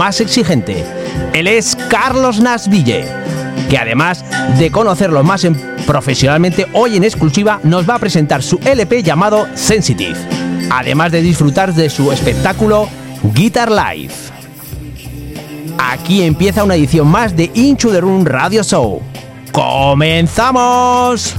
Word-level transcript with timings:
más 0.00 0.20
exigente. 0.20 0.84
Él 1.32 1.48
es 1.48 1.76
Carlos 1.88 2.38
Nasville, 2.38 3.04
que 3.68 3.76
además 3.76 4.24
de 4.56 4.70
conocerlo 4.70 5.24
más 5.24 5.44
profesionalmente, 5.88 6.68
hoy 6.72 6.96
en 6.96 7.02
exclusiva 7.02 7.58
nos 7.64 7.90
va 7.90 7.96
a 7.96 7.98
presentar 7.98 8.40
su 8.44 8.60
LP 8.64 9.02
llamado 9.02 9.48
Sensitive, 9.56 10.14
además 10.70 11.10
de 11.10 11.20
disfrutar 11.20 11.74
de 11.74 11.90
su 11.90 12.12
espectáculo 12.12 12.88
Guitar 13.34 13.72
Live. 13.72 14.14
Aquí 15.78 16.22
empieza 16.22 16.62
una 16.62 16.76
edición 16.76 17.08
más 17.08 17.34
de 17.34 17.50
Into 17.54 17.90
the 17.90 18.00
Room 18.00 18.24
Radio 18.24 18.62
Show. 18.62 19.02
¡Comenzamos! 19.50 21.34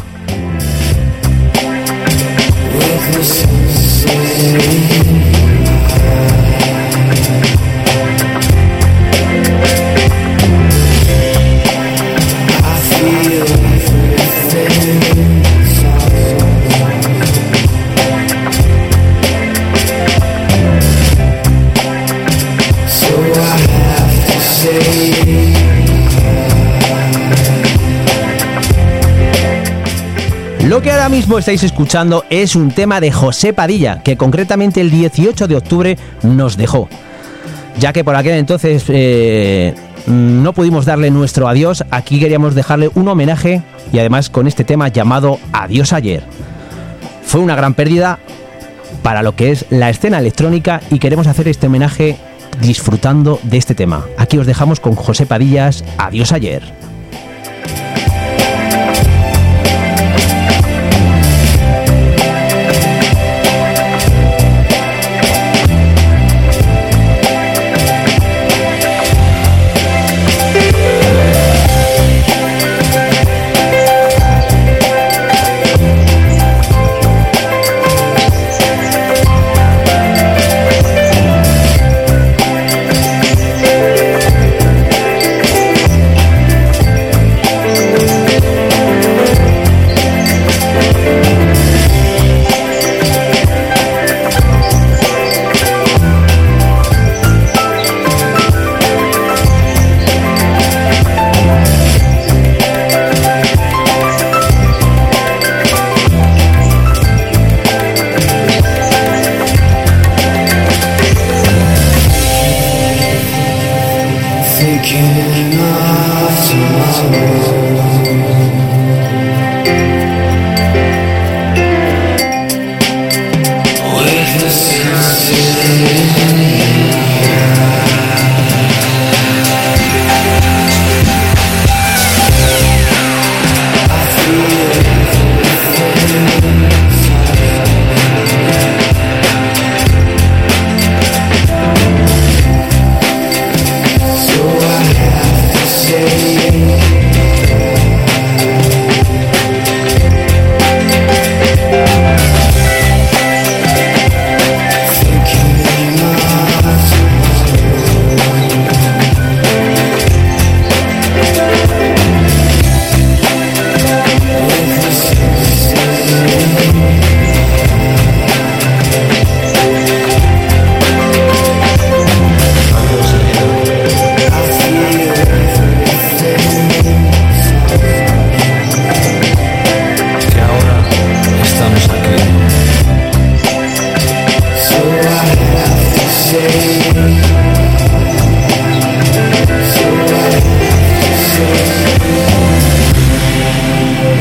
Lo 30.79 30.83
que 30.83 30.91
ahora 30.91 31.09
mismo 31.09 31.37
estáis 31.37 31.61
escuchando 31.63 32.23
es 32.29 32.55
un 32.55 32.71
tema 32.71 33.01
de 33.01 33.11
José 33.11 33.51
Padilla, 33.51 34.01
que 34.01 34.15
concretamente 34.15 34.79
el 34.79 34.89
18 34.89 35.49
de 35.49 35.57
octubre 35.57 35.97
nos 36.23 36.55
dejó. 36.55 36.87
Ya 37.77 37.91
que 37.91 38.05
por 38.05 38.15
aquel 38.15 38.35
entonces 38.35 38.85
eh, 38.87 39.75
no 40.07 40.53
pudimos 40.53 40.85
darle 40.85 41.11
nuestro 41.11 41.49
adiós, 41.49 41.83
aquí 41.91 42.17
queríamos 42.17 42.55
dejarle 42.55 42.89
un 42.95 43.09
homenaje 43.09 43.61
y 43.91 43.99
además 43.99 44.29
con 44.29 44.47
este 44.47 44.63
tema 44.63 44.87
llamado 44.87 45.37
Adiós 45.51 45.91
ayer. 45.91 46.23
Fue 47.23 47.41
una 47.41 47.57
gran 47.57 47.73
pérdida 47.73 48.17
para 49.03 49.21
lo 49.21 49.35
que 49.35 49.51
es 49.51 49.65
la 49.71 49.89
escena 49.89 50.19
electrónica 50.19 50.79
y 50.89 50.99
queremos 50.99 51.27
hacer 51.27 51.49
este 51.49 51.67
homenaje 51.67 52.15
disfrutando 52.61 53.41
de 53.43 53.57
este 53.57 53.75
tema. 53.75 54.05
Aquí 54.17 54.37
os 54.37 54.47
dejamos 54.47 54.79
con 54.79 54.95
José 54.95 55.25
Padillas, 55.25 55.83
Adiós 55.97 56.31
ayer. 56.31 56.78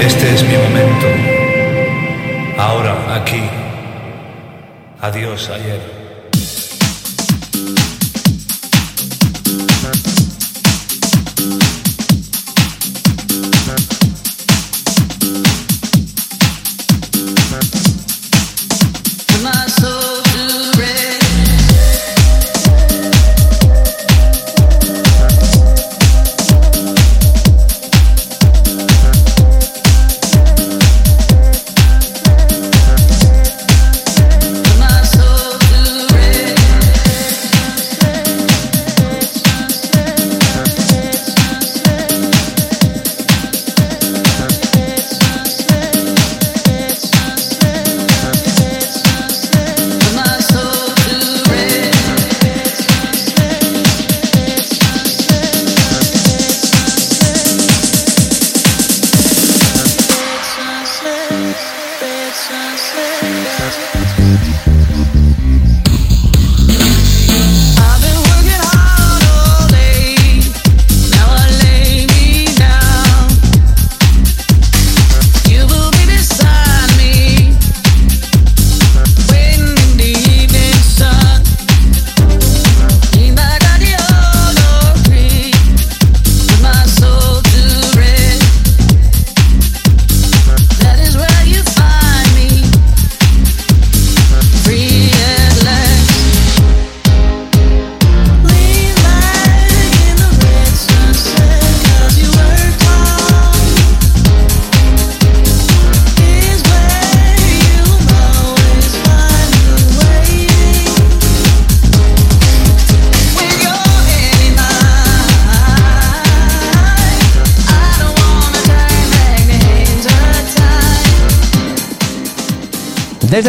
Este 0.09 0.35
es 0.35 0.43
mi 0.43 0.57
momento. 0.57 1.07
Ahora, 2.57 3.15
aquí. 3.15 3.43
Adiós, 5.03 5.51
ayer. 5.51 5.98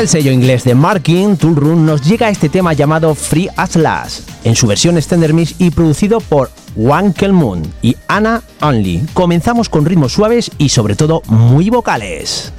Sello 0.09 0.31
inglés 0.31 0.63
de 0.63 0.73
Marking, 0.73 1.37
Tool 1.37 1.55
Room 1.55 1.85
nos 1.85 2.01
llega 2.01 2.29
este 2.29 2.49
tema 2.49 2.73
llamado 2.73 3.13
Free 3.13 3.47
Atlas, 3.55 4.23
en 4.43 4.55
su 4.55 4.65
versión 4.65 4.97
extender 4.97 5.35
mix 5.35 5.53
y 5.59 5.69
producido 5.69 6.19
por 6.19 6.49
Wankel 6.75 7.31
Moon 7.31 7.61
y 7.83 7.95
Anna 8.07 8.41
Only. 8.59 9.03
Comenzamos 9.13 9.69
con 9.69 9.85
ritmos 9.85 10.13
suaves 10.13 10.49
y 10.57 10.69
sobre 10.69 10.95
todo 10.95 11.21
muy 11.27 11.69
vocales. 11.69 12.51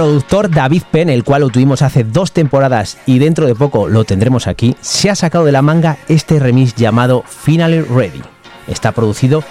Productor 0.00 0.50
David 0.50 0.84
Penn, 0.90 1.10
el 1.10 1.24
cual 1.24 1.42
lo 1.42 1.50
tuvimos 1.50 1.82
hace 1.82 2.04
dos 2.04 2.32
temporadas 2.32 2.96
y 3.04 3.18
dentro 3.18 3.46
de 3.46 3.54
poco 3.54 3.86
lo 3.86 4.04
tendremos 4.04 4.46
aquí, 4.46 4.74
se 4.80 5.10
ha 5.10 5.14
sacado 5.14 5.44
de 5.44 5.52
la 5.52 5.60
manga 5.60 5.98
este 6.08 6.38
remix 6.38 6.74
llamado 6.74 7.22
Finally 7.28 7.82
Ready. 7.82 8.22
Está 8.66 8.92
producido 8.92 9.44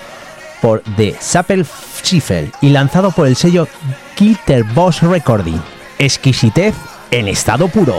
por 0.60 0.82
The 0.98 1.15
Sapel 1.20 1.68
Schiffer 2.03 2.51
y 2.62 2.70
lanzado 2.70 3.12
por 3.12 3.27
el 3.27 3.36
sello 3.36 3.68
Kilter 4.15 4.63
Boss 4.63 5.03
Recording. 5.03 5.62
Exquisitez 6.00 6.74
en 7.12 7.27
estado 7.27 7.68
puro. 7.68 7.94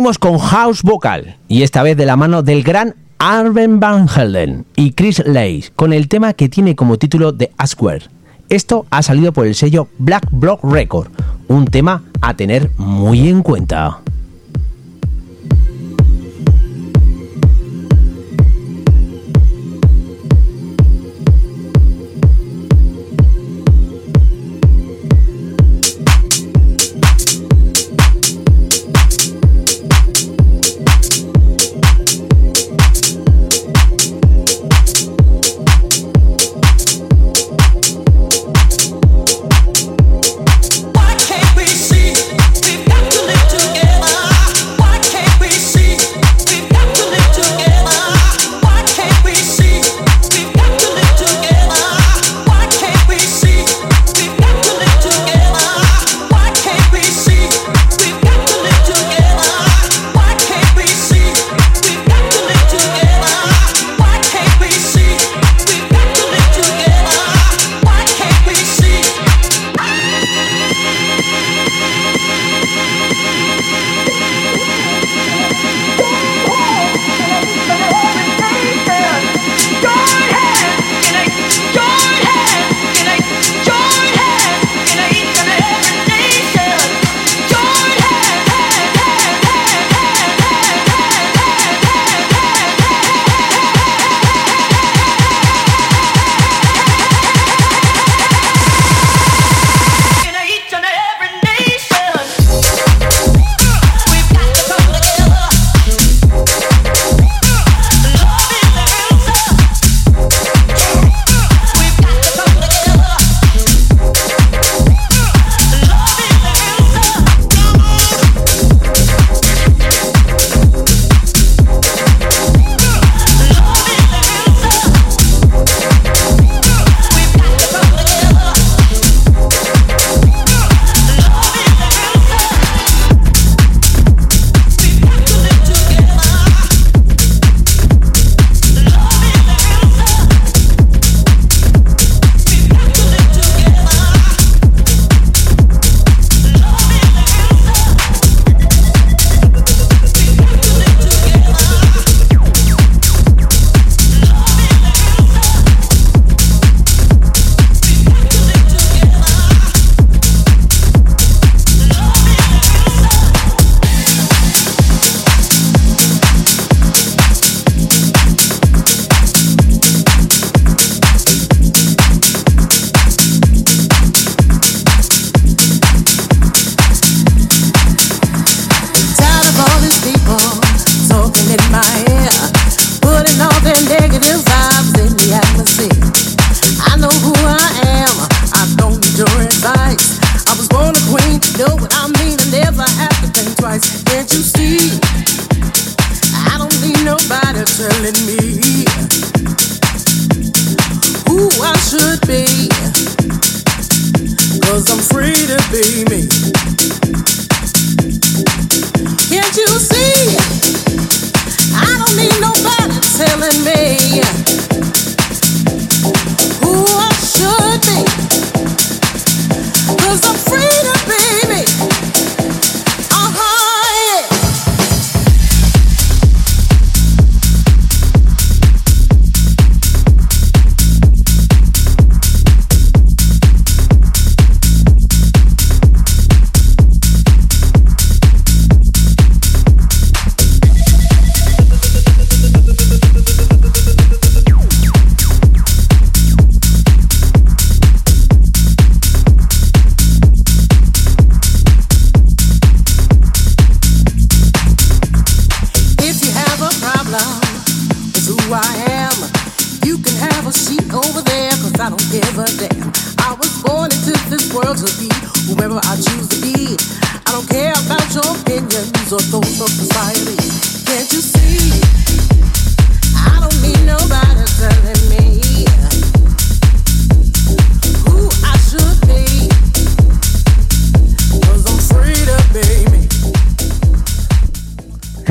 Seguimos 0.00 0.18
con 0.18 0.38
House 0.38 0.82
Vocal 0.82 1.36
y 1.46 1.62
esta 1.62 1.82
vez 1.82 1.94
de 1.94 2.06
la 2.06 2.16
mano 2.16 2.42
del 2.42 2.62
gran 2.62 2.94
Arben 3.18 3.80
Van 3.80 4.08
Helden 4.08 4.64
y 4.74 4.92
Chris 4.92 5.22
Lace 5.26 5.72
con 5.76 5.92
el 5.92 6.08
tema 6.08 6.32
que 6.32 6.48
tiene 6.48 6.74
como 6.74 6.96
título 6.96 7.34
The 7.34 7.50
Askware. 7.58 8.04
Esto 8.48 8.86
ha 8.88 9.02
salido 9.02 9.34
por 9.34 9.46
el 9.46 9.54
sello 9.54 9.88
Black 9.98 10.26
Block 10.30 10.64
Record, 10.64 11.08
un 11.48 11.66
tema 11.66 12.02
a 12.22 12.32
tener 12.32 12.70
muy 12.78 13.28
en 13.28 13.42
cuenta. 13.42 14.00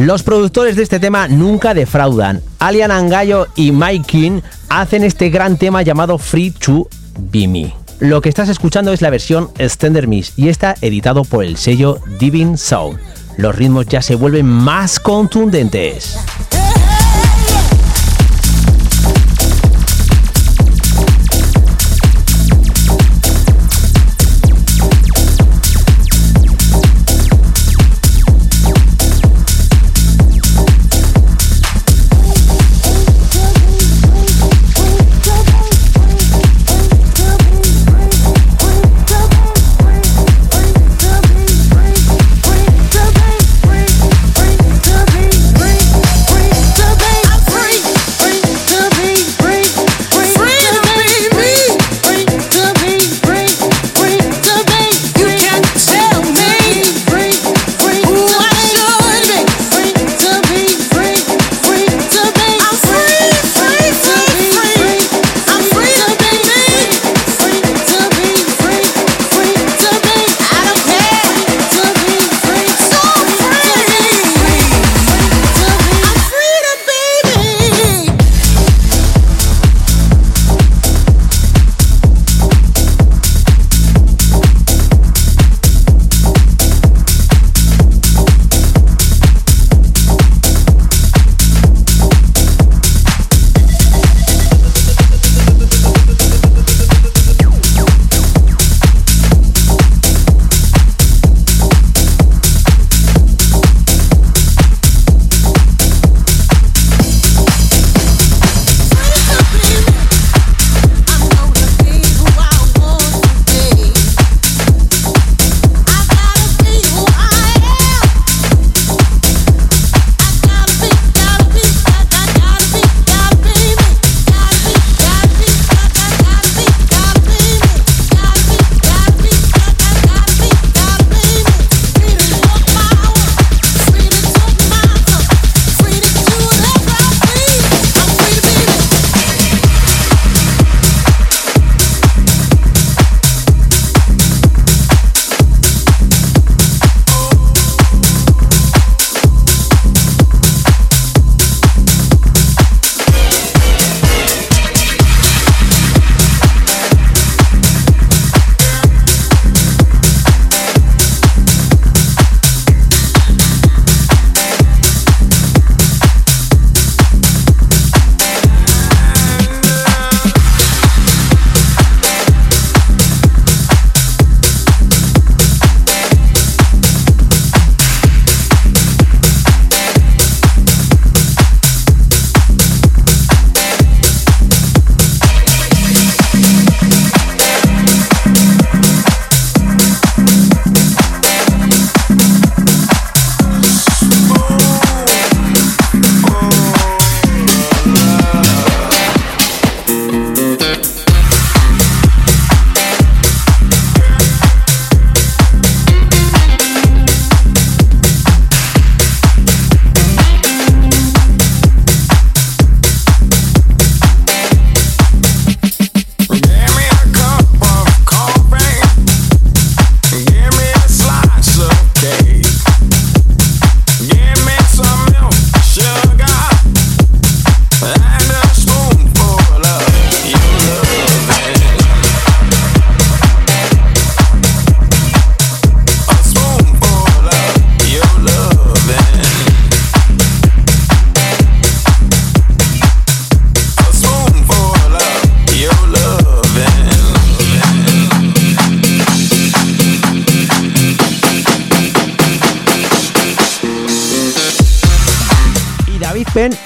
Los 0.10 0.24
productores 0.24 0.76
de 0.76 0.82
este 0.82 1.00
tema 1.00 1.28
nunca 1.28 1.76
defraudan. 1.76 2.41
Alian 2.58 2.89
Angallo 2.89 3.45
y 3.56 3.72
Mike 3.72 4.06
King 4.08 4.41
hacen 4.67 5.04
este 5.04 5.30
gran 5.30 5.56
tema 5.56 5.84
llamado 5.84 6.17
Free 6.17 6.50
to 6.50 6.88
Be 7.32 7.48
Me. 7.48 7.76
Lo 8.00 8.19
que 8.19 8.30
estás 8.30 8.50
escuchando 8.50 8.91
es 8.91 9.04
la 9.04 9.12
versión 9.12 9.52
Extender 9.60 10.08
Miss 10.08 10.34
y 10.36 10.50
está 10.50 10.74
editado 10.82 11.26
por 11.26 11.43
el 11.43 11.58
sello 11.58 12.00
Divine 12.19 12.58
Sound. 12.58 12.98
Los 13.38 13.56
ritmos 13.56 13.86
ya 13.86 14.02
se 14.02 14.15
vuelven 14.15 14.48
más 14.48 15.00
contundentes. 15.00 16.17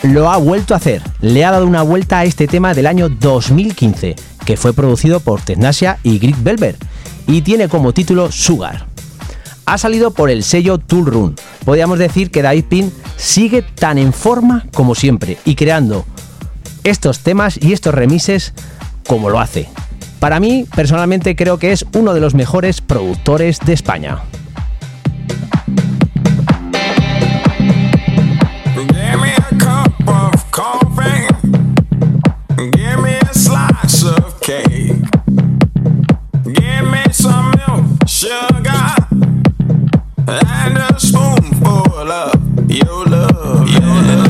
Lo 0.04 0.30
ha 0.30 0.38
vuelto 0.38 0.74
a 0.74 0.78
hacer. 0.78 1.02
Le 1.20 1.44
ha 1.44 1.52
dado 1.52 1.66
una 1.66 1.82
vuelta 1.82 2.20
a 2.20 2.26
este 2.26 2.48
tema 2.48 2.76
del 2.76 2.86
año 2.86 3.10
2015, 3.10 4.16
que 4.46 4.58
fue 4.58 4.74
producido 4.74 5.20
por 5.20 5.42
Tecnasia 5.42 5.98
y 6.04 6.20
Greg 6.20 6.36
Belver, 6.38 6.76
y 7.26 7.42
tiene 7.42 7.68
como 7.68 7.92
título 7.92 8.32
Sugar. 8.32 8.86
Ha 9.66 9.78
salido 9.80 10.12
por 10.12 10.30
el 10.30 10.44
sello 10.44 10.78
Tool 10.78 11.08
Run. 11.08 11.36
Podríamos 11.66 11.98
decir 11.98 12.30
que 12.30 12.44
David 12.44 12.66
Penn 12.66 12.94
sigue 13.18 13.64
tan 13.64 13.98
en 13.98 14.14
forma 14.14 14.68
como 14.74 14.94
siempre 14.94 15.38
y 15.44 15.56
creando 15.56 16.06
estos 16.84 17.20
temas 17.20 17.58
y 17.60 17.74
estos 17.74 17.96
remises 17.96 18.54
como 19.08 19.32
lo 19.32 19.40
hace. 19.40 19.70
Para 20.20 20.40
mí, 20.40 20.68
personalmente, 20.76 21.36
creo 21.36 21.58
que 21.58 21.72
es 21.72 21.84
uno 21.96 22.14
de 22.14 22.20
los 22.20 22.36
mejores 22.36 22.82
productores 22.82 23.60
de 23.66 23.74
España. 23.74 24.20
Give 32.72 33.00
me 33.02 33.18
a 33.18 33.34
slice 33.34 34.06
of 34.06 34.40
cake. 34.40 34.96
Give 36.44 36.86
me 36.88 37.04
some 37.12 37.52
milk, 37.58 38.08
sugar, 38.08 38.96
and 40.28 40.78
a 40.78 41.00
spoonful 41.00 42.12
of 42.12 42.72
your 42.72 43.06
love. 43.06 43.70
Your 43.70 43.82
love. 43.82 44.23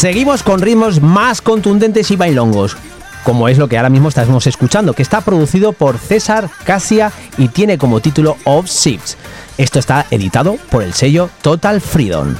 Seguimos 0.00 0.42
con 0.42 0.62
ritmos 0.62 1.02
más 1.02 1.42
contundentes 1.42 2.10
y 2.10 2.16
bailongos, 2.16 2.74
como 3.22 3.48
es 3.48 3.58
lo 3.58 3.68
que 3.68 3.76
ahora 3.76 3.90
mismo 3.90 4.08
estamos 4.08 4.46
escuchando, 4.46 4.94
que 4.94 5.02
está 5.02 5.20
producido 5.20 5.74
por 5.74 5.98
César 5.98 6.48
Casia 6.64 7.12
y 7.36 7.48
tiene 7.48 7.76
como 7.76 8.00
título 8.00 8.38
Of 8.44 8.64
Ships. 8.64 9.18
Esto 9.58 9.78
está 9.78 10.06
editado 10.10 10.56
por 10.70 10.82
el 10.82 10.94
sello 10.94 11.28
Total 11.42 11.82
Freedom. 11.82 12.34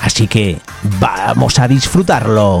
Así 0.00 0.26
que 0.26 0.58
vamos 0.98 1.58
a 1.58 1.68
disfrutarlo. 1.68 2.60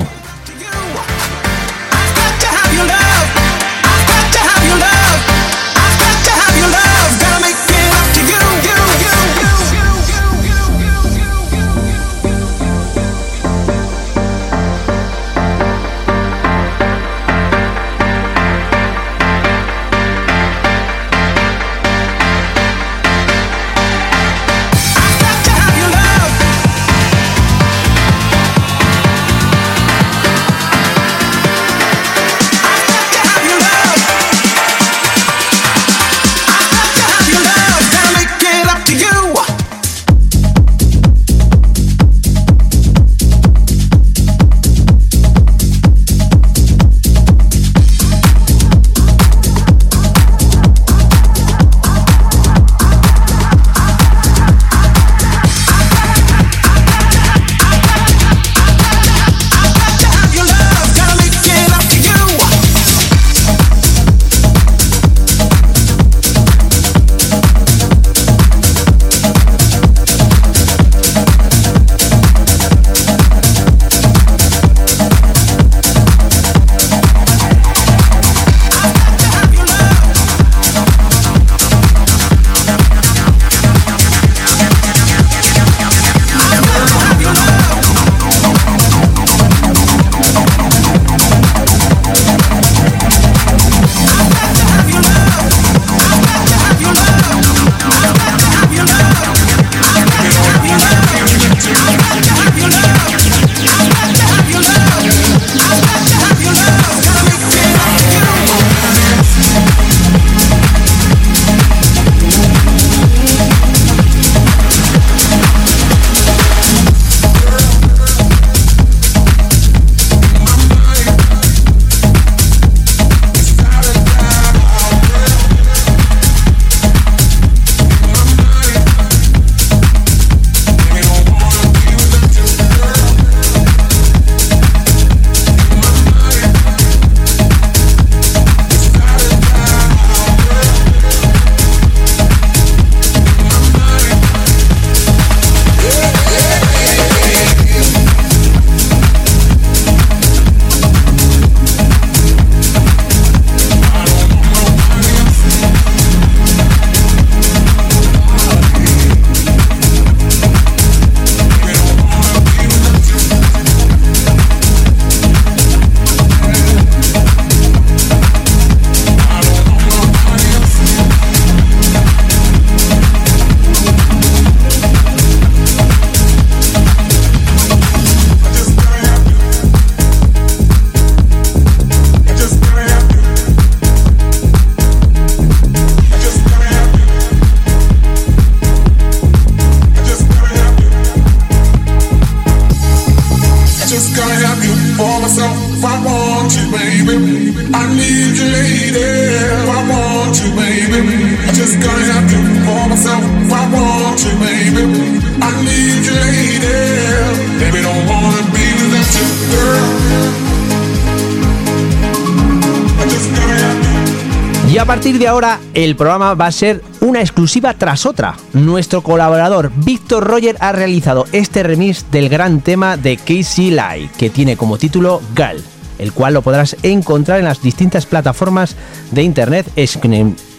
Y 214.72 214.78
a 214.78 214.86
partir 214.86 215.18
de 215.18 215.28
ahora 215.28 215.60
el 215.74 215.96
programa 215.96 216.32
va 216.32 216.46
a 216.46 216.52
ser 216.52 216.82
una 217.00 217.20
exclusiva 217.20 217.74
tras 217.74 218.06
otra. 218.06 218.36
Nuestro 218.54 219.02
colaborador 219.02 219.70
Víctor 219.76 220.24
Roger 220.24 220.56
ha 220.60 220.72
realizado 220.72 221.26
este 221.32 221.62
remix 221.62 222.10
del 222.10 222.30
gran 222.30 222.62
tema 222.62 222.96
de 222.96 223.18
Casey 223.18 223.70
Lai, 223.70 224.08
que 224.16 224.30
tiene 224.30 224.56
como 224.56 224.78
título 224.78 225.20
Gal, 225.34 225.62
el 225.98 226.12
cual 226.12 226.32
lo 226.32 226.42
podrás 226.42 226.76
encontrar 226.82 227.38
en 227.38 227.44
las 227.44 227.60
distintas 227.60 228.06
plataformas 228.06 228.76
de 229.10 229.22
internet, 229.22 229.66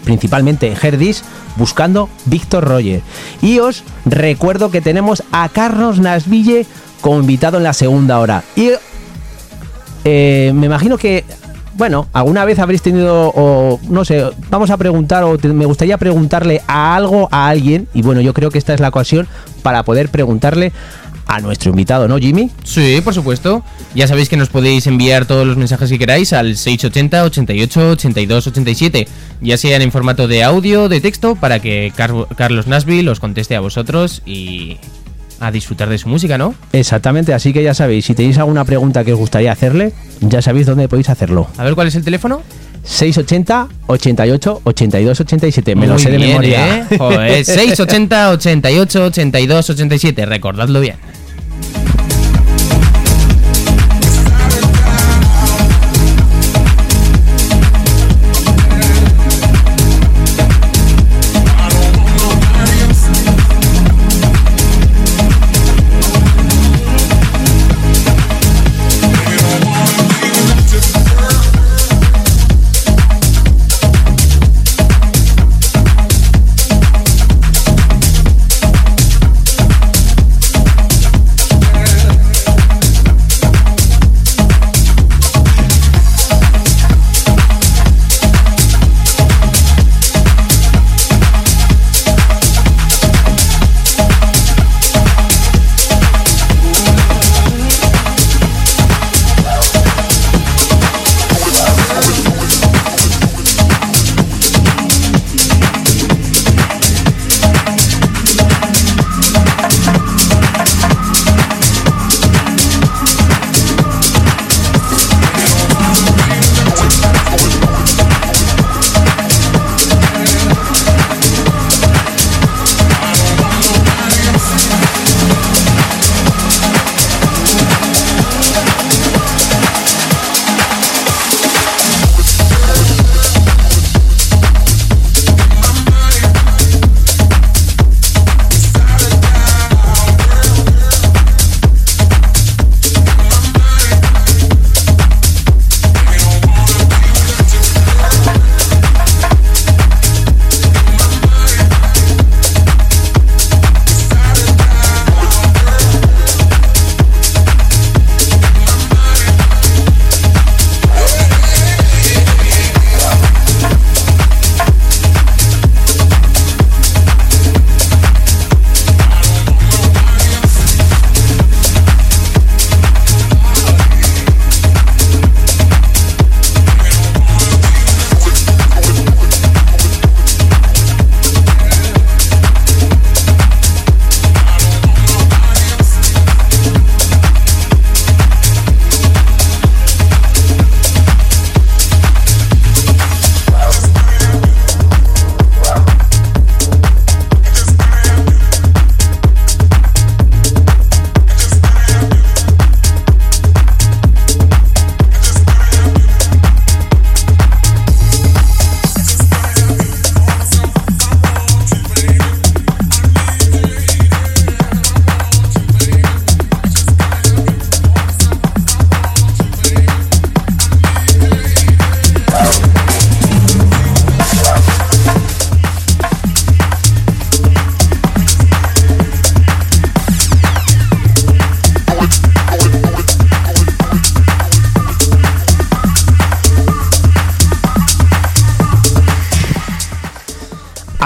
principalmente 0.03 0.67
en 0.67 0.77
Herdis, 0.81 1.23
buscando 1.55 2.09
Víctor 2.25 2.65
Roger. 2.65 3.01
Y 3.41 3.59
os 3.59 3.83
recuerdo 4.05 4.71
que 4.71 4.81
tenemos 4.81 5.23
a 5.31 5.49
Carlos 5.49 5.99
Nasville 5.99 6.65
como 7.01 7.19
invitado 7.19 7.57
en 7.57 7.63
la 7.63 7.73
segunda 7.73 8.19
hora. 8.19 8.43
Y 8.55 8.71
eh, 10.05 10.51
me 10.53 10.65
imagino 10.67 10.97
que 10.97 11.23
bueno, 11.75 12.07
alguna 12.13 12.45
vez 12.45 12.59
habréis 12.59 12.81
tenido, 12.81 13.31
o 13.35 13.79
no 13.89 14.05
sé, 14.05 14.23
vamos 14.49 14.69
a 14.69 14.77
preguntar, 14.77 15.23
o 15.23 15.37
me 15.41 15.65
gustaría 15.65 15.97
preguntarle 15.97 16.61
a 16.67 16.95
algo 16.95 17.27
a 17.31 17.47
alguien, 17.47 17.87
y 17.93 18.03
bueno, 18.03 18.21
yo 18.21 18.33
creo 18.33 18.51
que 18.51 18.59
esta 18.59 18.73
es 18.73 18.79
la 18.79 18.89
ocasión 18.89 19.27
para 19.63 19.83
poder 19.83 20.09
preguntarle 20.09 20.71
a 21.27 21.39
nuestro 21.39 21.71
invitado, 21.71 22.07
¿no, 22.07 22.17
Jimmy? 22.17 22.51
Sí, 22.63 23.01
por 23.03 23.13
supuesto. 23.13 23.63
Ya 23.95 24.07
sabéis 24.07 24.29
que 24.29 24.38
nos 24.38 24.49
podéis 24.49 24.88
enviar 24.88 25.25
todos 25.25 25.45
los 25.47 25.57
mensajes 25.57 25.89
que 25.89 25.99
queráis 25.99 26.33
al 26.33 26.57
680 26.57 27.23
88 27.23 27.89
82 27.91 28.47
87, 28.47 29.07
ya 29.41 29.57
sea 29.57 29.77
en 29.77 29.91
formato 29.91 30.27
de 30.27 30.43
audio, 30.43 30.89
de 30.89 31.01
texto, 31.01 31.36
para 31.36 31.59
que 31.59 31.91
Carlos 31.95 32.67
Nasby 32.67 33.01
los 33.01 33.19
conteste 33.19 33.55
a 33.55 33.59
vosotros 33.59 34.21
y 34.25 34.77
a 35.39 35.51
disfrutar 35.51 35.89
de 35.89 35.97
su 35.97 36.07
música, 36.07 36.38
¿no? 36.38 36.55
Exactamente, 36.71 37.33
así 37.33 37.51
que 37.51 37.63
ya 37.63 37.73
sabéis, 37.73 38.05
si 38.05 38.15
tenéis 38.15 38.38
alguna 38.38 38.63
pregunta 38.63 39.03
que 39.03 39.13
os 39.13 39.19
gustaría 39.19 39.51
hacerle, 39.51 39.91
ya 40.21 40.41
sabéis 40.41 40.65
dónde 40.65 40.88
podéis 40.88 41.09
hacerlo. 41.09 41.47
A 41.57 41.63
ver, 41.63 41.75
¿cuál 41.75 41.88
es 41.88 41.95
el 41.95 42.03
teléfono? 42.03 42.41
680 42.84 43.67
88 43.88 44.62
82 44.63 45.19
87. 45.22 45.76
Me 45.76 45.88
lo 45.88 45.98
sé 45.98 46.12
de 46.12 46.19
memoria. 46.19 46.80
¿eh? 46.89 46.98
Joder, 46.98 47.46
680 47.46 48.30
88 48.32 49.06
82 49.06 49.69
87. 49.69 50.26
Recordadlo 50.26 50.82
bien. 50.82 50.96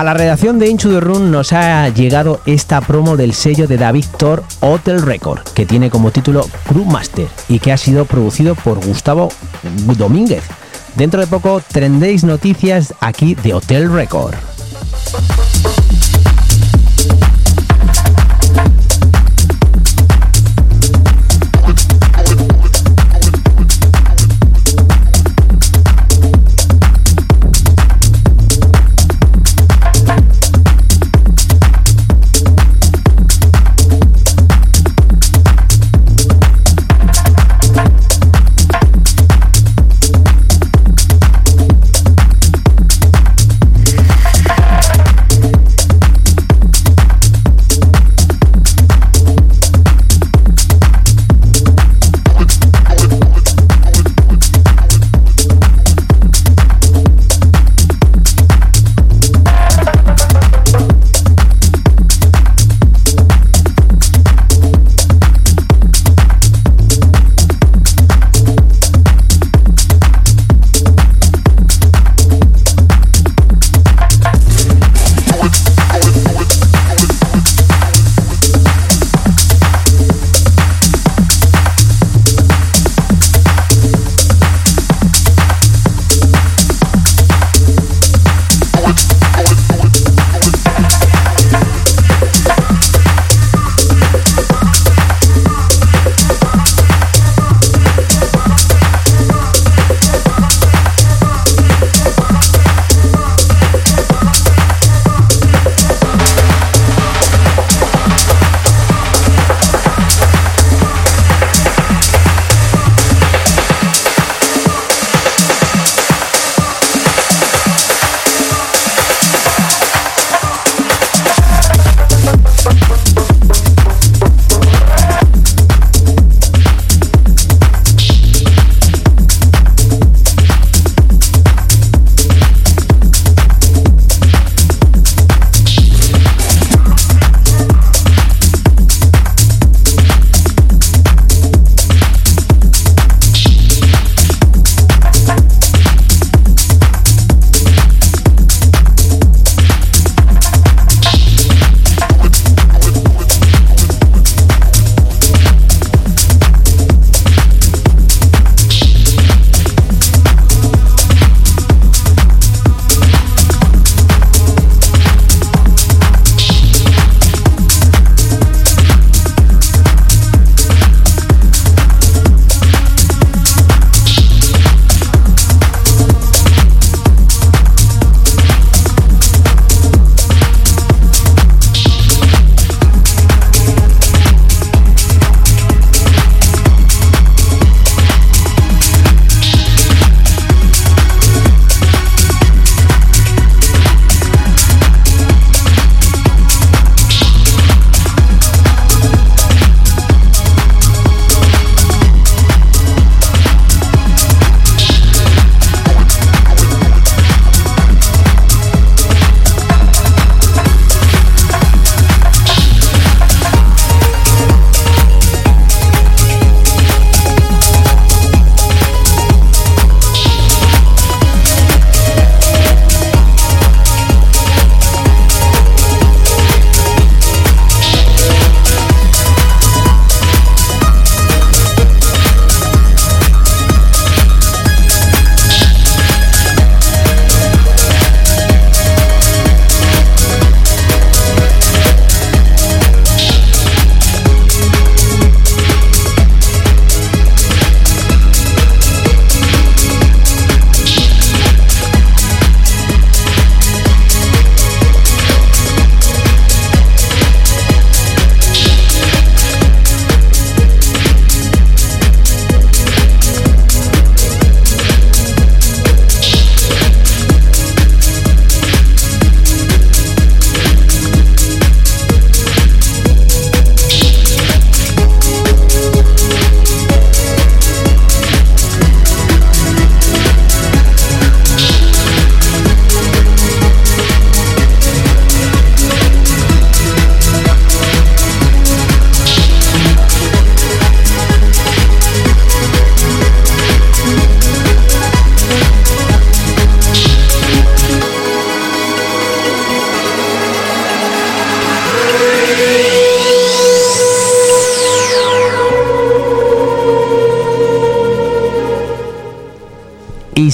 La 0.07 0.13
redacción 0.13 0.57
de 0.57 0.69
Into 0.69 0.89
the 0.89 1.01
Room 1.01 1.31
nos 1.31 1.51
ha 1.51 1.89
llegado 1.89 2.39
esta 2.45 2.79
promo 2.79 3.17
del 3.17 3.33
sello 3.33 3.67
de 3.67 3.75
David 3.75 4.05
Thor 4.17 4.41
Hotel 4.61 5.01
Record, 5.01 5.41
que 5.53 5.65
tiene 5.65 5.89
como 5.89 6.11
título 6.11 6.47
Crewmaster 6.65 7.27
y 7.49 7.59
que 7.59 7.73
ha 7.73 7.77
sido 7.77 8.05
producido 8.05 8.55
por 8.55 8.79
Gustavo 8.85 9.27
Domínguez. 9.97 10.45
Dentro 10.95 11.19
de 11.19 11.27
poco 11.27 11.61
tendréis 11.73 12.23
noticias 12.23 12.93
aquí 13.01 13.35
de 13.35 13.53
Hotel 13.53 13.91
Record. 13.91 14.46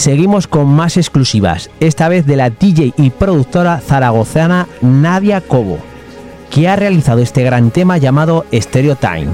Seguimos 0.03 0.47
con 0.47 0.67
más 0.67 0.97
exclusivas, 0.97 1.69
esta 1.79 2.09
vez 2.09 2.25
de 2.25 2.35
la 2.35 2.49
DJ 2.49 2.93
y 2.97 3.09
productora 3.09 3.79
zaragozana 3.79 4.67
Nadia 4.81 5.39
Cobo, 5.39 5.77
que 6.51 6.67
ha 6.67 6.75
realizado 6.75 7.21
este 7.21 7.41
gran 7.41 7.71
tema 7.71 7.97
llamado 7.97 8.45
Stereo 8.53 8.97
Time. 8.97 9.29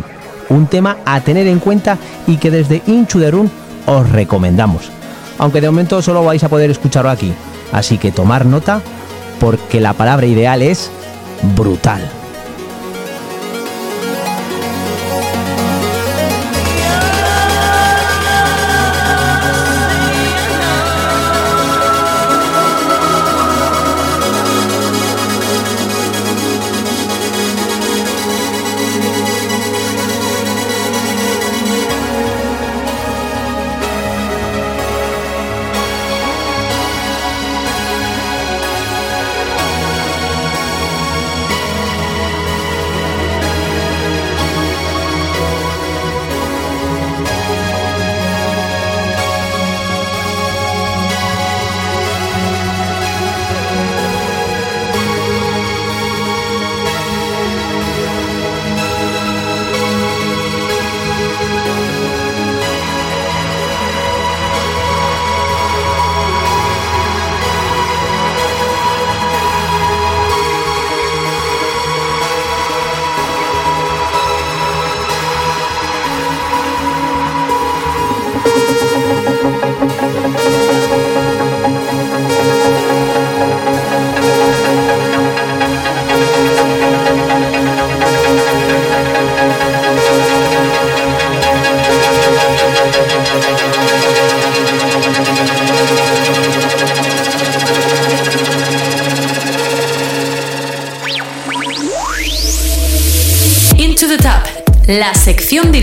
Un 0.49 0.67
tema 0.67 0.97
a 1.05 1.21
tener 1.21 1.47
en 1.47 1.57
cuenta 1.57 1.97
y 2.27 2.37
que 2.37 2.51
desde 2.51 2.83
Inchu 2.85 3.17
de 3.17 3.31
Run 3.31 3.49
os 3.87 4.11
recomendamos. 4.11 4.91
Aunque 5.39 5.59
de 5.59 5.71
momento 5.71 6.03
solo 6.03 6.23
vais 6.23 6.43
a 6.43 6.49
poder 6.49 6.69
escucharlo 6.69 7.09
aquí. 7.09 7.33
Así 7.71 7.97
que 7.97 8.11
tomar 8.11 8.45
nota 8.45 8.79
porque 9.39 9.81
la 9.81 9.93
palabra 9.93 10.27
ideal 10.27 10.61
es 10.61 10.91
brutal. 11.55 12.18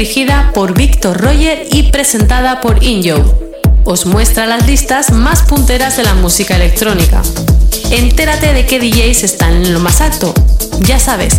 Dirigida 0.07 0.53
por 0.55 0.73
Víctor 0.73 1.21
Roger 1.21 1.67
y 1.73 1.91
presentada 1.91 2.61
por 2.61 2.81
Injo. 2.85 3.25
Os 3.85 4.07
muestra 4.07 4.47
las 4.47 4.65
listas 4.65 5.11
más 5.11 5.43
punteras 5.43 5.97
de 5.97 6.05
la 6.05 6.15
música 6.15 6.55
electrónica. 6.55 7.23
Entérate 7.91 8.53
de 8.53 8.67
qué 8.67 8.79
DJs 8.79 9.25
están 9.25 9.55
en 9.55 9.75
lo 9.75 9.81
más 9.81 10.01
alto. 10.01 10.33
Ya 10.83 11.01
sabes, 11.01 11.35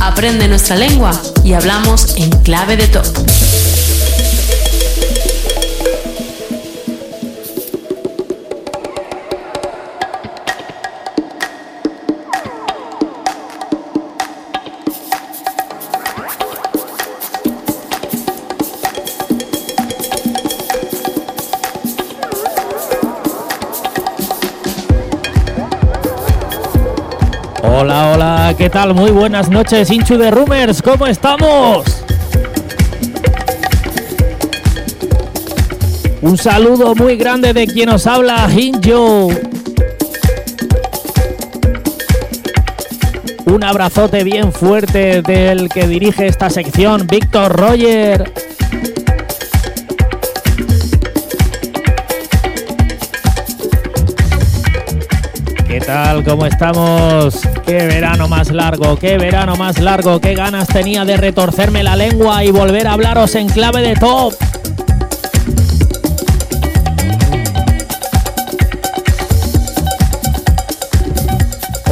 aprende 0.00 0.48
nuestra 0.48 0.74
lengua 0.74 1.12
y 1.44 1.52
hablamos 1.52 2.16
en 2.16 2.30
clave 2.42 2.76
de 2.76 2.88
top. 2.88 3.06
Hola, 27.80 28.10
hola, 28.12 28.54
¿qué 28.58 28.68
tal? 28.68 28.92
Muy 28.92 29.12
buenas 29.12 29.50
noches, 29.50 29.88
Inchu 29.92 30.18
de 30.18 30.32
Rumors, 30.32 30.82
¿cómo 30.82 31.06
estamos? 31.06 31.84
Un 36.20 36.36
saludo 36.36 36.96
muy 36.96 37.16
grande 37.16 37.52
de 37.52 37.68
quien 37.68 37.88
nos 37.88 38.08
habla, 38.08 38.50
Injo. 38.50 39.28
Un 43.46 43.62
abrazote 43.62 44.24
bien 44.24 44.52
fuerte 44.52 45.22
del 45.22 45.68
que 45.68 45.86
dirige 45.86 46.26
esta 46.26 46.50
sección, 46.50 47.06
Víctor 47.06 47.52
Roger. 47.52 48.32
¿Qué 55.68 55.80
tal? 55.80 56.24
¿Cómo 56.24 56.44
estamos? 56.44 57.40
Qué 57.68 57.86
verano 57.86 58.28
más 58.28 58.50
largo, 58.50 58.96
qué 58.96 59.18
verano 59.18 59.54
más 59.54 59.78
largo, 59.78 60.22
qué 60.22 60.34
ganas 60.34 60.68
tenía 60.68 61.04
de 61.04 61.18
retorcerme 61.18 61.82
la 61.82 61.96
lengua 61.96 62.42
y 62.42 62.50
volver 62.50 62.86
a 62.86 62.94
hablaros 62.94 63.34
en 63.34 63.46
clave 63.46 63.82
de 63.82 63.94
top. 63.94 64.32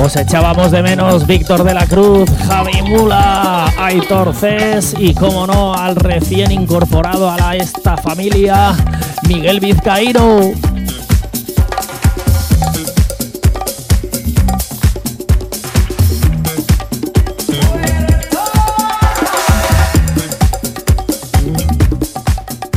Os 0.03 0.17
echábamos 0.17 0.71
de 0.71 0.83
menos 0.83 1.27
Víctor 1.27 1.63
de 1.63 1.75
la 1.75 1.85
Cruz, 1.85 2.31
Javi 2.49 2.81
Mula, 2.81 3.71
Aitor 3.79 4.35
Cés 4.35 4.95
y, 4.99 5.13
como 5.13 5.47
no, 5.47 5.75
al 5.75 5.97
recién 5.97 6.53
incorporado 6.53 7.31
a 7.31 7.37
la, 7.37 7.55
esta 7.55 7.99
familia, 7.99 8.73
Miguel 9.29 9.61
Vizcaíno. 9.61 10.53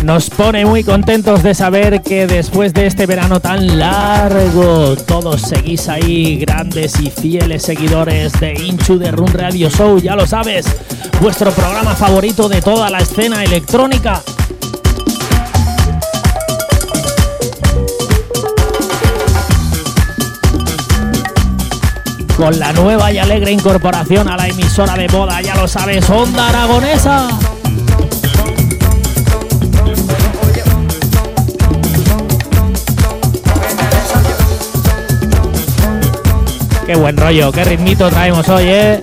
Nos 0.10 0.32
pone 0.32 0.66
muy 0.66 0.84
contentos 0.84 1.44
de 1.44 1.54
saber 1.54 2.02
que 2.02 2.26
después 2.26 2.74
de 2.74 2.88
este 2.88 3.06
verano 3.06 3.40
tan 3.40 3.78
largo, 3.78 4.96
todos 4.96 5.40
seguís 5.40 5.88
ahí, 5.88 6.40
grandes 6.40 7.00
y 7.00 7.12
fieles 7.12 7.62
seguidores 7.62 8.34
de 8.40 8.54
Inchu 8.54 8.98
de 8.98 9.12
Run 9.12 9.32
Radio 9.32 9.70
Show, 9.70 10.00
ya 10.00 10.16
lo 10.16 10.26
sabes, 10.26 10.66
vuestro 11.22 11.52
programa 11.52 11.94
favorito 11.94 12.50
de 12.50 12.60
toda 12.60 12.90
la 12.90 12.98
escena 12.98 13.44
electrónica. 13.44 14.24
Con 22.36 22.58
la 22.58 22.74
nueva 22.74 23.12
y 23.12 23.20
alegre 23.20 23.52
incorporación 23.52 24.28
a 24.28 24.36
la 24.36 24.48
emisora 24.48 24.96
de 24.96 25.08
moda, 25.10 25.40
ya 25.44 25.54
lo 25.54 25.68
sabes, 25.68 26.10
Onda 26.10 26.50
Aragonesa. 26.50 27.59
Qué 36.90 36.96
buen 36.96 37.16
rollo, 37.16 37.52
qué 37.52 37.64
ritmito 37.64 38.10
traemos 38.10 38.50
hoy, 38.50 38.64
¿eh? 38.66 39.00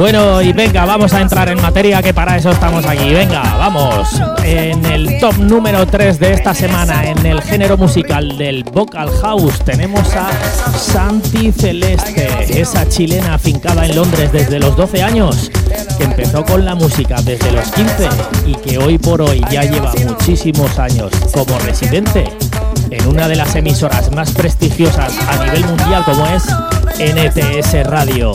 Bueno, 0.00 0.40
y 0.40 0.54
venga, 0.54 0.86
vamos 0.86 1.12
a 1.12 1.20
entrar 1.20 1.50
en 1.50 1.60
materia 1.60 2.02
que 2.02 2.14
para 2.14 2.34
eso 2.34 2.50
estamos 2.50 2.86
aquí. 2.86 3.10
Venga, 3.10 3.42
vamos. 3.58 4.08
En 4.42 4.86
el 4.86 5.20
top 5.20 5.36
número 5.36 5.86
3 5.86 6.18
de 6.18 6.32
esta 6.32 6.54
semana, 6.54 7.06
en 7.06 7.26
el 7.26 7.42
género 7.42 7.76
musical 7.76 8.38
del 8.38 8.64
Vocal 8.64 9.10
House, 9.20 9.58
tenemos 9.62 10.00
a 10.16 10.30
Santi 10.74 11.52
Celeste, 11.52 12.30
esa 12.58 12.88
chilena 12.88 13.34
afincada 13.34 13.84
en 13.84 13.94
Londres 13.94 14.32
desde 14.32 14.58
los 14.58 14.74
12 14.74 15.02
años, 15.02 15.50
que 15.98 16.04
empezó 16.04 16.46
con 16.46 16.64
la 16.64 16.74
música 16.74 17.20
desde 17.20 17.52
los 17.52 17.70
15 17.70 18.08
y 18.46 18.54
que 18.54 18.78
hoy 18.78 18.96
por 18.96 19.20
hoy 19.20 19.44
ya 19.50 19.64
lleva 19.64 19.92
muchísimos 20.06 20.78
años 20.78 21.12
como 21.34 21.58
residente 21.58 22.24
en 22.90 23.06
una 23.06 23.28
de 23.28 23.36
las 23.36 23.54
emisoras 23.54 24.10
más 24.12 24.30
prestigiosas 24.32 25.12
a 25.28 25.44
nivel 25.44 25.66
mundial 25.66 26.02
como 26.06 26.24
es 26.24 26.44
NTS 26.98 27.86
Radio. 27.86 28.32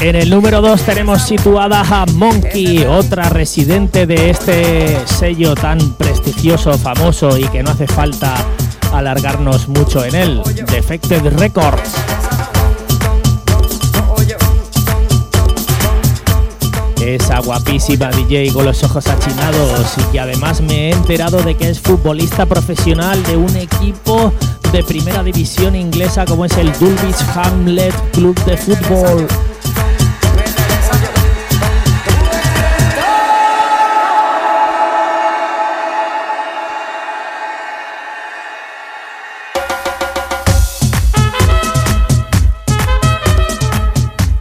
En 0.00 0.14
el 0.14 0.30
número 0.30 0.60
2 0.60 0.82
tenemos 0.82 1.22
situada 1.22 1.80
a 1.80 2.06
Monkey, 2.06 2.84
otra 2.84 3.28
residente 3.30 4.06
de 4.06 4.30
este 4.30 4.96
sello 5.06 5.56
tan 5.56 5.78
prestigioso, 5.94 6.78
famoso 6.78 7.36
y 7.36 7.48
que 7.48 7.64
no 7.64 7.70
hace 7.70 7.88
falta 7.88 8.36
alargarnos 8.92 9.66
mucho 9.66 10.04
en 10.04 10.14
él, 10.14 10.40
Defected 10.70 11.36
Records. 11.38 12.27
Esa 17.14 17.38
guapísima 17.38 18.10
DJ 18.10 18.52
con 18.52 18.66
los 18.66 18.84
ojos 18.84 19.06
achinados 19.06 19.96
y 19.96 20.12
que 20.12 20.20
además 20.20 20.60
me 20.60 20.90
he 20.90 20.92
enterado 20.92 21.42
de 21.42 21.54
que 21.54 21.70
es 21.70 21.80
futbolista 21.80 22.44
profesional 22.44 23.22
de 23.22 23.34
un 23.34 23.56
equipo 23.56 24.30
de 24.72 24.84
primera 24.84 25.22
división 25.22 25.74
inglesa 25.74 26.26
como 26.26 26.44
es 26.44 26.54
el 26.58 26.70
Dulwich 26.78 27.16
Hamlet 27.34 27.94
Club 28.12 28.38
de 28.44 28.58
Fútbol. 28.58 29.26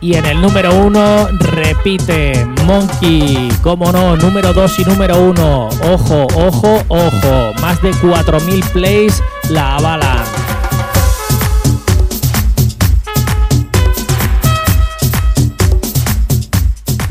Y 0.08 0.16
en 0.16 0.26
el 0.26 0.40
número 0.40 0.74
uno 0.74 1.28
repite 1.38 2.48
Monkey, 2.64 3.50
como 3.62 3.92
no, 3.92 4.16
número 4.16 4.54
dos 4.54 4.80
y 4.80 4.86
número 4.86 5.20
uno. 5.20 5.68
Ojo, 5.84 6.26
ojo, 6.34 6.82
ojo. 6.88 7.54
Más 7.60 7.82
de 7.82 7.92
4.000 7.92 8.72
plays 8.72 9.22
la 9.50 9.76
avalan. 9.76 10.24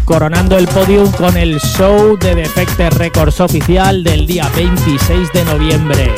Coronando 0.07 0.57
el 0.57 0.67
podium 0.67 1.13
con 1.13 1.37
el 1.37 1.61
show 1.61 2.17
de 2.17 2.35
Defected 2.35 2.95
Records 2.95 3.41
oficial 3.41 4.05
del 4.05 4.27
día 4.27 4.51
26 4.57 5.35
de 5.35 5.45
noviembre. 5.45 6.15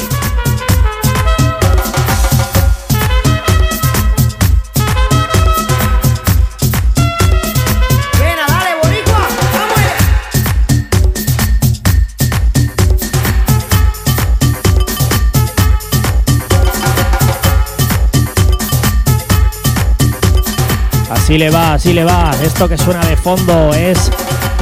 Así 21.29 21.37
le 21.37 21.51
va, 21.51 21.74
así 21.74 21.93
le 21.93 22.05
va. 22.05 22.31
Esto 22.43 22.66
que 22.70 22.79
suena 22.79 23.05
de 23.05 23.14
fondo 23.14 23.74
es 23.74 24.11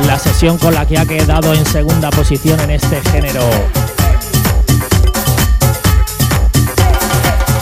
la 0.05 0.19
sesión 0.19 0.59
con 0.59 0.75
la 0.75 0.85
que 0.85 0.99
ha 0.99 1.07
quedado 1.07 1.55
en 1.55 1.64
segunda 1.64 2.11
posición 2.11 2.59
en 2.59 2.73
este 2.73 3.01
género. 3.03 3.49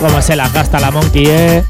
Cómo 0.00 0.22
se 0.22 0.34
la 0.34 0.48
gasta 0.48 0.80
la 0.80 0.90
Monkey, 0.90 1.26
eh. 1.26 1.64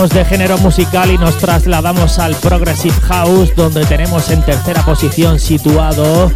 De 0.00 0.24
género 0.24 0.56
musical 0.56 1.10
y 1.10 1.18
nos 1.18 1.36
trasladamos 1.36 2.18
al 2.18 2.34
Progressive 2.36 2.96
House, 3.02 3.54
donde 3.54 3.84
tenemos 3.84 4.30
en 4.30 4.42
tercera 4.42 4.82
posición 4.82 5.38
situado 5.38 6.32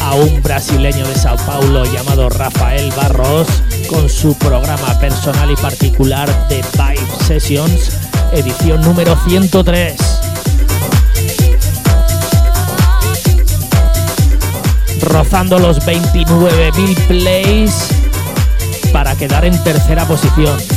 a 0.00 0.14
un 0.16 0.42
brasileño 0.42 1.06
de 1.06 1.14
Sao 1.14 1.36
Paulo 1.46 1.84
llamado 1.84 2.28
Rafael 2.28 2.92
Barros, 2.96 3.46
con 3.88 4.08
su 4.08 4.36
programa 4.36 4.98
personal 4.98 5.48
y 5.48 5.54
particular 5.54 6.28
de 6.48 6.56
Vibe 6.56 7.24
Sessions, 7.24 7.92
edición 8.32 8.80
número 8.80 9.16
103. 9.28 9.94
Rozando 15.02 15.60
los 15.60 15.78
29.000 15.86 17.06
plays 17.06 17.86
para 18.92 19.14
quedar 19.14 19.44
en 19.44 19.56
tercera 19.62 20.04
posición. 20.04 20.73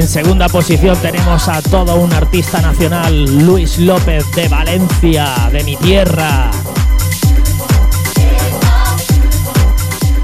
En 0.00 0.08
segunda 0.08 0.48
posición 0.48 0.96
tenemos 1.02 1.46
a 1.46 1.60
todo 1.60 1.96
un 1.96 2.10
artista 2.14 2.62
nacional, 2.62 3.44
Luis 3.44 3.78
López 3.78 4.24
de 4.34 4.48
Valencia, 4.48 5.50
de 5.52 5.62
mi 5.62 5.76
tierra. 5.76 6.50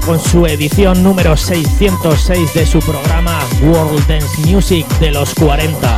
Con 0.03 0.19
su 0.19 0.47
edición 0.47 1.03
número 1.03 1.37
606 1.37 2.55
de 2.55 2.65
su 2.65 2.79
programa 2.79 3.39
World 3.61 4.03
Dance 4.07 4.41
Music 4.47 4.87
de 4.97 5.11
los 5.11 5.35
40. 5.35 5.96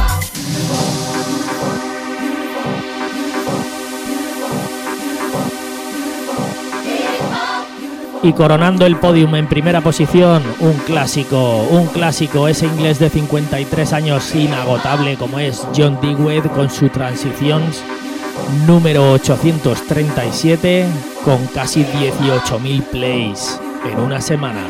Y 8.22 8.34
coronando 8.34 8.86
el 8.86 8.98
podium 8.98 9.36
en 9.36 9.48
primera 9.48 9.82
posición, 9.82 10.44
un 10.60 10.74
clásico, 10.74 11.64
un 11.70 11.88
clásico, 11.88 12.48
ese 12.48 12.66
inglés 12.66 13.00
de 13.00 13.10
53 13.10 13.94
años 13.94 14.36
inagotable 14.36 15.16
como 15.16 15.40
es 15.40 15.66
John 15.76 16.00
Dewey 16.02 16.42
con 16.42 16.70
su 16.70 16.90
Transitions 16.90 17.82
número 18.66 19.12
837 19.14 20.86
con 21.24 21.46
casi 21.48 21.84
18.000 21.84 22.84
plays 22.84 23.60
en 23.90 24.00
una 24.00 24.22
semana. 24.22 24.66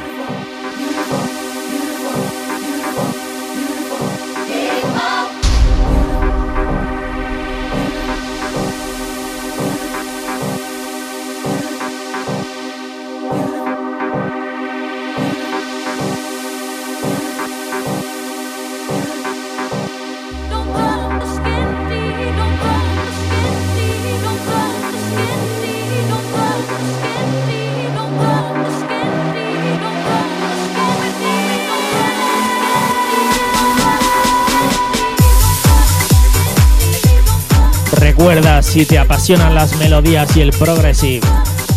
Si 38.69 38.85
te 38.85 38.99
apasionan 38.99 39.55
las 39.55 39.75
melodías 39.77 40.37
y 40.37 40.41
el 40.41 40.51
progressive, 40.51 41.25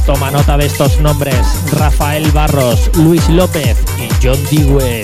toma 0.04 0.30
nota 0.30 0.58
de 0.58 0.66
estos 0.66 1.00
nombres: 1.00 1.34
Rafael 1.72 2.30
Barros, 2.32 2.90
Luis 2.98 3.26
López 3.30 3.78
y 3.98 4.08
John 4.22 4.38
Dewey. 4.50 5.02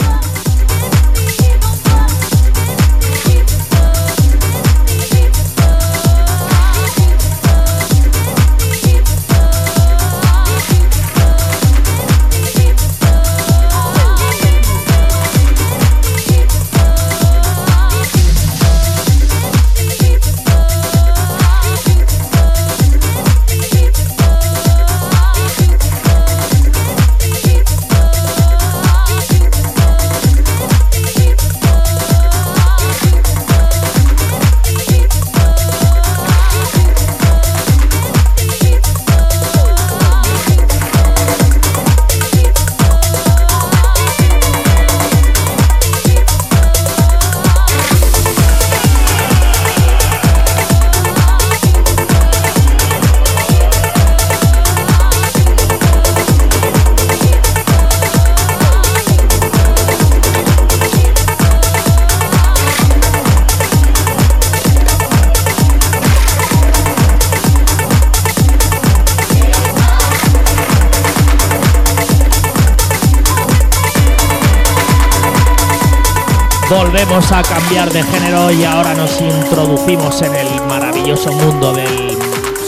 Volvemos 76.71 77.33
a 77.33 77.43
cambiar 77.43 77.91
de 77.91 78.03
género 78.03 78.53
y 78.53 78.63
ahora 78.63 78.93
nos 78.93 79.19
introducimos 79.23 80.21
en 80.21 80.35
el 80.35 80.61
maravilloso 80.67 81.33
mundo 81.33 81.73
del 81.73 82.15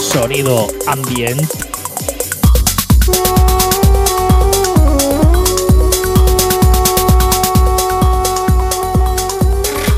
sonido 0.01 0.69
ambient. 0.87 1.43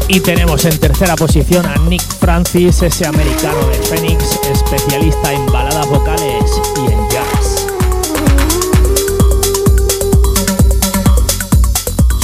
Y 0.09 0.19
tenemos 0.19 0.65
en 0.65 0.79
tercera 0.81 1.15
posición 1.15 1.65
a 1.65 1.77
Nick 1.77 2.03
Francis, 2.03 2.83
ese 2.83 3.07
americano 3.07 3.69
de 3.69 3.75
Phoenix, 3.75 4.41
especialista 4.53 5.33
en 5.33 5.47
baladas 5.47 5.89
vocales 5.89 6.41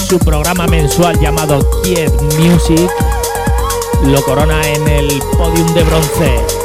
Su 0.09 0.19
programa 0.19 0.67
mensual 0.67 1.21
llamado 1.21 1.59
Kid 1.83 2.09
Music 2.39 2.91
lo 4.07 4.23
corona 4.23 4.67
en 4.67 4.89
el 4.89 5.23
podium 5.37 5.75
de 5.75 5.83
bronce. 5.85 6.58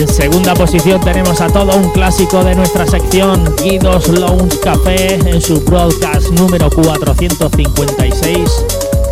En 0.00 0.08
segunda 0.08 0.54
posición 0.54 0.98
tenemos 1.02 1.42
a 1.42 1.48
todo 1.48 1.76
un 1.76 1.90
clásico 1.90 2.42
de 2.42 2.54
nuestra 2.54 2.86
sección, 2.86 3.54
Guidos 3.62 4.08
Lounge 4.08 4.58
Café, 4.60 5.16
en 5.16 5.42
su 5.42 5.60
broadcast 5.60 6.30
número 6.30 6.70
456, 6.70 8.64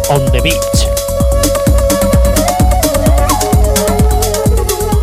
On 0.08 0.24
the 0.32 0.40
Beach. 0.40 0.88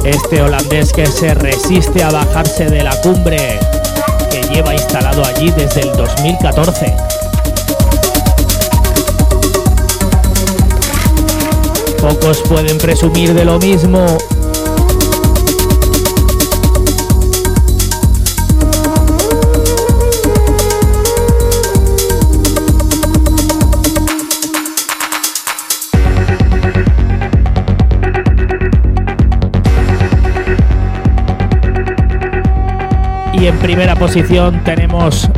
Este 0.04 0.42
holandés 0.42 0.92
que 0.92 1.06
se 1.06 1.36
resiste 1.36 2.02
a 2.02 2.10
bajarse 2.10 2.66
de 2.66 2.82
la 2.82 3.00
cumbre, 3.02 3.60
que 4.32 4.42
lleva 4.52 4.74
instalado 4.74 5.24
allí 5.24 5.52
desde 5.52 5.82
el 5.82 5.96
2014. 5.96 6.96
Pocos 12.02 12.42
pueden 12.50 12.80
presumir 12.80 13.36
de 13.36 13.46
lo 13.46 13.60
mismo 13.60 14.18
primera 33.76 33.96
posición 33.98 34.64
tenemos 34.64 35.30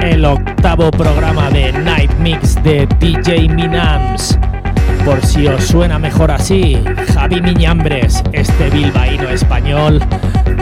el 0.00 0.24
octavo 0.24 0.90
programa 0.90 1.50
de 1.50 1.70
Night 1.72 2.10
Mix 2.18 2.60
de 2.64 2.88
DJ 2.98 3.48
Minams. 3.48 4.36
Por 5.04 5.24
si 5.24 5.46
os 5.46 5.66
suena 5.66 5.96
mejor 5.96 6.32
así, 6.32 6.82
Javi 7.14 7.40
Miñambres, 7.40 8.24
este 8.32 8.70
bilbaíno 8.70 9.28
español, 9.28 10.00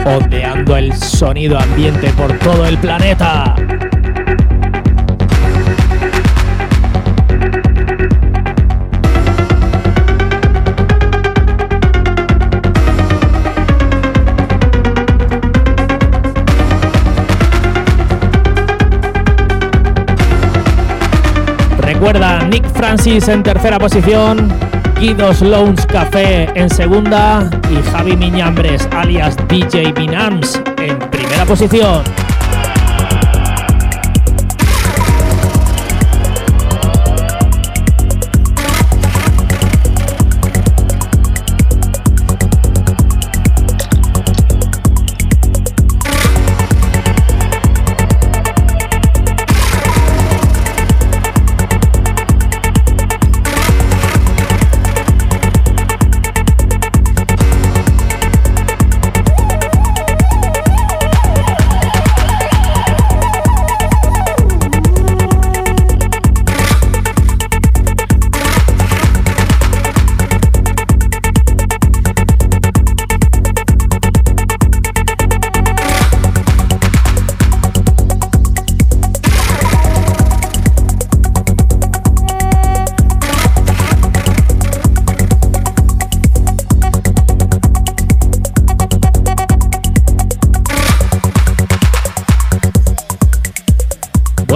ondeando 0.05 0.77
el 0.77 0.93
sonido 0.93 1.57
ambiente 1.57 2.09
por 2.09 2.31
todo 2.37 2.67
el 2.67 2.77
planeta. 2.77 3.55
Francis 22.79 23.27
en 23.27 23.43
tercera 23.43 23.77
posición, 23.77 24.47
Guidos 25.01 25.41
Lounge 25.41 25.85
Café 25.87 26.47
en 26.55 26.69
segunda 26.69 27.49
y 27.69 27.91
Javi 27.91 28.15
Miñambres 28.15 28.87
alias 28.93 29.35
DJ 29.49 29.91
Binams 29.91 30.61
en 30.77 30.97
primera 30.97 31.43
posición. 31.43 32.18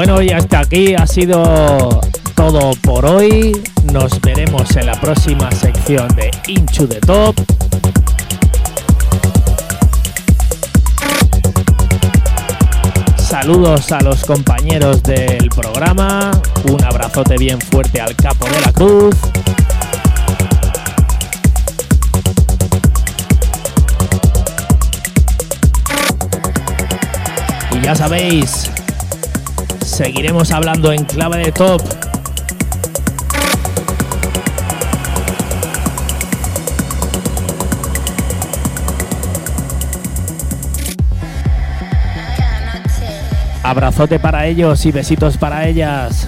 Bueno, 0.05 0.21
y 0.21 0.31
hasta 0.31 0.59
aquí 0.59 0.95
ha 0.95 1.07
sido 1.07 2.01
todo 2.35 2.71
por 2.81 3.05
hoy. 3.05 3.53
Nos 3.93 4.19
veremos 4.19 4.75
en 4.75 4.87
la 4.87 4.99
próxima 4.99 5.49
sección 5.49 6.09
de 6.17 6.29
Into 6.47 6.89
the 6.89 6.99
Top. 6.99 7.33
Saludos 13.15 13.93
a 13.93 14.01
los 14.01 14.25
compañeros 14.25 15.01
del 15.03 15.47
programa. 15.47 16.31
Un 16.69 16.83
abrazote 16.83 17.37
bien 17.37 17.61
fuerte 17.61 18.01
al 18.01 18.13
capo 18.17 18.45
de 18.49 18.59
la 18.59 18.73
cruz. 18.73 19.15
Y 27.71 27.81
ya 27.85 27.95
sabéis, 27.95 28.69
seguiremos 29.93 30.51
hablando 30.51 30.91
en 30.91 31.05
clave 31.05 31.37
de 31.37 31.51
top. 31.51 31.81
Abrazote 43.61 44.19
para 44.19 44.47
ellos 44.47 44.83
y 44.85 44.91
besitos 44.91 45.37
para 45.37 45.67
ellas. 45.67 46.27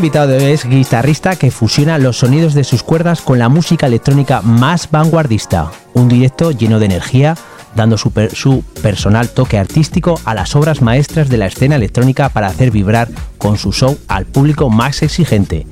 Invitado 0.00 0.34
es 0.34 0.64
guitarrista 0.64 1.36
que 1.36 1.50
fusiona 1.50 1.98
los 1.98 2.16
sonidos 2.16 2.54
de 2.54 2.64
sus 2.64 2.82
cuerdas 2.82 3.20
con 3.20 3.38
la 3.38 3.50
música 3.50 3.86
electrónica 3.86 4.40
más 4.40 4.90
vanguardista. 4.90 5.70
Un 5.92 6.08
directo 6.08 6.52
lleno 6.52 6.78
de 6.78 6.86
energía, 6.86 7.36
dando 7.76 7.98
su, 7.98 8.10
su 8.32 8.64
personal 8.80 9.28
toque 9.28 9.58
artístico 9.58 10.18
a 10.24 10.32
las 10.32 10.56
obras 10.56 10.80
maestras 10.80 11.28
de 11.28 11.36
la 11.36 11.48
escena 11.48 11.76
electrónica 11.76 12.30
para 12.30 12.46
hacer 12.46 12.70
vibrar 12.70 13.08
con 13.36 13.58
su 13.58 13.72
show 13.72 13.98
al 14.08 14.24
público 14.24 14.70
más 14.70 15.02
exigente. 15.02 15.66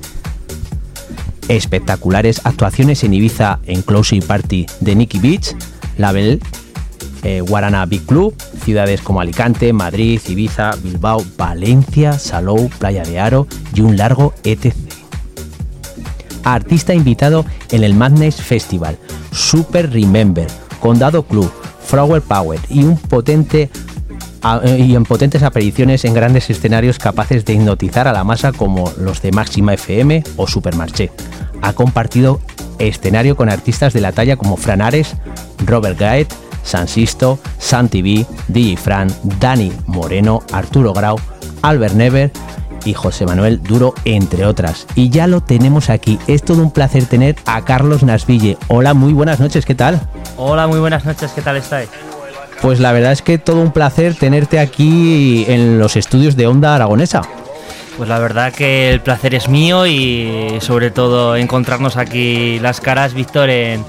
Espectaculares 1.47 2.41
actuaciones 2.43 3.03
en 3.03 3.15
Ibiza 3.15 3.57
en 3.65 3.81
Closing 3.81 4.21
Party 4.21 4.67
de 4.79 4.95
Nicky 4.95 5.17
Beach, 5.17 5.55
Label, 5.97 6.39
eh, 7.23 7.41
Guarana 7.41 7.83
Big 7.87 8.05
Club, 8.05 8.35
ciudades 8.59 9.01
como 9.01 9.21
Alicante, 9.21 9.73
Madrid, 9.73 10.21
Ibiza, 10.27 10.71
Bilbao, 10.83 11.23
Valencia, 11.37 12.13
Salou, 12.13 12.69
Playa 12.69 13.03
de 13.03 13.19
Aro 13.19 13.47
y 13.73 13.81
un 13.81 13.97
largo 13.97 14.33
etc. 14.43 14.73
Artista 16.43 16.93
invitado 16.93 17.45
en 17.71 17.83
el 17.83 17.93
Madness 17.93 18.35
Festival, 18.35 18.97
Super 19.31 19.91
Remember, 19.91 20.47
Condado 20.79 21.23
Club, 21.23 21.51
Flower 21.85 22.21
Power 22.21 22.59
y 22.69 22.83
un 22.83 22.97
potente 22.97 23.69
eh, 24.63 24.85
y 24.87 24.95
en 24.95 25.03
potentes 25.03 25.43
apariciones 25.43 26.05
en 26.05 26.13
grandes 26.13 26.49
escenarios 26.49 26.97
capaces 26.97 27.43
de 27.43 27.53
hipnotizar 27.53 28.07
a 28.07 28.13
la 28.13 28.23
masa 28.23 28.53
como 28.53 28.91
los 28.97 29.21
de 29.21 29.31
Máxima 29.31 29.73
FM 29.73 30.23
o 30.37 30.47
Supermarché. 30.47 31.11
Ha 31.61 31.73
compartido 31.73 32.39
escenario 32.79 33.35
con 33.35 33.49
artistas 33.49 33.93
de 33.93 34.01
la 34.01 34.13
talla 34.13 34.37
como 34.37 34.55
Fran 34.55 34.81
Ares, 34.81 35.15
Robert 35.65 35.99
Gaet, 35.99 36.33
Sansisto, 36.63 37.39
San 37.57 37.89
TV, 37.89 38.25
DJ 38.47 38.77
Fran, 38.77 39.13
Dani 39.39 39.71
Moreno, 39.87 40.41
Arturo 40.51 40.93
Grau, 40.93 41.17
Albert 41.61 41.95
Never 41.95 42.31
y 42.85 42.93
José 42.93 43.25
Manuel 43.25 43.61
Duro, 43.61 43.93
entre 44.05 44.45
otras. 44.45 44.85
Y 44.95 45.09
ya 45.09 45.27
lo 45.27 45.41
tenemos 45.41 45.89
aquí. 45.89 46.19
Es 46.27 46.43
todo 46.43 46.61
un 46.61 46.71
placer 46.71 47.05
tener 47.05 47.35
a 47.45 47.63
Carlos 47.63 48.03
Nasville. 48.03 48.57
Hola, 48.67 48.93
muy 48.93 49.13
buenas 49.13 49.39
noches, 49.39 49.65
¿qué 49.65 49.75
tal? 49.75 49.99
Hola, 50.37 50.67
muy 50.67 50.79
buenas 50.79 51.05
noches, 51.05 51.31
¿qué 51.33 51.41
tal 51.41 51.57
estáis? 51.57 51.89
Pues 52.61 52.79
la 52.79 52.91
verdad 52.91 53.13
es 53.13 53.21
que 53.21 53.37
todo 53.37 53.61
un 53.61 53.71
placer 53.71 54.15
tenerte 54.15 54.59
aquí 54.59 55.45
en 55.47 55.79
los 55.79 55.95
estudios 55.95 56.35
de 56.35 56.47
Onda 56.47 56.75
Aragonesa. 56.75 57.21
Pues 57.97 58.07
la 58.07 58.19
verdad 58.19 58.53
que 58.53 58.91
el 58.91 59.01
placer 59.01 59.35
es 59.35 59.49
mío 59.49 59.85
y 59.85 60.57
sobre 60.61 60.91
todo 60.91 61.35
encontrarnos 61.35 61.97
aquí 61.97 62.59
las 62.59 62.79
caras, 62.79 63.13
Víctor, 63.13 63.49
en, 63.49 63.83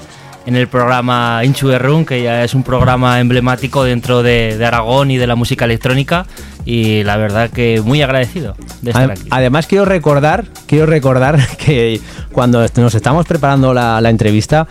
en 0.45 0.55
el 0.55 0.67
programa 0.67 1.41
Inchu 1.43 1.67
de 1.67 1.79
que 2.07 2.23
ya 2.23 2.43
es 2.43 2.53
un 2.53 2.63
programa 2.63 3.19
emblemático 3.19 3.83
dentro 3.83 4.23
de, 4.23 4.57
de 4.57 4.65
Aragón 4.65 5.11
y 5.11 5.17
de 5.17 5.27
la 5.27 5.35
música 5.35 5.65
electrónica 5.65 6.25
y 6.65 7.03
la 7.03 7.17
verdad 7.17 7.49
que 7.49 7.81
muy 7.83 8.01
agradecido 8.01 8.55
de 8.81 8.91
estar 8.91 9.09
Ade- 9.09 9.13
aquí. 9.19 9.27
Además 9.31 9.67
quiero 9.67 9.85
recordar, 9.85 10.45
quiero 10.67 10.85
recordar 10.85 11.39
que 11.57 11.99
cuando 12.31 12.65
nos 12.77 12.95
estamos 12.95 13.25
preparando 13.25 13.73
la, 13.73 14.01
la 14.01 14.09
entrevista, 14.09 14.67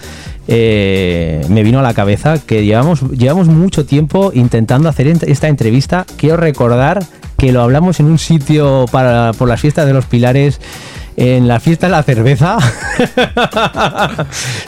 eh, 0.49 1.45
me 1.49 1.63
vino 1.63 1.79
a 1.79 1.83
la 1.83 1.95
cabeza 1.95 2.39
que 2.45 2.65
llevamos, 2.65 3.03
llevamos 3.11 3.49
mucho 3.49 3.85
tiempo 3.87 4.33
intentando 4.35 4.89
hacer 4.89 5.07
esta 5.07 5.49
entrevista. 5.49 6.05
Quiero 6.17 6.37
recordar 6.37 7.03
que 7.39 7.53
lo 7.53 7.63
hablamos 7.63 8.01
en 8.01 8.07
un 8.07 8.19
sitio 8.19 8.87
para, 8.91 9.33
por 9.39 9.49
las 9.49 9.61
fiestas 9.61 9.87
de 9.87 9.93
los 9.93 10.07
pilares. 10.07 10.61
En 11.23 11.47
la 11.47 11.61
fiesta 11.61 11.87
de 11.87 11.91
la 11.93 12.03
cerveza. 12.03 12.57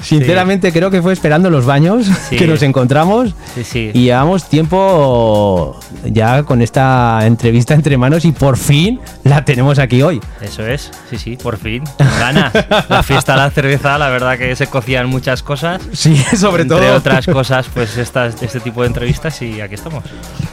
Sinceramente 0.03 0.73
creo 0.73 0.91
que 0.91 1.01
fue 1.01 1.13
esperando 1.13 1.49
los 1.51 1.65
baños 1.65 2.07
Sí. 2.29 2.37
que 2.37 2.47
nos 2.47 2.63
encontramos. 2.63 3.35
Sí, 3.55 3.65
sí. 3.65 3.91
Y 3.95 4.05
llevamos 4.05 4.49
tiempo 4.49 5.79
ya 6.05 6.43
con 6.43 6.61
esta 6.63 7.21
entrevista 7.25 7.75
entre 7.75 7.97
manos 7.97 8.25
y 8.25 8.33
por 8.33 8.57
fin 8.57 9.01
la 9.25 9.45
tenemos 9.45 9.79
aquí 9.79 10.03
hoy. 10.03 10.21
Eso 10.41 10.67
es, 10.67 10.91
sí, 11.09 11.19
sí, 11.19 11.37
por 11.43 11.57
fin. 11.59 11.85
Ganas. 11.99 12.53
La 12.89 13.03
fiesta 13.03 13.33
de 13.33 13.39
la 13.39 13.51
cerveza, 13.51 13.97
la 13.99 14.09
verdad 14.11 14.37
que 14.37 14.55
se 14.57 14.67
cocían 14.67 15.09
muchas 15.09 15.43
cosas. 15.43 15.81
Sí, 15.93 16.17
sobre 16.37 16.63
Entre 16.63 16.77
todo. 16.79 16.97
otras 16.97 17.27
cosas, 17.27 17.67
pues 17.73 17.97
estas, 17.97 18.43
este 18.43 18.61
tipo 18.61 18.83
de 18.83 18.89
entrevistas 18.89 19.41
y 19.43 19.61
aquí 19.61 19.75
estamos. 19.75 20.05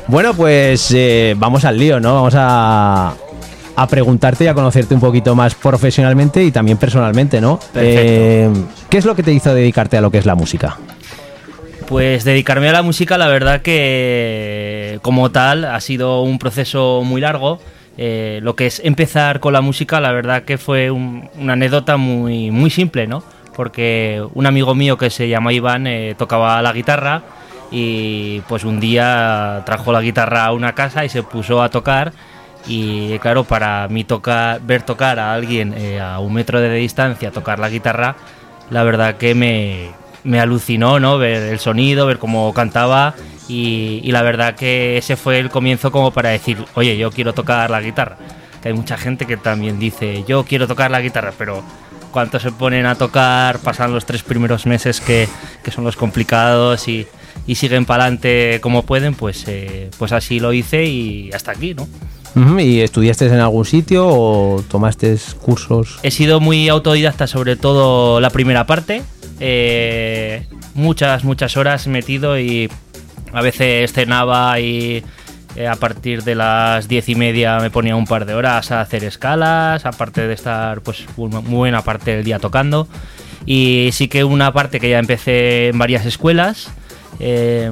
Bueno, 0.08 0.34
pues 0.34 0.92
eh, 0.96 1.36
vamos 1.38 1.66
al 1.66 1.78
lío, 1.78 2.00
¿no? 2.00 2.16
Vamos 2.16 2.34
a, 2.38 3.14
a 3.82 3.88
preguntarte 3.88 4.44
y 4.44 4.48
a 4.48 4.54
conocerte 4.54 4.94
un 4.94 5.00
poquito 5.00 5.36
más 5.36 5.56
profesionalmente 5.56 6.44
y 6.44 6.52
también 6.52 6.78
personalmente, 6.78 7.40
¿no? 7.40 7.60
Eh, 7.76 8.50
¿Qué 8.90 8.98
es 8.98 9.06
lo 9.06 9.16
que 9.16 9.24
te 9.24 9.32
hizo 9.32 9.54
dedicarte 9.54 9.98
a 9.98 10.02
lo 10.02 10.12
que 10.12 10.18
es 10.18 10.26
la 10.26 10.36
música? 10.36 10.78
Pues 11.88 12.24
dedicarme 12.24 12.70
a 12.70 12.74
la 12.74 12.82
música, 12.84 13.18
la 13.18 13.28
verdad 13.28 13.62
que 13.62 15.00
como 15.02 15.32
tal 15.32 15.66
ha 15.66 15.80
sido 15.80 16.22
un 16.22 16.38
proceso 16.40 17.02
muy 17.04 17.22
largo. 17.22 17.60
Eh, 17.98 18.40
lo 18.44 18.56
que 18.56 18.68
es 18.68 18.82
empezar 18.84 19.40
con 19.40 19.54
la 19.54 19.62
música, 19.62 20.00
la 20.00 20.12
verdad 20.12 20.44
que 20.44 20.58
fue 20.58 20.92
un- 20.92 21.28
una 21.38 21.54
anécdota 21.54 21.98
muy, 21.98 22.52
muy 22.52 22.70
simple, 22.70 23.08
¿no? 23.08 23.24
Porque 23.56 24.24
un 24.36 24.46
amigo 24.46 24.74
mío 24.76 24.98
que 24.98 25.10
se 25.10 25.28
llama 25.28 25.52
Iván 25.52 25.88
eh, 25.88 26.16
tocaba 26.18 26.62
la 26.62 26.72
guitarra 26.72 27.24
y 27.72 28.40
pues 28.48 28.64
un 28.64 28.80
día 28.80 29.64
trajo 29.66 29.92
la 29.92 30.02
guitarra 30.02 30.46
a 30.46 30.54
una 30.54 30.74
casa 30.76 31.04
y 31.06 31.10
se 31.10 31.24
puso 31.24 31.62
a 31.62 31.70
tocar 31.70 32.14
y 32.68 33.18
claro, 33.20 33.44
para 33.44 33.88
mí 33.88 34.04
tocar, 34.04 34.62
ver 34.62 34.84
tocar 34.84 35.20
a 35.20 35.34
alguien 35.34 35.74
eh, 35.76 36.00
a 36.00 36.20
un 36.20 36.34
metro 36.34 36.60
de 36.60 36.74
distancia 36.76 37.32
tocar 37.32 37.60
la 37.60 37.70
guitarra, 37.70 38.16
la 38.70 38.84
verdad 38.84 39.18
que 39.18 39.34
me, 39.34 39.90
me 40.24 40.40
alucinó, 40.40 41.00
¿no? 41.00 41.18
Ver 41.18 41.44
el 41.44 41.60
sonido, 41.60 42.06
ver 42.06 42.20
cómo 42.20 42.54
cantaba 42.54 43.16
y, 43.48 44.02
y 44.04 44.12
la 44.12 44.22
verdad 44.22 44.56
que 44.56 44.98
ese 44.98 45.16
fue 45.16 45.40
el 45.40 45.50
comienzo 45.50 45.92
como 45.92 46.12
para 46.12 46.30
decir, 46.30 46.64
oye, 46.76 46.98
yo 46.98 47.12
quiero 47.12 47.34
tocar 47.34 47.70
la 47.70 47.82
guitarra. 47.82 48.18
que 48.62 48.68
hay 48.70 48.74
mucha 48.74 48.98
gente 48.98 49.26
que 49.26 49.38
también 49.38 49.80
dice, 49.80 50.24
yo 50.28 50.44
quiero 50.44 50.68
tocar 50.68 50.92
la 50.92 51.02
guitarra, 51.02 51.34
pero 51.38 51.64
cuánto 52.12 52.40
se 52.40 52.52
ponen 52.52 52.86
a 52.86 52.96
tocar, 52.96 53.60
pasan 53.60 53.94
los 53.94 54.06
tres 54.06 54.24
primeros 54.24 54.66
meses 54.66 55.02
que, 55.02 55.28
que 55.64 55.72
son 55.72 55.84
los 55.84 55.96
complicados 55.96 56.88
y, 56.88 57.08
y 57.48 57.56
siguen 57.56 57.86
para 57.86 58.04
adelante 58.04 58.60
como 58.62 58.84
pueden, 58.84 59.16
pues, 59.16 59.46
eh, 59.48 59.90
pues 59.98 60.12
así 60.12 60.40
lo 60.40 60.54
hice 60.54 60.86
y 60.86 61.32
hasta 61.34 61.52
aquí, 61.52 61.74
¿no? 61.74 61.88
¿Y 62.36 62.82
estudiaste 62.82 63.26
en 63.26 63.40
algún 63.40 63.66
sitio 63.66 64.08
o 64.08 64.64
tomaste 64.68 65.18
cursos? 65.42 66.00
He 66.04 66.12
sido 66.12 66.40
muy 66.40 66.70
autodidacta, 66.70 67.28
sobre 67.28 67.56
todo 67.56 68.20
la 68.20 68.30
primera 68.30 68.66
parte. 68.66 69.02
eh, 69.40 70.46
muchas, 70.74 71.24
muchas 71.24 71.58
horas 71.58 71.88
metido 71.88 72.40
y 72.40 72.70
a 73.34 73.42
veces 73.42 73.94
cenaba 73.94 74.60
y 74.60 75.04
eh, 75.56 75.68
a 75.68 75.76
partir 75.76 76.24
de 76.24 76.36
las 76.36 76.88
diez 76.88 77.10
y 77.10 77.16
media 77.16 77.60
me 77.60 77.70
ponía 77.70 77.96
un 77.96 78.06
par 78.06 78.26
de 78.26 78.34
horas 78.34 78.72
a 78.72 78.82
hacer 78.82 79.04
escalas, 79.04 79.86
aparte 79.86 80.28
de 80.28 80.34
estar 80.34 80.82
pues 80.82 81.06
una 81.18 81.40
buena 81.40 81.82
parte 81.84 82.16
del 82.16 82.24
día 82.24 82.40
tocando. 82.40 82.88
Y 83.46 83.90
sí 83.94 84.08
que 84.08 84.24
una 84.24 84.54
parte 84.54 84.80
que 84.80 84.90
ya 84.90 85.00
empecé 85.00 85.70
en 85.70 85.78
varias 85.80 86.06
escuelas, 86.06 86.72
eh, 87.20 87.72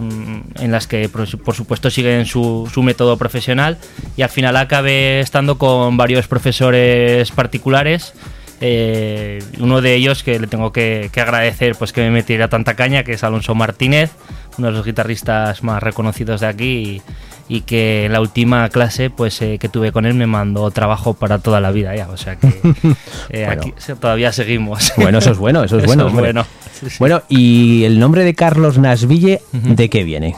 en 0.59 0.71
las 0.71 0.87
que 0.87 1.09
por, 1.09 1.25
por 1.43 1.55
supuesto 1.55 1.89
siguen 1.89 2.25
su, 2.25 2.69
su 2.73 2.83
método 2.83 3.17
profesional 3.17 3.77
y 4.15 4.21
al 4.21 4.29
final 4.29 4.57
acabé 4.57 5.19
estando 5.19 5.57
con 5.57 5.97
varios 5.97 6.27
profesores 6.27 7.31
particulares. 7.31 8.13
eh, 8.59 9.43
uno 9.59 9.81
de 9.81 9.93
ellos 9.93 10.23
que 10.23 10.39
le 10.39 10.47
tengo 10.47 10.71
que, 10.71 11.09
que 11.13 11.21
agradecer 11.21 11.75
pues 11.77 11.93
que 11.93 12.01
me 12.01 12.09
metiera 12.09 12.49
tanta 12.49 12.75
caña, 12.75 13.03
que 13.03 13.13
es 13.13 13.23
Alonso 13.23 13.53
Martínez, 13.53 14.11
uno 14.57 14.67
de 14.67 14.73
los 14.73 14.85
guitarristas 14.85 15.63
más 15.63 15.81
reconocidos 15.83 16.41
de 16.41 16.47
aquí 16.47 16.65
y, 16.65 17.01
y 17.49 17.61
que 17.61 18.05
en 18.05 18.11
la 18.13 18.21
última 18.21 18.67
clase 18.69 19.09
pues 19.09 19.41
eh, 19.41 19.57
que 19.59 19.69
tuve 19.69 19.91
con 19.91 20.05
él 20.05 20.13
me 20.13 20.27
mandó 20.27 20.69
trabajo 20.71 21.13
para 21.13 21.39
toda 21.39 21.61
la 21.61 21.71
vida 21.71 21.95
ya, 21.95 22.09
o 22.09 22.17
sea 22.17 22.35
que 22.35 22.47
eh, 23.29 23.45
Bueno. 23.45 23.51
aquí 23.61 23.73
todavía 23.99 24.31
seguimos. 24.31 24.91
Bueno, 24.97 25.19
eso 25.19 25.31
es 25.31 25.37
bueno, 25.37 25.63
eso 25.63 25.77
es 25.77 25.85
bueno. 25.87 26.07
Es 26.07 26.13
bueno. 26.13 26.45
Sí, 26.73 26.89
sí. 26.89 26.95
Bueno, 26.99 27.23
¿y 27.29 27.83
el 27.85 27.99
nombre 27.99 28.23
de 28.23 28.35
Carlos 28.35 28.77
Nasville 28.77 29.41
de 29.53 29.89
qué 29.89 30.03
viene? 30.03 30.35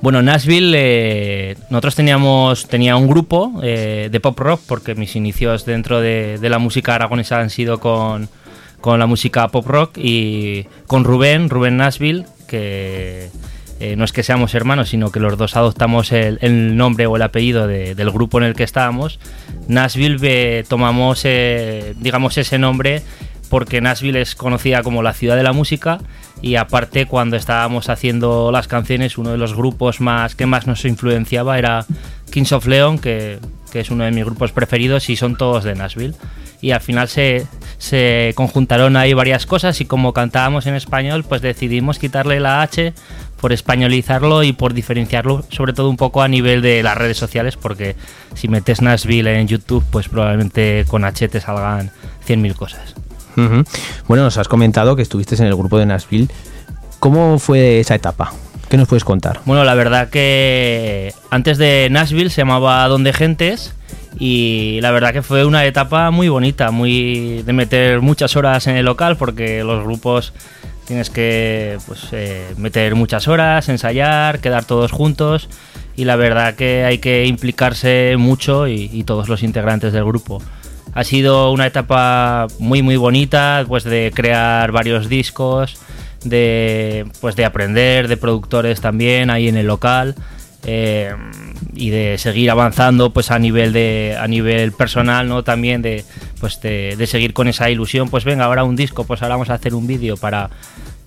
Bueno, 0.00 0.22
Nashville, 0.22 0.74
eh, 0.78 1.56
nosotros 1.70 1.96
teníamos 1.96 2.68
tenía 2.68 2.94
un 2.94 3.08
grupo 3.08 3.52
de 3.60 4.20
pop 4.22 4.38
rock, 4.38 4.60
porque 4.68 4.94
mis 4.94 5.16
inicios 5.16 5.64
dentro 5.64 6.00
de, 6.00 6.38
de 6.38 6.48
la 6.48 6.60
música 6.60 6.94
aragonesa 6.94 7.40
han 7.40 7.50
sido 7.50 7.80
con, 7.80 8.28
con 8.80 9.00
la 9.00 9.06
música 9.06 9.48
pop 9.48 9.66
rock 9.66 9.98
y 9.98 10.66
con 10.86 11.02
Rubén, 11.02 11.50
Rubén 11.50 11.76
Nashville, 11.78 12.26
que 12.46 13.28
eh, 13.80 13.96
no 13.96 14.04
es 14.04 14.12
que 14.12 14.22
seamos 14.22 14.54
hermanos, 14.54 14.88
sino 14.88 15.10
que 15.12 15.20
los 15.20 15.36
dos 15.38 15.56
adoptamos 15.56 16.12
el, 16.12 16.76
nombre 16.76 17.06
o 17.06 17.16
el 17.16 17.22
apellido 17.22 17.66
de- 17.66 17.94
del 17.94 18.10
grupo 18.10 18.38
en 18.38 18.44
el 18.44 18.54
que 18.54 18.64
estábamos. 18.64 19.18
Nashville 19.68 20.18
eh, 20.22 20.64
tomamos, 20.68 21.22
eh, 21.24 21.94
digamos, 21.98 22.36
ese 22.38 22.58
nombre 22.58 23.02
porque 23.50 23.80
Nashville 23.80 24.20
es 24.20 24.34
conocida 24.34 24.82
como 24.82 25.02
la 25.02 25.14
ciudad 25.14 25.34
de 25.36 25.42
la 25.42 25.52
música 25.54 25.98
y 26.42 26.56
aparte 26.56 27.06
cuando 27.06 27.36
estábamos 27.36 27.88
haciendo 27.88 28.52
las 28.52 28.68
canciones 28.68 29.16
uno 29.16 29.30
de 29.30 29.38
los 29.38 29.54
grupos 29.54 30.02
más 30.02 30.34
que 30.34 30.44
más 30.44 30.66
nos 30.66 30.84
influenciaba 30.84 31.58
era 31.58 31.86
Kings 32.30 32.52
of 32.52 32.66
Leon 32.66 32.98
que, 32.98 33.38
que 33.72 33.80
es 33.80 33.90
uno 33.90 34.04
de 34.04 34.10
mis 34.10 34.24
grupos 34.26 34.52
preferidos 34.52 35.08
y 35.08 35.16
son 35.16 35.36
todos 35.36 35.64
de 35.64 35.74
Nashville 35.74 36.14
y 36.60 36.72
al 36.72 36.82
final 36.82 37.08
se, 37.08 37.46
se 37.78 38.32
conjuntaron 38.34 38.98
ahí 38.98 39.14
varias 39.14 39.46
cosas 39.46 39.80
y 39.80 39.86
como 39.86 40.12
cantábamos 40.12 40.66
en 40.66 40.74
español 40.74 41.24
pues 41.26 41.40
decidimos 41.40 41.98
quitarle 41.98 42.40
la 42.40 42.60
H 42.60 42.92
por 43.40 43.52
españolizarlo 43.52 44.42
y 44.42 44.52
por 44.52 44.74
diferenciarlo 44.74 45.44
sobre 45.50 45.72
todo 45.72 45.88
un 45.88 45.96
poco 45.96 46.22
a 46.22 46.28
nivel 46.28 46.62
de 46.62 46.82
las 46.82 46.96
redes 46.96 47.16
sociales 47.16 47.56
porque 47.56 47.96
si 48.34 48.48
metes 48.48 48.82
Nashville 48.82 49.38
en 49.40 49.48
YouTube 49.48 49.84
pues 49.90 50.08
probablemente 50.08 50.84
con 50.88 51.04
H 51.04 51.28
te 51.28 51.40
salgan 51.40 51.90
100.000 52.26 52.54
cosas. 52.54 52.94
Bueno, 54.08 54.24
nos 54.24 54.36
has 54.36 54.48
comentado 54.48 54.96
que 54.96 55.02
estuviste 55.02 55.36
en 55.36 55.44
el 55.44 55.54
grupo 55.54 55.78
de 55.78 55.86
Nashville. 55.86 56.28
¿Cómo 56.98 57.38
fue 57.38 57.78
esa 57.78 57.94
etapa? 57.94 58.32
¿Qué 58.68 58.76
nos 58.76 58.88
puedes 58.88 59.04
contar? 59.04 59.40
Bueno, 59.44 59.64
la 59.64 59.74
verdad 59.74 60.10
que 60.10 61.14
antes 61.30 61.56
de 61.56 61.88
Nashville 61.90 62.30
se 62.30 62.42
llamaba 62.42 62.86
Donde 62.88 63.12
Gentes 63.12 63.74
y 64.18 64.80
la 64.82 64.90
verdad 64.90 65.12
que 65.12 65.22
fue 65.22 65.44
una 65.44 65.64
etapa 65.64 66.10
muy 66.10 66.28
bonita, 66.28 66.70
muy 66.70 67.42
de 67.44 67.52
meter 67.52 68.00
muchas 68.00 68.36
horas 68.36 68.66
en 68.66 68.76
el 68.76 68.84
local 68.84 69.16
porque 69.16 69.62
los 69.62 69.84
grupos 69.84 70.32
tienes 70.88 71.10
que 71.10 71.78
pues, 71.86 72.08
eh, 72.12 72.54
meter 72.56 72.94
muchas 72.94 73.28
horas, 73.28 73.68
ensayar, 73.68 74.40
quedar 74.40 74.64
todos 74.64 74.90
juntos 74.90 75.48
y 75.94 76.04
la 76.04 76.16
verdad 76.16 76.54
que 76.54 76.84
hay 76.84 76.98
que 76.98 77.26
implicarse 77.26 78.16
mucho 78.18 78.66
y, 78.66 78.90
y 78.90 79.04
todos 79.04 79.28
los 79.28 79.42
integrantes 79.42 79.92
del 79.92 80.04
grupo. 80.04 80.42
Ha 80.94 81.04
sido 81.04 81.52
una 81.52 81.66
etapa 81.66 82.46
muy 82.58 82.82
muy 82.82 82.96
bonita, 82.96 83.64
pues 83.68 83.84
de 83.84 84.10
crear 84.14 84.72
varios 84.72 85.10
discos, 85.10 85.78
de 86.24 87.06
pues 87.20 87.36
de 87.36 87.44
aprender 87.44 88.08
de 88.08 88.16
productores 88.16 88.80
también 88.80 89.30
ahí 89.30 89.48
en 89.48 89.58
el 89.58 89.66
local 89.66 90.14
eh, 90.64 91.14
y 91.74 91.90
de 91.90 92.18
seguir 92.18 92.50
avanzando 92.50 93.12
pues 93.12 93.30
a 93.30 93.38
nivel 93.38 93.72
de 93.72 94.16
a 94.18 94.26
nivel 94.26 94.72
personal 94.72 95.28
no 95.28 95.44
también 95.44 95.82
de 95.82 96.04
pues 96.40 96.60
de, 96.60 96.94
de 96.96 97.06
seguir 97.06 97.32
con 97.32 97.48
esa 97.48 97.70
ilusión 97.70 98.08
pues 98.08 98.24
venga 98.24 98.44
ahora 98.44 98.64
un 98.64 98.76
disco 98.76 99.04
pues 99.04 99.22
ahora 99.22 99.34
vamos 99.34 99.50
a 99.50 99.54
hacer 99.54 99.74
un 99.74 99.86
vídeo 99.86 100.16
para 100.16 100.50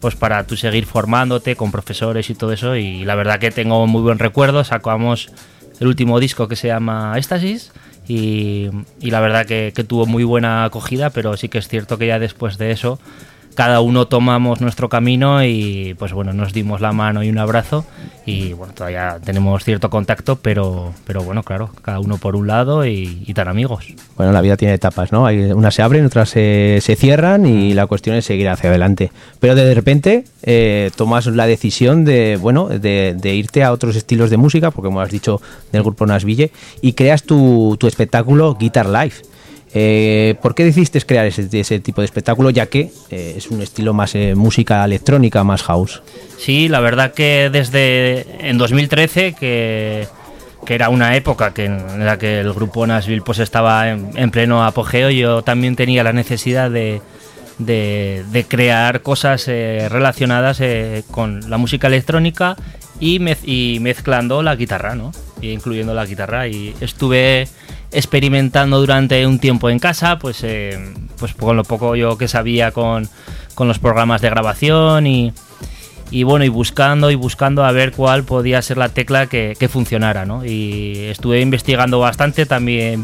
pues 0.02 0.16
para 0.16 0.46
tú 0.46 0.58
seguir 0.58 0.86
formándote 0.86 1.56
con 1.56 1.72
profesores 1.72 2.30
y 2.30 2.36
todo 2.36 2.52
eso. 2.52 2.76
Y 2.76 3.06
la 3.06 3.16
verdad 3.16 3.40
que 3.40 3.52
tengo 3.52 3.86
muy 3.88 4.02
buen 4.02 4.20
recuerdo 4.20 4.64
sacamos 4.64 5.32
el 5.80 5.88
último 5.88 6.20
disco 6.20 6.48
que 6.48 6.56
se 6.56 6.68
llama 6.68 7.14
Éxtasis 7.18 7.72
y, 8.08 8.70
y 9.00 9.12
la 9.12 9.20
verdad 9.20 9.46
que, 9.46 9.72
que 9.76 9.84
tuvo 9.84 10.06
muy 10.06 10.24
buena 10.24 10.66
acogida 10.66 11.12
pero 11.12 11.38
sí 11.38 11.50
que 11.50 11.60
es 11.60 11.68
cierto 11.68 11.98
que 11.98 12.08
ya 12.08 12.20
después 12.20 12.58
de 12.58 12.72
eso 12.72 13.00
cada 13.56 13.82
uno 13.82 14.08
tomamos 14.08 14.62
nuestro 14.62 14.90
camino 14.90 15.44
y 15.44 15.96
pues 16.00 16.14
bueno, 16.14 16.34
nos 16.34 16.54
dimos 16.54 16.82
la 16.82 16.94
mano 16.94 17.24
y 17.24 17.30
un 17.30 17.38
abrazo 17.38 17.86
y 18.26 18.54
bueno, 18.54 18.74
todavía 18.74 19.18
tenemos 19.24 19.64
cierto 19.64 19.90
contacto, 19.90 20.38
pero, 20.38 20.94
pero 21.06 21.24
bueno, 21.24 21.44
claro, 21.44 21.70
cada 21.82 22.00
uno 22.00 22.18
por 22.18 22.36
un 22.36 22.48
lado 22.48 22.86
y, 22.86 23.24
y 23.26 23.34
tan 23.34 23.48
amigos. 23.48 23.94
Bueno, 24.16 24.32
la 24.32 24.42
vida 24.42 24.58
tiene 24.58 24.74
etapas, 24.76 25.12
¿no? 25.12 25.26
Hay, 25.26 25.52
unas 25.52 25.76
se 25.76 25.82
abren, 25.82 26.06
otras 26.06 26.30
se, 26.30 26.80
se 26.82 26.96
cierran 26.96 27.46
y 27.46 27.74
la 27.74 27.88
cuestión 27.88 28.16
es 28.16 28.26
seguir 28.26 28.50
hacia 28.50 28.70
adelante. 28.70 29.12
Pero 29.40 29.56
de 29.56 29.74
repente 29.74 30.26
eh, 30.44 30.92
tomas 30.96 31.26
la 31.28 31.48
decisión 31.48 32.06
de, 32.06 32.38
bueno, 32.40 32.68
de, 32.68 33.16
de 33.18 33.36
irte 33.36 33.64
a 33.64 33.72
otros 33.72 33.96
estilos 33.96 34.30
de 34.30 34.38
música, 34.38 34.72
porque 34.72 34.88
como 34.88 35.02
has 35.02 35.12
dicho 35.12 35.42
del 35.72 35.84
grupo 35.84 36.06
Nasville, 36.06 36.52
y 36.82 36.94
creas 36.94 37.24
tu, 37.24 37.76
tu 37.80 37.88
espectáculo 37.88 38.56
Guitar 38.56 38.88
Live. 38.88 39.16
Eh, 39.74 40.36
¿Por 40.42 40.54
qué 40.54 40.66
decidiste 40.66 41.00
crear 41.02 41.26
ese, 41.26 41.80
tipo 41.80 42.02
de 42.02 42.06
espectáculo, 42.06 42.50
ya 42.50 42.66
que 42.66 42.92
eh, 43.10 43.36
es 43.38 43.48
un 43.48 43.62
estilo 43.62 43.94
más 43.94 44.16
eh, 44.16 44.36
música 44.36 44.84
electrónica, 44.84 45.44
más 45.44 45.64
house? 45.64 46.02
Sí, 46.38 46.68
la 46.68 46.82
verdad 46.82 47.14
que 47.14 47.50
desde 47.52 48.26
en 48.50 48.58
2013, 48.58 49.34
que, 49.34 50.08
era 50.68 50.90
una 50.90 51.16
época 51.16 51.54
que 51.54 51.66
en 51.66 52.06
la 52.06 52.18
que 52.18 52.40
el 52.40 52.54
grupo 52.54 52.86
Nashville 52.86 53.22
pues 53.22 53.40
estaba 53.40 53.90
en, 53.90 54.12
en 54.16 54.32
pleno 54.32 54.64
apogeo, 54.64 55.10
yo 55.10 55.42
también 55.42 55.76
tenía 55.76 56.04
la 56.04 56.14
necesidad 56.14 56.70
de, 56.72 57.02
crear 58.48 59.02
cosas 59.02 59.48
relacionadas 59.48 60.62
con 61.12 61.50
la 61.50 61.58
música 61.58 61.88
electrónica 61.88 62.56
y, 63.02 63.20
mez- 63.20 63.44
y 63.44 63.80
mezclando 63.82 64.44
la 64.44 64.56
guitarra, 64.56 64.96
¿no? 64.96 65.12
Y 65.42 65.50
incluyendo 65.50 65.94
la 65.94 66.06
guitarra. 66.06 66.48
Y 66.48 66.74
estuve 66.80 67.48
experimentando 67.92 68.80
durante 68.80 69.26
un 69.28 69.40
tiempo 69.40 69.70
en 69.70 69.80
casa, 69.80 70.18
pues, 70.18 70.44
eh, 70.44 70.94
pues 71.18 71.34
con 71.34 71.58
lo 71.58 71.64
poco 71.64 71.96
yo 71.96 72.18
que 72.18 72.28
sabía 72.28 72.72
con, 72.72 73.10
con 73.56 73.68
los 73.68 73.80
programas 73.80 74.22
de 74.22 74.30
grabación 74.30 75.08
y, 75.08 75.34
y 76.10 76.24
bueno, 76.24 76.46
y 76.46 76.50
buscando 76.50 77.10
y 77.12 77.16
buscando 77.16 77.64
a 77.64 77.72
ver 77.72 77.92
cuál 77.92 78.24
podía 78.24 78.62
ser 78.62 78.78
la 78.78 78.90
tecla 78.90 79.28
que, 79.28 79.56
que 79.58 79.68
funcionara, 79.70 80.26
¿no? 80.26 80.46
Y 80.46 81.06
estuve 81.10 81.42
investigando 81.42 82.00
bastante, 82.00 82.46
también 82.46 83.02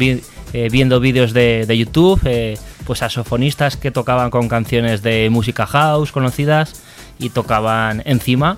eh, 0.54 0.70
viendo 0.72 1.00
vídeos 1.00 1.34
de, 1.34 1.66
de 1.66 1.78
YouTube, 1.78 2.20
eh, 2.26 2.58
pues 2.86 3.00
saxofonistas 3.00 3.78
que 3.78 3.92
tocaban 3.92 4.30
con 4.30 4.48
canciones 4.48 5.04
de 5.04 5.30
música 5.30 5.66
house 5.66 6.12
conocidas 6.12 6.82
y 7.20 7.30
tocaban 7.30 8.02
encima. 8.06 8.58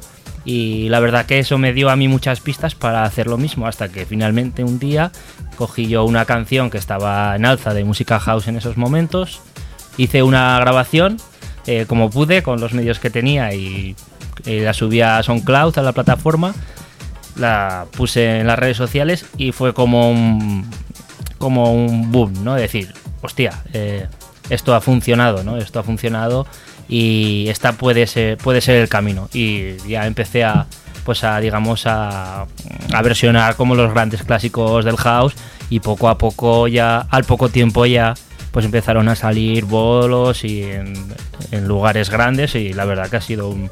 Y 0.52 0.90
la 0.90 1.00
verdad 1.00 1.28
que 1.28 1.38
eso 1.38 1.60
me 1.60 1.74
dio 1.74 1.92
a 1.92 1.96
mí 1.96 2.08
muchas 2.08 2.40
pistas 2.40 2.74
para 2.74 3.04
hacer 3.04 3.28
lo 3.28 3.38
mismo, 3.38 3.68
hasta 3.68 3.90
que 3.90 4.08
finalmente 4.08 4.64
un 4.64 4.80
día 4.80 5.12
cogí 5.58 5.88
yo 5.88 6.06
una 6.06 6.26
canción 6.26 6.72
que 6.72 6.80
estaba 6.80 7.36
en 7.36 7.46
alza 7.46 7.76
de 7.76 7.84
música 7.84 8.20
house 8.20 8.48
en 8.48 8.56
esos 8.56 8.76
momentos, 8.76 9.42
hice 9.96 10.24
una 10.24 10.60
grabación 10.60 11.18
eh, 11.68 11.86
como 11.88 12.10
pude 12.10 12.42
con 12.42 12.60
los 12.60 12.74
medios 12.74 12.98
que 12.98 13.12
tenía 13.12 13.54
y 13.54 13.96
eh, 14.48 14.62
la 14.62 14.74
subí 14.74 15.02
a 15.02 15.22
SoundCloud, 15.22 15.78
a 15.78 15.84
la 15.84 15.92
plataforma, 15.92 16.56
la 17.36 17.86
puse 17.96 18.40
en 18.40 18.48
las 18.48 18.58
redes 18.58 18.78
sociales 18.78 19.28
y 19.38 19.52
fue 19.52 19.76
como 19.76 20.10
un, 20.10 20.68
como 21.38 21.72
un 21.72 22.12
boom, 22.12 22.44
¿no? 22.44 22.56
Decir, 22.56 22.92
hostia, 23.22 23.62
eh, 23.74 24.08
esto 24.50 24.74
ha 24.74 24.82
funcionado, 24.82 25.44
¿no? 25.44 25.58
Esto 25.58 25.80
ha 25.80 25.84
funcionado 25.84 26.48
y 26.90 27.48
esta 27.50 27.74
puede 27.74 28.08
ser, 28.08 28.38
puede 28.38 28.62
ser 28.62 28.78
el 28.78 28.90
camino. 28.90 29.30
Y 29.32 29.78
ya 29.88 30.08
empecé 30.08 30.44
a, 30.44 30.66
pues 31.06 31.24
a 31.24 31.40
digamos 31.40 31.86
a, 31.86 32.48
a 32.94 33.02
versionar 33.02 33.56
como 33.56 33.76
los 33.76 33.92
grandes 33.94 34.24
clásicos 34.24 34.84
del 34.84 34.98
house 34.98 35.36
y 35.70 35.80
poco 35.80 36.10
a 36.10 36.18
poco 36.18 36.68
ya 36.68 37.06
al 37.10 37.24
poco 37.24 37.50
tiempo 37.50 37.86
ya 37.86 38.16
pues 38.52 38.66
empezaron 38.66 39.08
a 39.08 39.16
salir 39.16 39.66
bolos 39.66 40.44
y 40.44 40.64
en, 40.64 40.94
en 41.52 41.68
lugares 41.68 42.10
grandes 42.10 42.56
y 42.56 42.74
la 42.74 42.86
verdad 42.86 43.08
que 43.08 43.18
ha 43.18 43.22
sido 43.22 43.50
un, 43.50 43.70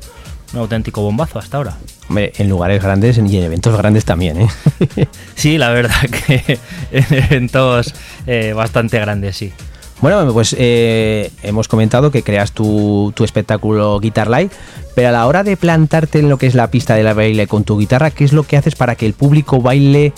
un 0.53 0.59
auténtico 0.59 1.01
bombazo 1.01 1.39
hasta 1.39 1.57
ahora. 1.57 1.77
Hombre, 2.09 2.31
en 2.37 2.49
lugares 2.49 2.81
grandes 2.81 3.17
y 3.17 3.37
en 3.37 3.43
eventos 3.43 3.75
grandes 3.77 4.05
también, 4.05 4.41
¿eh? 4.41 4.47
Sí, 5.35 5.57
la 5.57 5.69
verdad 5.71 6.01
que 6.09 6.59
en 6.91 7.05
eventos 7.09 7.93
eh, 8.25 8.53
bastante 8.53 8.99
grandes, 8.99 9.35
sí. 9.35 9.51
Bueno, 9.99 10.31
pues 10.31 10.55
eh, 10.57 11.31
hemos 11.41 11.67
comentado 11.67 12.11
que 12.11 12.21
creas 12.21 12.51
tu, 12.51 13.13
espectáculo 13.19 13.99
Guitar 13.99 14.29
Live, 14.29 14.51
pero 14.93 15.09
a 15.09 15.11
la 15.11 15.25
hora 15.25 15.43
de 15.43 15.57
plantarte 15.57 16.19
en 16.19 16.29
lo 16.29 16.37
que 16.37 16.45
es 16.45 16.53
la 16.53 16.69
pista 16.69 16.93
de 16.95 17.03
la 17.03 17.15
baile 17.15 17.47
con 17.47 17.63
tu 17.63 17.79
guitarra, 17.79 18.11
¿qué 18.11 18.23
es 18.23 18.31
lo 18.31 18.43
que 18.43 18.57
haces 18.57 18.75
para 18.75 18.95
que 18.95 19.07
el 19.07 19.13
público 19.13 19.59
baile 19.59 20.13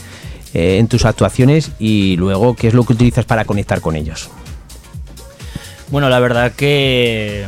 eh, 0.54 0.80
en 0.80 0.88
tus 0.90 1.06
actuaciones 1.06 1.72
y 1.80 2.18
luego 2.18 2.56
qué 2.56 2.68
es 2.68 2.74
lo 2.74 2.84
que 2.84 2.94
utilizas 2.94 3.24
para 3.24 3.46
conectar 3.46 3.80
con 3.80 3.96
ellos? 3.96 4.30
Bueno, 5.88 6.10
la 6.10 6.20
verdad 6.20 6.52
que, 6.52 7.46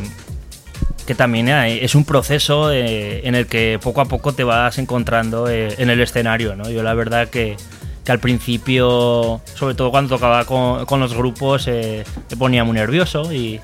que 1.06 1.14
también 1.14 1.50
es 1.50 1.96
un 1.96 2.06
proceso 2.06 2.72
eh, 2.72 3.28
en 3.28 3.36
el 3.36 3.46
que 3.46 3.78
poco 3.84 4.00
a 4.00 4.06
poco 4.06 4.32
te 4.32 4.46
vas 4.46 4.78
encontrando 4.78 5.50
en 5.50 5.90
el 5.90 6.00
escenario, 6.00 6.56
¿no? 6.56 6.70
Yo 6.70 6.82
la 6.82 6.94
verdad 6.94 7.28
que, 7.28 7.58
que 8.04 8.12
al 8.12 8.20
principio, 8.20 9.42
sobre 9.56 9.76
todo 9.76 9.92
cuando 9.92 10.16
tocaba 10.16 10.46
con, 10.46 10.86
con 10.86 11.00
los 11.00 11.14
grupos, 11.14 11.68
eh, 11.68 12.04
me 12.30 12.38
ponía 12.38 12.64
muy 12.64 12.74
nervioso 12.74 13.32
y, 13.32 13.60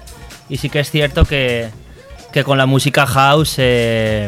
y 0.50 0.58
sí 0.58 0.70
que 0.70 0.80
es 0.80 0.92
cierto 0.92 1.26
que, 1.26 1.70
que 2.32 2.44
con 2.44 2.58
la 2.58 2.66
música 2.66 3.06
house... 3.06 3.56
eh, 3.58 4.28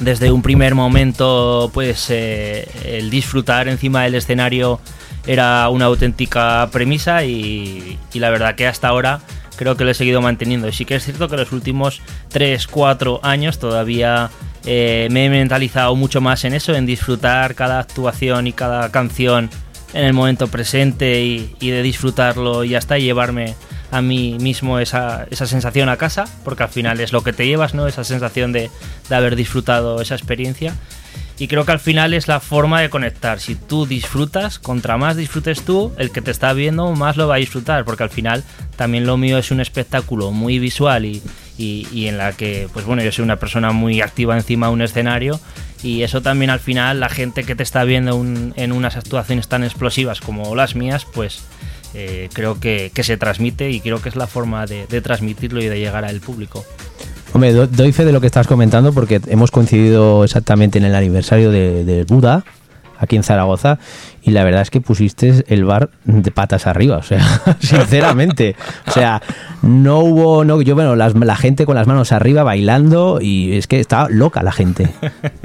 desde 0.00 0.30
un 0.30 0.42
primer 0.42 0.74
momento, 0.74 1.70
pues 1.72 2.10
eh, 2.10 2.68
el 2.84 3.08
disfrutar 3.08 3.68
encima 3.68 4.02
del 4.02 4.14
escenario 4.14 4.78
era 5.26 5.68
una 5.70 5.86
auténtica 5.86 6.68
premisa 6.70 7.24
y, 7.24 7.98
y 8.12 8.18
la 8.18 8.30
verdad 8.30 8.54
que 8.56 8.66
hasta 8.66 8.88
ahora 8.88 9.20
creo 9.56 9.76
que 9.76 9.84
lo 9.84 9.90
he 9.90 9.94
seguido 9.94 10.20
manteniendo. 10.20 10.68
Y 10.68 10.72
sí 10.72 10.84
que 10.84 10.96
es 10.96 11.04
cierto 11.04 11.28
que 11.28 11.36
los 11.36 11.50
últimos 11.52 12.02
3, 12.28 12.66
4 12.66 13.20
años 13.22 13.58
todavía 13.58 14.30
eh, 14.66 15.06
me 15.12 15.26
he 15.26 15.30
mentalizado 15.30 15.94
mucho 15.94 16.20
más 16.20 16.44
en 16.44 16.52
eso, 16.52 16.74
en 16.74 16.86
disfrutar 16.86 17.54
cada 17.54 17.78
actuación 17.78 18.48
y 18.48 18.52
cada 18.52 18.90
canción 18.90 19.48
en 19.94 20.04
el 20.04 20.12
momento 20.12 20.48
presente 20.48 21.22
y, 21.22 21.70
de 21.70 21.82
disfrutarlo 21.82 22.64
y 22.64 22.74
hasta 22.74 22.98
llevarme 22.98 23.54
a 23.92 24.02
mí 24.02 24.36
mismo 24.40 24.80
esa, 24.80 25.26
esa 25.30 25.46
sensación 25.46 25.88
a 25.88 25.96
casa, 25.96 26.24
porque 26.44 26.64
al 26.64 26.68
final 26.68 27.00
es 27.00 27.12
lo 27.12 27.22
que 27.22 27.32
te 27.32 27.46
llevas, 27.46 27.74
¿no? 27.74 27.86
Esa 27.86 28.02
sensación 28.02 28.52
de, 28.52 28.68
de 29.08 29.14
haber 29.14 29.36
disfrutado 29.36 30.02
esa 30.02 30.16
experiencia. 30.16 30.74
Y 31.38 31.48
creo 31.48 31.64
que 31.64 31.72
al 31.72 31.80
final 31.80 32.14
es 32.14 32.28
la 32.28 32.40
forma 32.40 32.80
de 32.80 32.88
conectar. 32.88 33.40
Si 33.40 33.54
tú 33.54 33.86
disfrutas, 33.86 34.58
contra 34.58 34.96
más 34.96 35.16
disfrutes 35.16 35.62
tú, 35.62 35.92
el 35.98 36.10
que 36.10 36.22
te 36.22 36.30
está 36.30 36.52
viendo 36.54 36.90
más 36.92 37.16
lo 37.16 37.28
va 37.28 37.34
a 37.34 37.38
disfrutar, 37.38 37.84
porque 37.84 38.02
al 38.04 38.10
final 38.10 38.42
también 38.76 39.06
lo 39.06 39.16
mío 39.16 39.38
es 39.38 39.50
un 39.50 39.60
espectáculo 39.60 40.32
muy 40.32 40.58
visual 40.58 41.04
y, 41.04 41.22
y- 41.58 42.06
en 42.06 42.18
la 42.18 42.32
que, 42.32 42.68
pues 42.72 42.84
bueno, 42.86 43.02
yo 43.02 43.12
soy 43.12 43.24
una 43.24 43.36
persona 43.36 43.72
muy 43.72 44.00
activa 44.00 44.36
encima 44.36 44.66
de 44.68 44.72
un 44.74 44.82
escenario 44.82 45.40
y 45.82 46.02
eso 46.02 46.20
también 46.22 46.50
al 46.50 46.60
final 46.60 47.00
la 47.00 47.08
gente 47.08 47.44
que 47.44 47.54
te 47.54 47.62
está 47.62 47.84
viendo 47.84 48.14
en 48.56 48.72
unas 48.72 48.96
actuaciones 48.96 49.48
tan 49.48 49.64
explosivas 49.64 50.20
como 50.20 50.54
las 50.54 50.74
mías, 50.74 51.06
pues 51.12 51.40
eh, 51.94 52.28
creo 52.32 52.58
que, 52.60 52.90
se 53.02 53.16
transmite 53.16 53.70
y 53.70 53.80
creo 53.80 54.02
que 54.02 54.08
es 54.08 54.16
la 54.16 54.26
forma 54.26 54.66
de, 54.66 54.86
de 54.86 55.00
transmitirlo 55.00 55.62
y 55.62 55.66
de 55.68 55.78
llegar 55.78 56.04
al 56.04 56.20
público. 56.20 56.64
Hombre, 57.32 57.52
do- 57.52 57.66
doy 57.66 57.92
fe 57.92 58.04
de 58.04 58.12
lo 58.12 58.20
que 58.20 58.26
estás 58.26 58.46
comentando 58.46 58.92
porque 58.92 59.20
hemos 59.28 59.50
coincidido 59.50 60.24
exactamente 60.24 60.78
en 60.78 60.84
el 60.84 60.94
aniversario 60.94 61.50
de, 61.50 61.84
del 61.84 62.04
Buda, 62.04 62.44
aquí 62.98 63.16
en 63.16 63.22
Zaragoza, 63.22 63.78
y 64.22 64.30
la 64.30 64.44
verdad 64.44 64.62
es 64.62 64.70
que 64.70 64.80
pusiste 64.80 65.44
el 65.48 65.64
bar 65.64 65.90
de 66.04 66.30
patas 66.30 66.66
arriba, 66.66 66.96
o 66.96 67.02
sea, 67.02 67.20
sinceramente. 67.60 68.56
O 68.86 68.90
sea, 68.90 69.22
no 69.62 70.00
hubo, 70.00 70.44
no, 70.44 70.60
yo, 70.62 70.74
bueno, 70.74 70.96
la 70.96 71.36
gente 71.36 71.66
con 71.66 71.76
las 71.76 71.86
manos 71.86 72.12
arriba 72.12 72.42
bailando 72.42 73.18
y 73.20 73.56
es 73.56 73.66
que 73.66 73.80
estaba 73.80 74.08
loca 74.08 74.42
la 74.42 74.52
gente. 74.52 74.88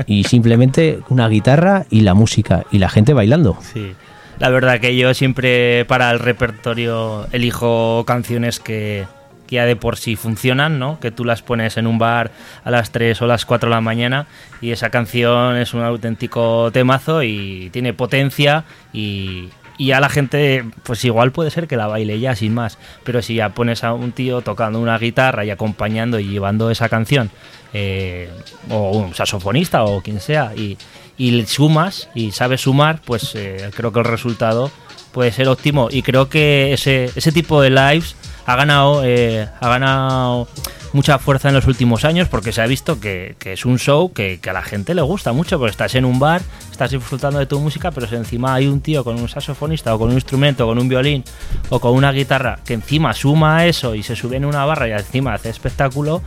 Y 0.05 0.23
simplemente 0.25 0.99
una 1.09 1.27
guitarra 1.27 1.85
y 1.89 2.01
la 2.01 2.13
música 2.13 2.65
y 2.71 2.79
la 2.79 2.89
gente 2.89 3.13
bailando. 3.13 3.57
Sí. 3.61 3.93
La 4.39 4.49
verdad 4.49 4.79
que 4.79 4.95
yo 4.95 5.13
siempre 5.13 5.85
para 5.85 6.09
el 6.09 6.17
repertorio 6.17 7.27
elijo 7.31 8.03
canciones 8.07 8.59
que, 8.59 9.05
que 9.51 9.57
ya 9.57 9.65
de 9.65 9.75
por 9.75 9.97
sí 9.97 10.15
funcionan, 10.15 10.79
¿no? 10.79 10.97
Que 11.01 11.11
tú 11.11 11.25
las 11.25 11.41
pones 11.41 11.75
en 11.75 11.85
un 11.85 11.99
bar 11.99 12.31
a 12.63 12.71
las 12.71 12.91
3 12.91 13.21
o 13.21 13.27
las 13.27 13.45
4 13.45 13.67
de 13.67 13.75
la 13.75 13.81
mañana 13.81 14.25
y 14.61 14.71
esa 14.71 14.89
canción 14.89 15.57
es 15.57 15.73
un 15.73 15.81
auténtico 15.83 16.71
temazo 16.71 17.21
y 17.21 17.69
tiene 17.73 17.91
potencia 17.91 18.63
y, 18.93 19.49
y 19.77 19.87
ya 19.87 19.99
la 19.99 20.07
gente, 20.07 20.63
pues 20.83 21.03
igual 21.03 21.33
puede 21.33 21.51
ser 21.51 21.67
que 21.67 21.75
la 21.75 21.87
baile 21.87 22.17
ya 22.17 22.33
sin 22.33 22.53
más, 22.53 22.77
pero 23.03 23.21
si 23.21 23.35
ya 23.35 23.49
pones 23.49 23.83
a 23.83 23.91
un 23.91 24.13
tío 24.13 24.39
tocando 24.39 24.79
una 24.79 24.97
guitarra 24.97 25.43
y 25.43 25.49
acompañando 25.49 26.17
y 26.17 26.29
llevando 26.29 26.71
esa 26.71 26.87
canción, 26.87 27.29
eh, 27.73 28.29
o 28.69 28.91
un 28.99 29.13
saxofonista 29.13 29.83
o 29.83 30.01
quien 30.01 30.21
sea, 30.21 30.53
y, 30.55 30.77
y 31.17 31.45
sumas 31.45 32.07
y 32.15 32.31
sabes 32.31 32.61
sumar, 32.61 33.01
pues 33.03 33.35
eh, 33.35 33.69
creo 33.75 33.91
que 33.91 33.99
el 33.99 34.05
resultado 34.05 34.71
puede 35.11 35.33
ser 35.33 35.49
óptimo. 35.49 35.89
Y 35.91 36.03
creo 36.03 36.29
que 36.29 36.71
ese, 36.71 37.11
ese 37.13 37.33
tipo 37.33 37.61
de 37.61 37.69
lives 37.69 38.15
ha 38.45 38.55
ganado, 38.55 39.03
eh, 39.03 39.47
ha 39.59 39.69
ganado 39.69 40.47
mucha 40.93 41.19
fuerza 41.19 41.49
en 41.49 41.55
los 41.55 41.67
últimos 41.67 42.03
años 42.03 42.27
porque 42.27 42.51
se 42.51 42.61
ha 42.61 42.67
visto 42.67 42.99
que, 42.99 43.35
es 43.43 43.65
un 43.65 43.79
show 43.79 44.11
que, 44.13 44.39
a 44.47 44.53
la 44.53 44.61
gente 44.61 44.93
le 44.93 45.01
gusta 45.01 45.31
mucho, 45.31 45.57
porque 45.57 45.71
estás 45.71 45.95
en 45.95 46.05
un 46.05 46.19
bar, 46.19 46.41
estás 46.71 46.91
disfrutando 46.91 47.39
de 47.39 47.45
tu 47.45 47.59
música, 47.59 47.91
pero 47.91 48.07
si 48.07 48.15
encima 48.15 48.53
hay 48.53 48.67
un 48.67 48.81
tío 48.81 49.03
con 49.03 49.19
un 49.19 49.29
saxofonista 49.29 49.95
o 49.95 49.99
con 49.99 50.09
un 50.09 50.15
instrumento, 50.15 50.65
con 50.65 50.79
un 50.79 50.89
violín 50.89 51.23
o 51.69 51.79
con 51.79 51.93
una 51.93 52.11
guitarra 52.11 52.59
que 52.65 52.73
encima 52.73 53.13
suma 53.13 53.57
a 53.57 53.65
eso 53.67 53.95
y 53.95 54.03
se 54.03 54.15
sube 54.15 54.37
en 54.37 54.45
una 54.45 54.65
barra 54.65 54.87
y 54.87 54.91
encima 54.91 55.33
hace 55.33 55.49
espectáculo, 55.49 56.21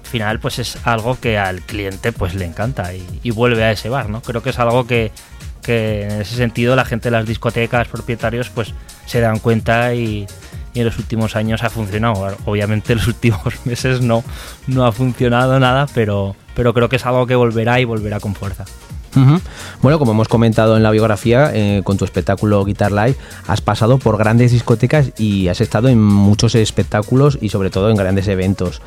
al 0.00 0.06
final 0.06 0.40
pues 0.40 0.58
es 0.58 0.78
algo 0.84 1.18
que 1.18 1.38
al 1.38 1.62
cliente 1.62 2.12
pues 2.12 2.34
le 2.34 2.44
encanta 2.44 2.94
y, 2.94 3.06
y 3.22 3.30
vuelve 3.30 3.64
a 3.64 3.72
ese 3.72 3.88
bar, 3.88 4.10
¿no? 4.10 4.20
Creo 4.20 4.42
que 4.42 4.50
es 4.50 4.58
algo 4.58 4.86
que, 4.86 5.10
que 5.62 6.02
en 6.02 6.20
ese 6.20 6.36
sentido 6.36 6.76
la 6.76 6.84
gente 6.84 7.08
de 7.08 7.12
las 7.12 7.26
discotecas, 7.26 7.88
propietarios, 7.88 8.50
pues 8.50 8.74
se 9.06 9.20
dan 9.20 9.38
cuenta 9.38 9.94
y, 9.94 10.26
y 10.74 10.80
en 10.80 10.86
los 10.86 10.98
últimos 10.98 11.36
años 11.36 11.62
ha 11.62 11.70
funcionado. 11.70 12.36
Obviamente 12.44 12.92
en 12.92 12.98
los 12.98 13.08
últimos 13.14 13.64
meses 13.64 14.00
no, 14.00 14.24
no 14.66 14.86
ha 14.86 14.92
funcionado 14.92 15.58
nada, 15.60 15.86
pero, 15.94 16.36
pero 16.54 16.74
creo 16.74 16.88
que 16.88 16.96
es 16.96 17.06
algo 17.06 17.26
que 17.26 17.34
volverá 17.34 17.80
y 17.80 17.84
volverá 17.84 18.20
con 18.20 18.34
fuerza. 18.34 18.64
Bueno, 19.82 19.98
como 19.98 20.12
hemos 20.12 20.28
comentado 20.28 20.76
en 20.76 20.82
la 20.82 20.90
biografía, 20.90 21.50
eh, 21.52 21.82
con 21.84 21.98
tu 21.98 22.04
espectáculo 22.04 22.64
Guitar 22.64 22.92
Live, 22.92 23.16
has 23.46 23.60
pasado 23.60 23.98
por 23.98 24.16
grandes 24.16 24.52
discotecas 24.52 25.12
y 25.18 25.48
has 25.48 25.60
estado 25.60 25.88
en 25.88 26.02
muchos 26.02 26.54
espectáculos 26.54 27.38
y 27.40 27.50
sobre 27.50 27.70
todo 27.70 27.90
en 27.90 27.96
grandes 27.96 28.28
eventos. 28.28 28.80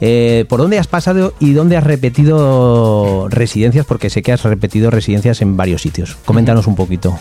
Eh, 0.00 0.44
¿Por 0.48 0.60
dónde 0.60 0.78
has 0.78 0.86
pasado 0.86 1.34
y 1.40 1.52
dónde 1.52 1.76
has 1.76 1.84
repetido 1.84 3.28
residencias? 3.28 3.86
Porque 3.86 4.10
sé 4.10 4.22
que 4.22 4.32
has 4.32 4.44
repetido 4.44 4.90
residencias 4.90 5.42
en 5.42 5.56
varios 5.56 5.82
sitios. 5.82 6.16
Coméntanos 6.24 6.66
un 6.66 6.76
poquito. 6.76 7.18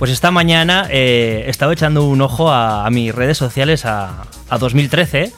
Pues 0.00 0.10
esta 0.10 0.30
mañana 0.30 0.88
eh, 0.88 1.44
he 1.46 1.50
estado 1.50 1.72
echando 1.72 2.06
un 2.06 2.22
ojo 2.22 2.50
a, 2.50 2.88
mis 2.88 3.14
redes 3.14 3.36
sociales 3.36 3.84
a, 3.84 4.22
a 4.48 4.56
2013 4.56 5.30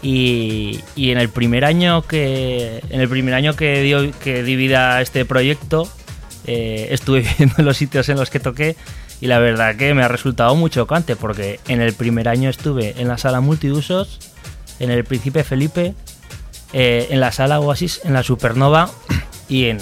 y, 0.00 0.80
y 0.96 1.10
en 1.10 1.18
el 1.18 1.28
primer 1.28 1.66
año 1.66 2.00
que 2.00 2.82
en 2.88 3.02
el 3.02 3.08
primer 3.10 3.34
año 3.34 3.54
que 3.54 3.82
dio 3.82 4.10
que 4.18 4.42
di 4.42 4.56
vida 4.56 4.96
a 4.96 5.02
este 5.02 5.26
proyecto 5.26 5.86
eh, 6.46 6.88
estuve 6.90 7.20
viendo 7.38 7.62
los 7.62 7.76
sitios 7.76 8.08
en 8.08 8.16
los 8.16 8.30
que 8.30 8.40
toqué 8.40 8.76
y 9.20 9.26
la 9.26 9.40
verdad 9.40 9.76
que 9.76 9.92
me 9.92 10.02
ha 10.02 10.08
resultado 10.08 10.54
muy 10.54 10.70
chocante 10.70 11.14
porque 11.14 11.60
en 11.68 11.82
el 11.82 11.92
primer 11.92 12.30
año 12.30 12.48
estuve 12.48 12.94
en 12.96 13.08
la 13.08 13.18
sala 13.18 13.42
multiusos, 13.42 14.20
en 14.80 14.90
el 14.90 15.04
Príncipe 15.04 15.44
Felipe, 15.44 15.94
eh, 16.72 17.08
en 17.10 17.20
la 17.20 17.30
sala 17.30 17.60
Oasis, 17.60 18.00
en 18.04 18.14
la 18.14 18.22
Supernova 18.22 18.90
y 19.50 19.66
en 19.66 19.78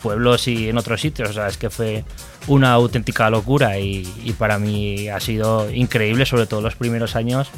pueblos 0.00 0.48
y 0.48 0.70
en 0.70 0.78
otros 0.78 1.02
sitios. 1.02 1.28
O 1.28 1.32
sea, 1.34 1.48
es 1.48 1.58
que 1.58 1.68
fue 1.68 2.06
una 2.48 2.72
auténtica 2.72 3.30
locura 3.30 3.78
y, 3.78 4.02
para 4.38 4.58
mí 4.58 5.08
ha 5.08 5.20
sido 5.20 5.70
increíble, 5.72 6.26
sobre 6.26 6.46
todo 6.46 6.60
los 6.60 6.74
primeros 6.76 7.14
años. 7.16 7.48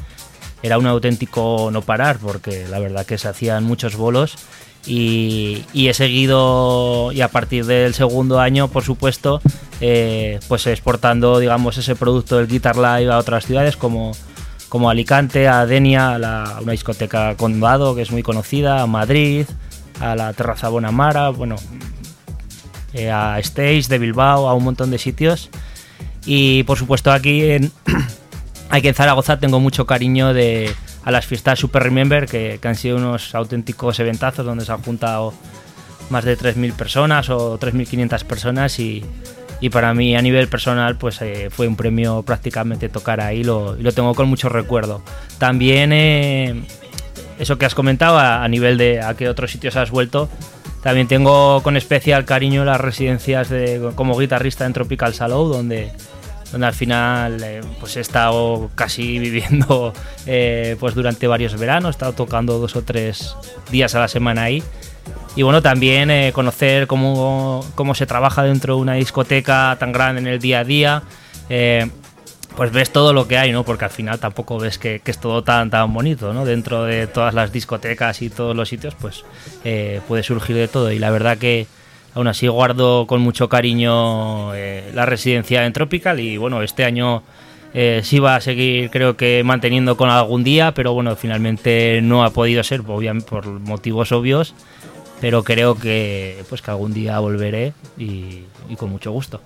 Era 0.62 0.76
un 0.78 0.86
auténtico 0.86 1.70
no 1.72 1.80
parar 1.80 2.18
porque 2.18 2.66
la 2.68 2.78
verdad 2.78 3.06
que 3.06 3.16
se 3.16 3.28
hacían 3.28 3.64
muchos 3.64 3.96
bolos 3.96 4.34
y, 4.86 5.64
he 5.74 5.94
seguido 5.94 7.12
y 7.12 7.20
a 7.22 7.28
partir 7.28 7.64
del 7.66 7.94
segundo 7.94 8.40
año, 8.40 8.68
por 8.68 8.82
supuesto, 8.84 9.40
eh, 9.80 10.38
pues 10.48 10.66
exportando, 10.66 11.38
digamos, 11.38 11.78
ese 11.78 11.96
producto 11.96 12.36
del 12.36 12.46
Guitar 12.48 12.76
Live 12.76 13.10
a 13.10 13.18
otras 13.18 13.46
ciudades 13.46 13.76
como, 13.76 14.12
como 14.68 14.90
Alicante, 14.90 15.48
a 15.48 15.64
Denia, 15.66 16.14
a, 16.14 16.18
la- 16.18 16.58
una 16.62 16.72
discoteca 16.72 17.36
Condado 17.36 17.94
que 17.94 18.02
es 18.02 18.10
muy 18.10 18.22
conocida, 18.22 18.82
a 18.82 18.86
Madrid, 18.86 19.46
a 20.00 20.14
la 20.14 20.32
Terraza 20.32 20.68
Bonamara, 20.68 21.30
bueno, 21.30 21.56
eh, 22.94 23.10
a 23.10 23.38
Stage 23.40 23.84
de 23.88 23.98
Bilbao, 23.98 24.48
a 24.48 24.54
un 24.54 24.64
montón 24.64 24.90
de 24.90 24.98
sitios. 24.98 25.50
Y 26.26 26.64
por 26.64 26.78
supuesto 26.78 27.12
aquí 27.12 27.50
en, 27.50 27.72
aquí 28.70 28.88
en 28.88 28.94
Zaragoza 28.94 29.38
tengo 29.38 29.60
mucho 29.60 29.86
cariño 29.86 30.34
de, 30.34 30.72
a 31.04 31.10
las 31.10 31.26
fiestas 31.26 31.58
Super 31.58 31.82
Remember, 31.82 32.26
que, 32.26 32.58
que 32.60 32.68
han 32.68 32.76
sido 32.76 32.96
unos 32.96 33.34
auténticos 33.34 33.98
eventazos 34.00 34.44
donde 34.44 34.64
se 34.64 34.72
han 34.72 34.82
juntado 34.82 35.32
más 36.10 36.24
de 36.24 36.36
3.000 36.36 36.74
personas 36.74 37.30
o 37.30 37.58
3.500 37.58 38.24
personas 38.24 38.78
y, 38.80 39.04
y 39.60 39.70
para 39.70 39.94
mí 39.94 40.16
a 40.16 40.22
nivel 40.22 40.48
personal 40.48 40.96
pues 40.96 41.20
eh, 41.22 41.48
fue 41.50 41.68
un 41.68 41.76
premio 41.76 42.22
prácticamente 42.22 42.88
tocar 42.88 43.20
ahí 43.20 43.44
lo, 43.44 43.78
y 43.78 43.82
lo 43.82 43.92
tengo 43.92 44.14
con 44.14 44.28
mucho 44.28 44.48
recuerdo. 44.48 45.02
También 45.38 45.92
eh, 45.92 46.62
eso 47.38 47.58
que 47.58 47.66
has 47.66 47.74
comentado 47.74 48.18
a, 48.18 48.42
a 48.42 48.48
nivel 48.48 48.76
de 48.76 49.00
a 49.00 49.14
qué 49.14 49.28
otros 49.28 49.50
sitios 49.50 49.76
has 49.76 49.90
vuelto, 49.90 50.28
también 50.82 51.08
tengo 51.08 51.62
con 51.62 51.76
especial 51.76 52.24
cariño 52.24 52.64
las 52.64 52.80
residencias 52.80 53.50
de, 53.50 53.90
como 53.94 54.18
guitarrista 54.18 54.64
en 54.64 54.72
Tropical 54.72 55.12
Salou, 55.12 55.48
donde, 55.48 55.92
donde 56.52 56.66
al 56.66 56.74
final 56.74 57.42
eh, 57.42 57.60
pues 57.78 57.96
he 57.96 58.00
estado 58.00 58.70
casi 58.74 59.18
viviendo 59.18 59.92
eh, 60.26 60.76
pues 60.80 60.94
durante 60.94 61.26
varios 61.26 61.58
veranos, 61.58 61.88
he 61.88 61.90
estado 61.90 62.12
tocando 62.14 62.58
dos 62.58 62.76
o 62.76 62.82
tres 62.82 63.36
días 63.70 63.94
a 63.94 64.00
la 64.00 64.08
semana 64.08 64.44
ahí. 64.44 64.62
Y 65.36 65.42
bueno, 65.42 65.62
también 65.62 66.10
eh, 66.10 66.32
conocer 66.32 66.86
cómo, 66.86 67.64
cómo 67.74 67.94
se 67.94 68.06
trabaja 68.06 68.42
dentro 68.42 68.76
de 68.76 68.80
una 68.80 68.94
discoteca 68.94 69.76
tan 69.78 69.92
grande 69.92 70.22
en 70.22 70.26
el 70.26 70.38
día 70.40 70.60
a 70.60 70.64
día. 70.64 71.02
Pues 72.56 72.72
ves 72.72 72.90
todo 72.90 73.12
lo 73.12 73.28
que 73.28 73.38
hay, 73.38 73.52
¿no? 73.52 73.64
Porque 73.64 73.84
al 73.84 73.90
final 73.90 74.18
tampoco 74.18 74.58
ves 74.58 74.78
que, 74.78 75.00
es 75.04 75.18
todo 75.18 75.42
tan, 75.42 75.70
tan 75.70 75.92
bonito, 75.92 76.32
¿no? 76.32 76.44
Dentro 76.44 76.84
de 76.84 77.06
todas 77.06 77.34
las 77.34 77.52
discotecas 77.52 78.22
y 78.22 78.30
todos 78.30 78.56
los 78.56 78.68
sitios, 78.68 78.94
pues 79.00 79.24
eh, 79.64 80.00
puede 80.08 80.22
surgir 80.22 80.56
de 80.56 80.68
todo. 80.68 80.90
Y 80.92 80.98
la 80.98 81.10
verdad 81.10 81.38
que 81.38 81.66
aún 82.14 82.26
así 82.28 82.48
guardo 82.48 83.06
con 83.06 83.20
mucho 83.20 83.48
cariño 83.48 84.54
eh, 84.54 84.90
la 84.94 85.06
residencia 85.06 85.64
en 85.64 85.72
Tropical 85.72 86.18
y 86.18 86.36
bueno, 86.36 86.62
este 86.62 86.84
año 86.84 87.22
eh, 87.72 88.00
sí 88.02 88.18
va 88.18 88.34
a 88.34 88.40
seguir 88.40 88.90
creo 88.90 89.16
que 89.16 89.42
manteniendo 89.44 89.96
con 89.96 90.10
algún 90.10 90.42
día, 90.42 90.74
pero 90.74 90.92
bueno, 90.92 91.14
finalmente 91.14 92.00
no 92.02 92.24
ha 92.24 92.30
podido 92.30 92.64
ser, 92.64 92.82
por 92.82 93.46
motivos 93.46 94.10
obvios, 94.10 94.54
pero 95.20 95.44
creo 95.44 95.76
que 95.76 96.42
pues 96.48 96.62
que 96.62 96.70
algún 96.72 96.92
día 96.92 97.18
volveré 97.20 97.74
y 97.96 98.44
con 98.76 98.90
mucho 98.90 99.12
gusto. 99.12 99.40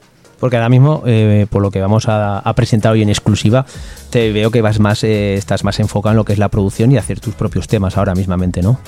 Porque 0.45 0.57
ahora 0.59 0.69
mismo, 0.69 1.03
eh, 1.07 1.47
por 1.49 1.63
lo 1.63 1.71
que 1.71 1.81
vamos 1.81 2.05
a, 2.07 2.53
presentar 2.55 2.93
hoy 2.93 3.01
en 3.01 3.09
exclusiva, 3.09 3.65
te 4.11 4.31
veo 4.31 4.51
que 4.51 4.61
vas 4.61 4.79
más, 4.79 5.03
eh, 5.03 5.37
estás 5.37 5.65
más 5.65 5.81
enfocado 5.81 6.11
en 6.11 6.17
lo 6.19 6.27
que 6.27 6.35
es 6.35 6.39
la 6.39 6.51
producción 6.51 6.93
y 6.93 6.99
hacer 6.99 7.19
tus 7.19 7.33
propios 7.35 7.67
temas 7.67 7.97
ahora 7.97 8.15
mismamente, 8.15 8.61
¿no? 8.61 8.79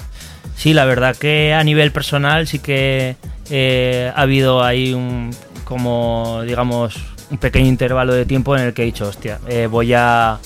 Sí, 0.54 0.74
la 0.74 0.84
verdad 0.84 1.16
que 1.16 1.54
a 1.54 1.64
nivel 1.64 1.92
personal 1.92 2.46
sí 2.46 2.58
que 2.58 3.16
eh, 3.48 4.12
ha 4.14 4.20
habido 4.20 4.62
ahí 4.62 4.92
un, 4.92 5.30
como 5.64 6.42
digamos, 6.46 6.96
un 7.30 7.38
pequeño 7.38 7.68
intervalo 7.68 8.12
de 8.12 8.26
tiempo 8.26 8.54
en 8.54 8.62
el 8.62 8.74
que 8.74 8.82
he 8.82 8.84
dicho, 8.84 9.08
hostia, 9.08 9.40
voy 9.70 9.94
a 9.94 10.38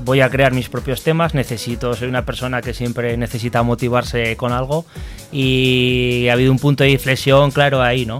voy 0.00 0.22
a 0.22 0.28
crear 0.28 0.52
mis 0.52 0.68
propios 0.68 1.04
temas, 1.04 1.34
necesito, 1.34 1.94
soy 1.94 2.08
una 2.08 2.24
persona 2.24 2.62
que 2.62 2.74
siempre 2.74 3.16
necesita 3.16 3.62
motivarse 3.62 4.36
con 4.36 4.50
algo 4.50 4.86
y 5.30 6.26
ha 6.28 6.32
habido 6.32 6.50
un 6.50 6.58
punto 6.58 6.82
de 6.82 6.90
inflexión, 6.90 7.52
claro, 7.52 7.80
ahí, 7.80 8.06
¿no? 8.06 8.18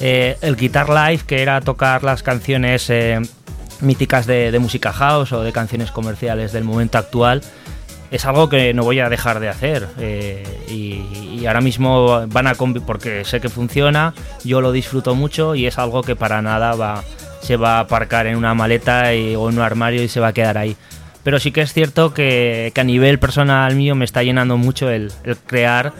Eh, 0.00 0.36
el 0.40 0.56
Guitar 0.56 0.88
Live, 0.88 1.22
que 1.26 1.42
era 1.42 1.60
tocar 1.60 2.02
las 2.02 2.22
canciones 2.22 2.90
eh, 2.90 3.20
míticas 3.80 4.26
de, 4.26 4.50
de 4.50 4.58
música 4.58 4.92
house 4.92 5.32
o 5.32 5.42
de 5.42 5.52
canciones 5.52 5.90
comerciales 5.90 6.52
del 6.52 6.64
momento 6.64 6.98
actual, 6.98 7.42
es 8.10 8.24
algo 8.26 8.48
que 8.48 8.74
no 8.74 8.84
voy 8.84 9.00
a 9.00 9.08
dejar 9.08 9.40
de 9.40 9.48
hacer 9.48 9.88
eh, 9.98 10.44
y, 10.68 11.46
ahora 11.46 11.60
mismo 11.60 12.26
van 12.28 12.46
a 12.46 12.54
convi- 12.54 12.82
porque 12.84 13.24
sé 13.24 13.40
que 13.40 13.48
funciona, 13.50 14.14
yo 14.44 14.60
lo 14.62 14.72
disfruto 14.72 15.14
mucho 15.14 15.54
y 15.54 15.66
es 15.66 15.78
algo 15.78 16.02
que 16.02 16.16
para 16.16 16.40
nada 16.40 16.74
va, 16.74 17.04
se 17.42 17.56
va 17.56 17.76
a 17.76 17.80
aparcar 17.80 18.26
en 18.26 18.36
una 18.36 18.54
maleta 18.54 19.08
o 19.36 19.50
en 19.50 19.56
un 19.56 19.60
armario 19.60 20.02
y 20.02 20.08
se 20.08 20.20
va 20.20 20.28
a 20.28 20.32
quedar 20.32 20.56
ahí. 20.56 20.76
Pero 21.22 21.38
sí 21.38 21.52
que 21.52 21.60
es 21.60 21.72
cierto 21.72 22.14
que, 22.14 22.72
que 22.74 22.80
a 22.80 22.84
nivel 22.84 23.18
personal 23.18 23.74
mío 23.76 23.94
me 23.94 24.04
está 24.04 24.22
llenando 24.22 24.56
mucho 24.56 24.88
el 24.90 25.12
crear 25.46 25.92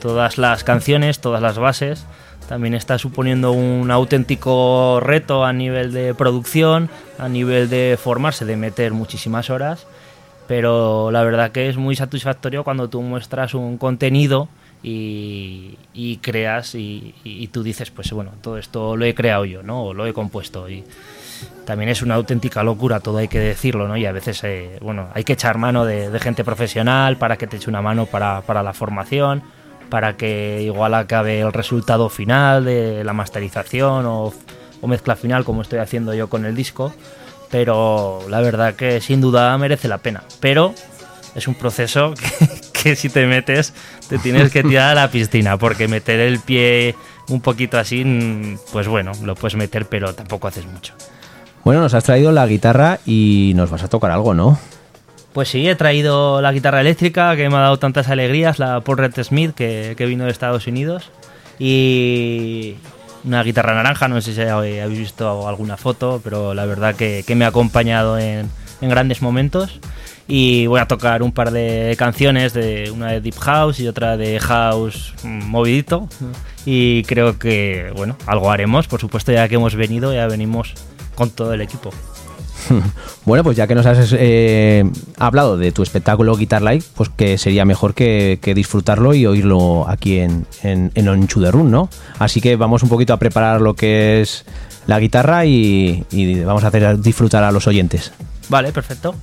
todas 0.00 0.38
las 0.38 0.62
canciones, 0.64 1.20
todas 1.20 1.42
las 1.42 1.58
bases. 1.58 2.06
También 2.52 2.74
está 2.74 2.98
suponiendo 2.98 3.52
un 3.52 3.90
auténtico 3.90 5.00
reto 5.00 5.42
a 5.46 5.54
nivel 5.54 5.90
de 5.94 6.12
producción, 6.12 6.90
a 7.18 7.26
nivel 7.26 7.70
de 7.70 7.98
formarse, 7.98 8.44
de 8.44 8.56
meter 8.58 8.92
muchísimas 8.92 9.48
horas 9.48 9.86
pero 10.48 11.10
la 11.10 11.22
verdad 11.22 11.50
que 11.50 11.70
es 11.70 11.78
muy 11.78 11.96
satisfactorio 11.96 12.62
cuando 12.62 12.88
tú 12.90 13.00
muestras 13.00 13.54
un 13.54 13.78
contenido 13.78 14.48
y, 14.82 15.78
y 15.94 16.18
creas 16.18 16.74
y, 16.74 17.14
y- 17.24 17.46
tú 17.48 17.62
dices, 17.62 17.90
pues 17.90 18.12
bueno, 18.12 18.32
todo 18.42 18.58
esto 18.58 18.96
lo 18.98 19.04
he 19.06 19.14
creado 19.14 19.46
yo, 19.46 19.62
¿no? 19.62 19.84
O 19.84 19.94
lo 19.94 20.04
he 20.06 20.12
compuesto 20.12 20.68
y 20.68 20.84
también 21.64 21.88
es 21.88 22.02
una 22.02 22.16
auténtica 22.16 22.62
locura, 22.64 23.00
todo 23.00 23.16
hay 23.18 23.28
que 23.28 23.38
decirlo, 23.38 23.88
¿no? 23.88 23.96
Y 23.96 24.04
a 24.04 24.12
veces, 24.12 24.42
eh, 24.44 24.78
bueno, 24.82 25.08
hay 25.14 25.24
que 25.24 25.32
echar 25.34 25.56
mano 25.56 25.86
de, 25.86 26.10
de 26.10 26.20
gente 26.20 26.44
profesional 26.44 27.16
para 27.16 27.38
que 27.38 27.46
te 27.46 27.56
eche 27.56 27.70
una 27.70 27.80
mano 27.80 28.04
para, 28.04 28.42
para 28.42 28.62
la 28.62 28.74
formación, 28.74 29.42
para 29.92 30.16
que 30.16 30.62
igual 30.62 30.94
acabe 30.94 31.40
el 31.40 31.52
resultado 31.52 32.08
final 32.08 32.64
de 32.64 33.04
la 33.04 33.12
masterización 33.12 34.06
o, 34.06 34.32
mezcla 34.86 35.16
final 35.16 35.44
como 35.44 35.60
estoy 35.60 35.80
haciendo 35.80 36.14
yo 36.14 36.30
con 36.30 36.46
el 36.46 36.56
disco 36.56 36.94
pero 37.50 38.20
la 38.30 38.40
verdad 38.40 38.74
que 38.74 39.02
sin 39.02 39.20
duda 39.20 39.56
merece 39.58 39.88
la 39.88 39.98
pena. 39.98 40.22
Pero 40.40 40.74
es 41.34 41.46
un 41.46 41.54
proceso 41.54 42.14
que, 42.14 42.48
que 42.72 42.96
si 42.96 43.10
te 43.10 43.26
metes 43.26 43.74
te 44.08 44.16
tienes 44.16 44.50
que 44.50 44.62
tirar 44.62 44.92
a 44.92 45.02
la 45.02 45.10
piscina, 45.10 45.58
porque 45.58 45.88
meter 45.88 46.20
el 46.20 46.40
pie 46.40 46.94
un 47.28 47.42
poquito 47.42 47.78
así, 47.78 48.02
mm, 48.02 48.60
pues 48.72 48.88
bueno, 48.88 49.12
lo 49.22 49.34
puedes 49.34 49.56
meter, 49.56 49.84
pero 49.84 50.14
tampoco 50.14 50.48
haces 50.48 50.64
mucho. 50.64 50.94
Bueno, 51.64 51.82
nos 51.82 51.92
has 51.92 52.04
traído 52.04 52.32
la 52.32 52.46
guitarra 52.46 52.98
y 53.04 53.52
nos 53.56 53.68
vas 53.68 53.82
a 53.82 53.88
tocar 53.88 54.10
algo, 54.10 54.32
¿no? 54.32 54.58
Pues 55.32 55.48
sí, 55.48 55.66
he 55.66 55.74
traído 55.74 56.42
la 56.42 56.52
guitarra 56.52 56.82
eléctrica 56.82 57.34
que 57.36 57.48
me 57.48 57.56
ha 57.56 57.60
dado 57.60 57.78
tantas 57.78 58.08
alegrías, 58.08 58.58
la 58.58 58.80
Paul 58.82 58.98
Red 58.98 59.14
Smith 59.22 59.54
que, 59.54 59.94
que 59.96 60.04
vino 60.06 60.24
de 60.24 60.30
Estados 60.30 60.66
Unidos. 60.66 61.10
Y 61.58 62.76
una 63.24 63.42
guitarra 63.42 63.74
naranja, 63.74 64.08
no 64.08 64.20
sé 64.20 64.34
si 64.34 64.42
habéis 64.42 64.98
visto 64.98 65.48
alguna 65.48 65.76
foto, 65.76 66.20
pero 66.22 66.52
la 66.52 66.66
verdad 66.66 66.94
que, 66.94 67.24
que 67.26 67.34
me 67.34 67.44
ha 67.44 67.48
acompañado 67.48 68.18
en, 68.18 68.50
en 68.80 68.88
grandes 68.90 69.22
momentos. 69.22 69.80
Y 70.28 70.66
voy 70.66 70.80
a 70.80 70.86
tocar 70.86 71.22
un 71.22 71.32
par 71.32 71.50
de 71.50 71.94
canciones, 71.98 72.52
de 72.52 72.90
una 72.90 73.08
de 73.08 73.20
Deep 73.20 73.38
House 73.38 73.80
y 73.80 73.88
otra 73.88 74.16
de 74.16 74.38
House 74.38 75.14
movidito. 75.24 76.08
Y 76.64 77.02
creo 77.04 77.38
que, 77.38 77.92
bueno, 77.96 78.16
algo 78.26 78.50
haremos, 78.50 78.86
por 78.86 79.00
supuesto, 79.00 79.32
ya 79.32 79.48
que 79.48 79.54
hemos 79.56 79.74
venido, 79.74 80.12
ya 80.12 80.26
venimos 80.26 80.74
con 81.14 81.30
todo 81.30 81.54
el 81.54 81.60
equipo. 81.60 81.90
Bueno, 83.24 83.44
pues 83.44 83.56
ya 83.56 83.66
que 83.66 83.74
nos 83.74 83.86
has 83.86 84.14
eh, 84.18 84.84
hablado 85.18 85.56
de 85.56 85.70
tu 85.70 85.82
espectáculo 85.82 86.36
Guitar 86.36 86.62
Live, 86.62 86.84
pues 86.96 87.08
que 87.08 87.38
sería 87.38 87.64
mejor 87.64 87.94
que, 87.94 88.38
disfrutarlo 88.54 89.14
y 89.14 89.26
oírlo 89.26 89.88
aquí 89.88 90.18
en, 90.18 90.46
en, 90.62 90.90
The 90.92 91.50
Run, 91.50 91.70
¿no? 91.70 91.88
Así 92.18 92.40
que 92.40 92.56
vamos 92.56 92.82
un 92.82 92.88
poquito 92.88 93.12
a 93.12 93.18
preparar 93.18 93.60
lo 93.60 93.74
que 93.74 94.20
es 94.20 94.44
la 94.86 94.98
guitarra 94.98 95.46
y 95.46 96.04
vamos 96.44 96.64
a 96.64 96.68
hacer 96.68 97.00
disfrutar 97.00 97.44
a 97.44 97.52
los 97.52 97.66
oyentes. 97.68 98.12
Vale, 98.48 98.72
perfecto. 98.72 99.14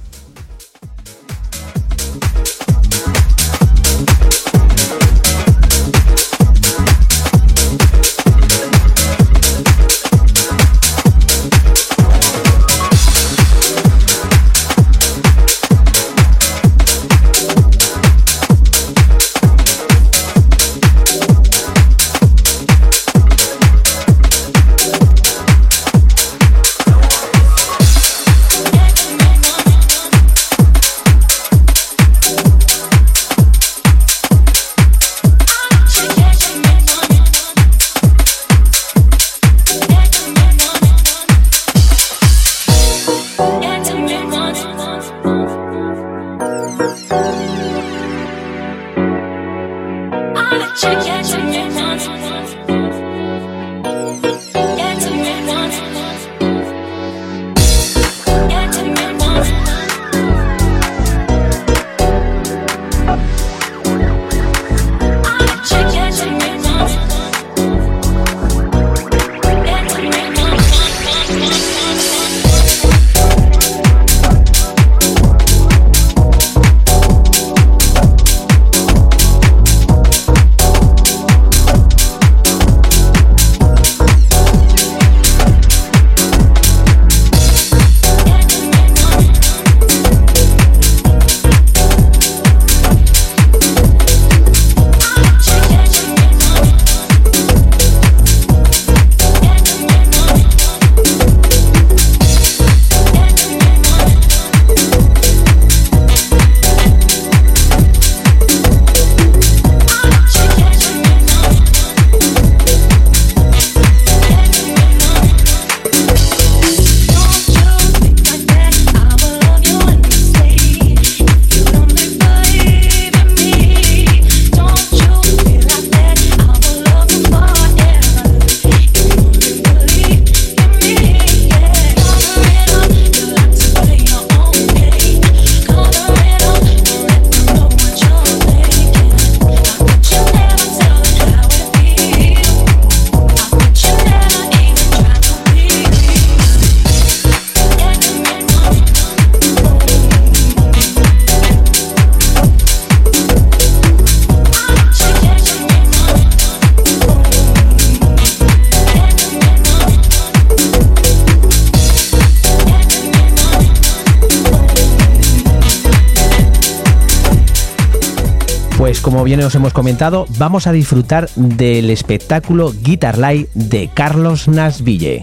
hemos 169.56 169.74
comentado, 169.74 170.26
vamos 170.38 170.68
a 170.68 170.72
disfrutar 170.72 171.30
del 171.36 171.90
espectáculo 171.90 172.74
Guitar 172.82 173.18
Live 173.18 173.50
de 173.54 173.90
Carlos 173.94 174.48
Nasville. 174.48 175.22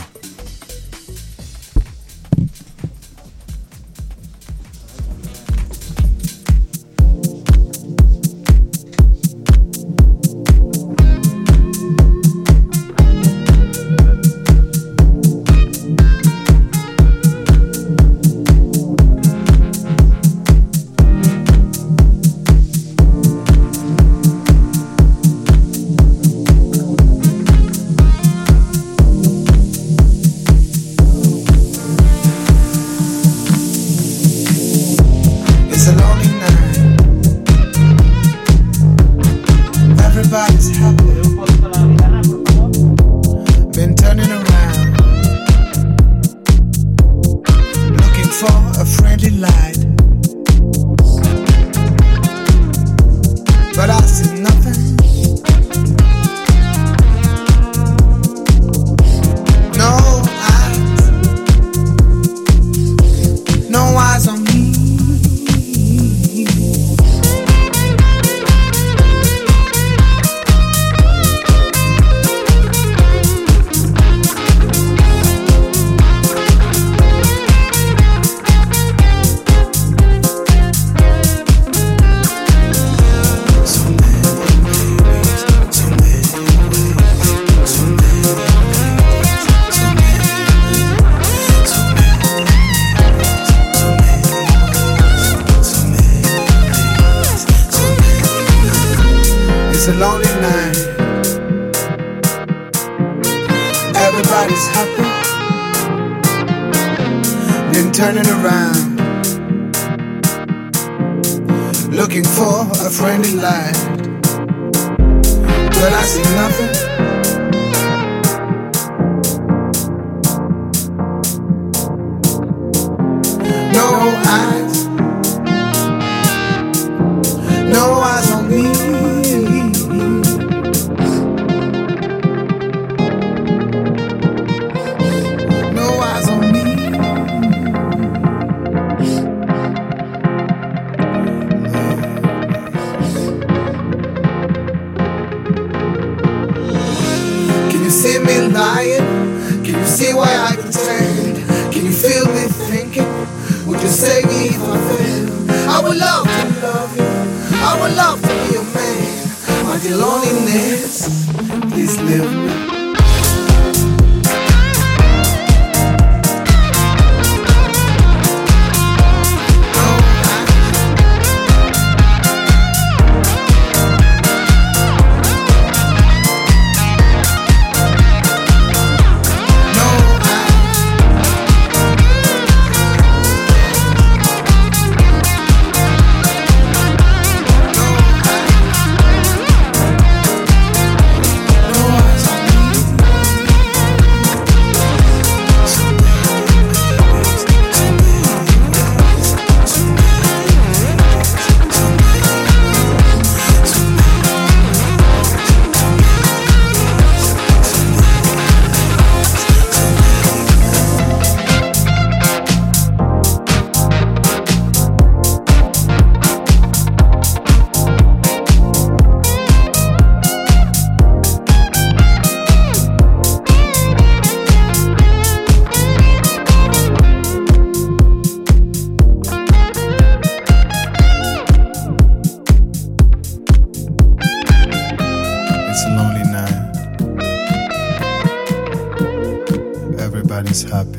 happy. 240.62 240.88
Uh, 240.90 240.95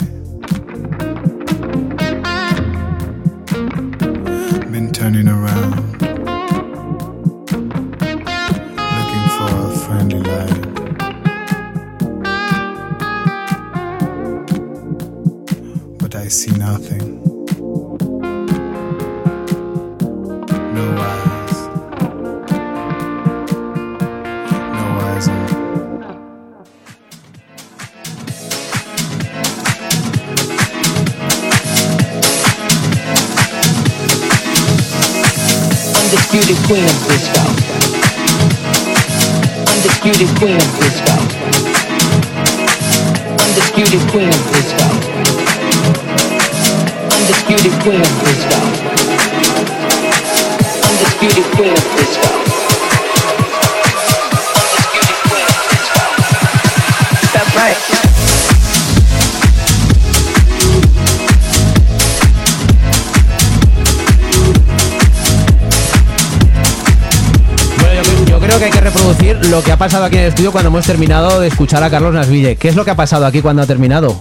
pasado 69.98 70.06
aquí 70.10 70.18
en 70.18 70.24
el 70.26 70.30
estudio 70.30 70.52
cuando 70.52 70.68
hemos 70.68 70.86
terminado 70.86 71.40
de 71.40 71.48
escuchar 71.48 71.82
a 71.82 71.90
Carlos 71.90 72.14
Nasville. 72.14 72.56
¿Qué 72.56 72.68
es 72.68 72.76
lo 72.76 72.86
que 72.86 72.92
ha 72.92 72.96
pasado 72.96 73.26
aquí 73.26 73.42
cuando 73.42 73.64
ha 73.64 73.66
terminado? 73.66 74.16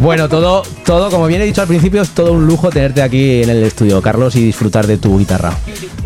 Bueno, 0.00 0.28
todo, 0.28 0.62
todo, 0.84 1.10
como 1.10 1.28
bien 1.28 1.42
he 1.42 1.44
dicho 1.44 1.62
al 1.62 1.68
principio, 1.68 2.02
es 2.02 2.10
todo 2.10 2.32
un 2.32 2.44
lujo 2.44 2.70
tenerte 2.70 3.02
aquí 3.02 3.44
en 3.44 3.50
el 3.50 3.62
estudio, 3.62 4.02
Carlos, 4.02 4.34
y 4.34 4.44
disfrutar 4.44 4.88
de 4.88 4.98
tu 4.98 5.16
guitarra. 5.16 5.52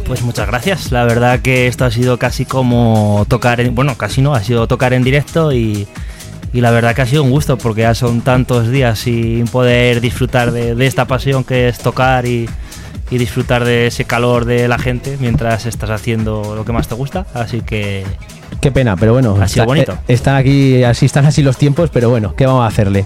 Pues 0.04 0.20
muchas 0.20 0.46
gracias. 0.46 0.92
La 0.92 1.04
verdad 1.04 1.40
que 1.40 1.66
esto 1.66 1.86
ha 1.86 1.90
sido 1.90 2.18
casi 2.18 2.44
como 2.44 3.24
tocar, 3.26 3.62
en, 3.62 3.74
bueno, 3.74 3.96
casi 3.96 4.20
no, 4.20 4.34
ha 4.34 4.44
sido 4.44 4.68
tocar 4.68 4.92
en 4.92 5.02
directo 5.02 5.50
y, 5.50 5.88
y 6.52 6.60
la 6.60 6.70
verdad 6.70 6.94
que 6.94 7.02
ha 7.02 7.06
sido 7.06 7.22
un 7.22 7.30
gusto 7.30 7.58
porque 7.58 7.82
ya 7.82 7.94
son 7.94 8.22
tantos 8.22 8.68
días 8.70 8.98
sin 8.98 9.46
poder 9.46 10.00
disfrutar 10.00 10.52
de, 10.52 10.86
esta 10.86 11.06
pasión 11.06 11.44
que 11.44 11.68
es 11.68 11.78
tocar 11.78 12.26
y 12.26 12.48
disfrutar 13.10 13.64
de 13.64 13.86
ese 13.86 14.04
calor 14.04 14.44
de 14.44 14.68
la 14.68 14.78
gente 14.78 15.16
mientras 15.20 15.66
estás 15.66 15.90
haciendo 15.90 16.54
lo 16.54 16.64
que 16.64 16.72
más 16.72 16.88
te 16.88 16.94
gusta. 16.94 17.26
Así 17.34 17.60
que 17.60 18.04
Qué 18.60 18.70
pena, 18.72 18.96
pero 18.96 19.12
bueno, 19.12 19.36
Ha 19.40 19.46
sido 19.48 19.66
bonito. 19.66 19.92
eh, 19.92 19.98
están 20.14 20.36
aquí, 20.36 20.82
así 20.82 21.06
están 21.06 21.26
así 21.26 21.42
los 21.42 21.56
tiempos, 21.56 21.90
pero 21.92 22.10
bueno, 22.10 22.34
¿qué 22.36 22.46
vamos 22.46 22.64
a 22.64 22.66
hacerle? 22.68 23.04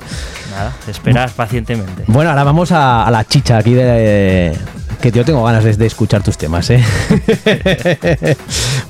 nada, 0.53 0.73
esperar 0.89 1.31
pacientemente. 1.31 2.05
Bueno, 2.07 2.31
ahora 2.31 2.45
vamos 2.45 2.73
a, 2.73 3.05
a 3.07 3.11
la 3.11 3.25
chicha 3.27 3.59
aquí 3.59 3.75
de, 3.75 4.57
que 5.01 5.11
yo 5.11 5.25
tengo 5.25 5.43
ganas 5.45 5.65
de, 5.65 5.77
de 5.77 5.87
escuchar 5.87 6.23
tus 6.23 6.37
temas, 6.39 6.71
¿eh? 6.71 6.83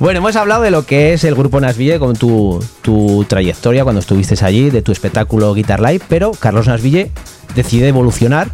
bueno, 0.01 0.19
hemos 0.19 0.37
hablado 0.37 0.63
de 0.63 0.71
lo 0.71 0.85
que 0.87 1.13
es 1.15 1.25
el 1.25 1.35
grupo 1.35 1.61
Nasville 1.61 1.99
con 1.99 2.17
tu, 2.17 2.65
tu 2.83 3.25
trayectoria 3.29 3.83
cuando 3.85 4.01
estuviste 4.01 4.35
allí, 4.45 4.71
de 4.71 4.83
tu 4.83 4.93
espectáculo 4.93 5.53
Guitar 5.55 5.81
Live, 5.81 6.05
pero 6.09 6.33
Carlos 6.33 6.67
Nasville 6.67 7.11
decide 7.55 7.89
evolucionar 7.89 8.51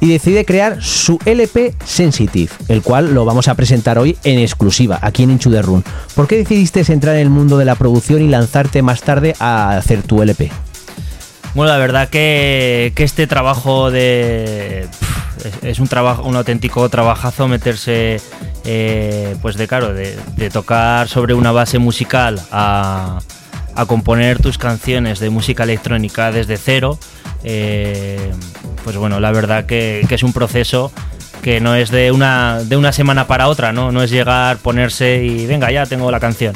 y 0.00 0.10
decide 0.10 0.44
crear 0.44 0.82
su 0.82 1.18
LP 1.24 1.74
Sensitive, 1.84 2.52
el 2.68 2.82
cual 2.82 3.14
lo 3.14 3.24
vamos 3.24 3.48
a 3.48 3.54
presentar 3.54 3.98
hoy 3.98 4.16
en 4.24 4.38
exclusiva 4.38 4.98
aquí 5.02 5.22
en 5.22 5.30
Inchu 5.30 5.50
the 5.50 5.62
Run. 5.62 5.84
¿Por 6.14 6.26
qué 6.26 6.36
decidiste 6.36 6.82
entrar 6.92 7.14
en 7.16 7.22
el 7.22 7.30
mundo 7.30 7.58
de 7.58 7.64
la 7.64 7.74
producción 7.74 8.22
y 8.22 8.28
lanzarte 8.28 8.82
más 8.82 9.02
tarde 9.02 9.34
a 9.38 9.76
hacer 9.76 10.02
tu 10.02 10.22
LP? 10.22 10.50
Bueno, 11.54 11.70
la 11.70 11.78
verdad 11.78 12.08
que, 12.08 12.92
este 12.96 13.26
trabajo 13.26 13.90
de 13.90 14.86
es, 15.62 15.78
un 15.80 15.88
trabajo, 15.88 16.22
un 16.22 16.36
auténtico 16.36 16.88
trabajazo 16.88 17.46
meterse, 17.46 18.20
eh, 18.64 19.36
pues 19.42 19.56
de 19.56 19.68
claro, 19.68 19.92
de, 19.92 20.16
tocar 20.50 21.08
sobre 21.08 21.34
una 21.34 21.52
base 21.52 21.78
musical 21.78 22.40
a 22.50 23.20
componer 23.86 24.40
tus 24.40 24.58
canciones 24.58 25.18
de 25.18 25.30
música 25.30 25.64
electrónica 25.64 26.32
desde 26.32 26.56
cero. 26.56 26.98
Eh, 27.44 28.32
pues 28.84 28.96
bueno, 28.96 29.20
la 29.20 29.32
verdad 29.32 29.66
que, 29.66 30.06
es 30.08 30.22
un 30.22 30.32
proceso 30.32 30.92
que 31.42 31.60
no 31.60 31.74
es 31.74 31.90
de 31.90 32.12
una, 32.12 32.62
de 32.62 32.76
una 32.76 32.92
semana 32.92 33.26
para 33.26 33.48
otra, 33.48 33.72
¿no? 33.72 33.90
No 33.90 34.02
es 34.02 34.10
llegar, 34.10 34.58
ponerse 34.58 35.24
y 35.24 35.46
venga, 35.46 35.70
ya 35.70 35.86
tengo 35.86 36.10
la 36.10 36.20
canción. 36.20 36.54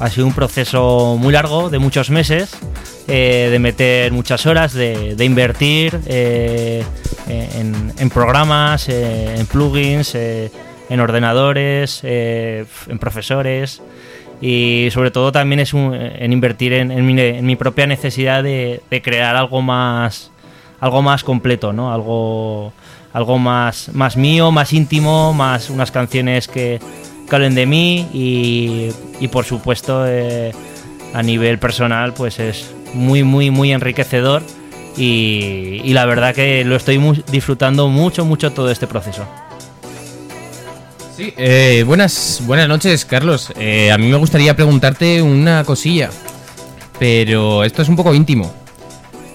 Ha 0.00 0.10
sido 0.10 0.26
un 0.26 0.32
proceso 0.32 1.16
muy 1.18 1.32
largo, 1.32 1.70
de 1.70 1.78
muchos 1.78 2.10
meses, 2.10 2.56
eh, 3.06 3.48
de 3.50 3.58
meter 3.58 4.12
muchas 4.12 4.46
horas, 4.46 4.72
de, 4.72 5.14
invertir 5.20 6.00
eh, 6.06 6.82
en, 7.28 7.92
en 7.98 8.10
programas, 8.10 8.88
eh, 8.88 9.36
en 9.36 9.46
plugins, 9.46 10.14
en 10.14 11.00
ordenadores, 11.00 12.00
en 12.02 12.98
profesores 12.98 13.82
y 14.46 14.90
sobre 14.90 15.10
todo 15.10 15.32
también 15.32 15.60
es 15.60 15.72
un- 15.72 15.94
en 15.94 16.30
invertir 16.30 16.74
en, 16.74 17.06
mi, 17.46 17.56
propia 17.56 17.86
necesidad 17.86 18.42
de, 18.42 18.82
crear 19.02 19.36
algo 19.36 19.62
más 19.62 20.30
algo 20.80 21.00
más 21.00 21.24
completo, 21.24 21.72
¿no? 21.72 21.90
Algo 21.90 22.74
algo 23.14 23.38
más 23.38 23.88
más 23.94 24.18
mío, 24.18 24.50
más 24.50 24.74
íntimo, 24.74 25.32
más 25.32 25.70
unas 25.70 25.90
canciones 25.90 26.46
que, 26.46 26.78
que 27.26 27.34
hablen 27.34 27.54
de 27.54 27.64
mí 27.64 28.06
y, 28.12 28.90
y 29.18 29.28
por 29.28 29.46
supuesto 29.46 30.04
eh, 30.06 30.52
a 31.14 31.22
nivel 31.22 31.58
personal 31.58 32.12
pues 32.12 32.38
es 32.38 32.70
muy 32.92 33.22
muy 33.22 33.50
muy 33.50 33.72
enriquecedor 33.72 34.42
y, 34.94 35.80
y 35.84 35.92
la 35.94 36.04
verdad 36.04 36.34
que 36.34 36.64
lo 36.66 36.76
estoy 36.76 37.00
disfrutando 37.32 37.88
mucho 37.88 38.26
mucho 38.26 38.52
todo 38.52 38.70
este 38.70 38.86
proceso. 38.86 39.24
Sí, 41.16 41.32
eh, 41.36 41.84
buenas, 41.86 42.42
buenas 42.44 42.68
noches, 42.68 43.04
Carlos. 43.04 43.52
Eh, 43.58 43.92
a 43.92 43.98
mí 43.98 44.08
me 44.08 44.16
gustaría 44.16 44.56
preguntarte 44.56 45.22
una 45.22 45.62
cosilla, 45.64 46.10
pero 46.98 47.62
esto 47.62 47.82
es 47.82 47.88
un 47.88 47.96
poco 47.96 48.14
íntimo. 48.14 48.52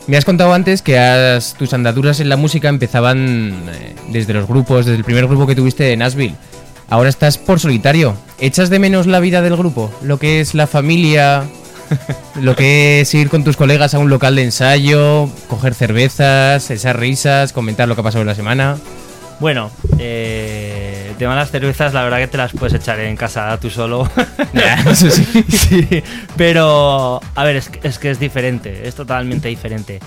Me 0.07 0.17
has 0.17 0.25
contado 0.25 0.53
antes 0.53 0.81
que 0.81 0.97
has- 0.97 1.53
tus 1.53 1.73
andaduras 1.73 2.19
en 2.19 2.27
la 2.29 2.35
música 2.35 2.67
empezaban 2.67 3.63
eh, 3.71 3.95
desde 4.09 4.33
los 4.33 4.47
grupos, 4.47 4.85
desde 4.87 4.97
el 4.97 5.05
primer 5.05 5.27
grupo 5.27 5.47
que 5.47 5.55
tuviste 5.55 5.93
en 5.93 5.99
Nashville. 5.99 6.35
Ahora 6.89 7.09
estás 7.09 7.37
por 7.37 7.59
solitario. 7.59 8.15
¿Echas 8.39 8.69
de 8.69 8.79
menos 8.79 9.05
la 9.07 9.19
vida 9.19 9.41
del 9.41 9.55
grupo? 9.55 9.91
Lo 10.01 10.17
que 10.17 10.41
es 10.41 10.55
la 10.55 10.65
familia, 10.67 11.43
lo 12.41 12.55
que 12.55 13.01
es 13.01 13.13
ir 13.13 13.29
con 13.29 13.43
tus 13.43 13.55
colegas 13.55 13.93
a 13.93 13.99
un 13.99 14.09
local 14.09 14.35
de 14.35 14.43
ensayo, 14.43 15.29
coger 15.47 15.75
cervezas, 15.75 16.71
esas 16.71 16.95
risas, 16.95 17.53
comentar 17.53 17.87
lo 17.87 17.95
que 17.95 18.01
ha 18.01 18.03
pasado 18.03 18.21
en 18.21 18.27
la 18.27 18.35
semana. 18.35 18.77
Bueno, 19.39 19.69
eh, 19.99 20.98
tema 21.19 21.33
de 21.33 21.39
las 21.41 21.51
cervezas, 21.51 21.93
la 21.93 22.03
verdad 22.03 22.17
que 22.17 22.27
te 22.27 22.37
las 22.37 22.51
puedes 22.53 22.73
echar 22.73 22.99
en 22.99 23.15
casa 23.15 23.55
tú 23.59 23.69
solo. 23.69 24.09
Eso 24.89 25.09
sí. 25.11 25.23
Sí, 25.49 26.03
pero 26.37 27.19
a 27.35 27.43
ver, 27.43 27.57
es, 27.57 27.69
que- 27.69 27.87
es 27.87 27.99
que 27.99 28.09
es 28.09 28.19
diferente, 28.19 28.87
es 28.87 28.95
totalmente 28.95 29.47
diferente. 29.49 29.99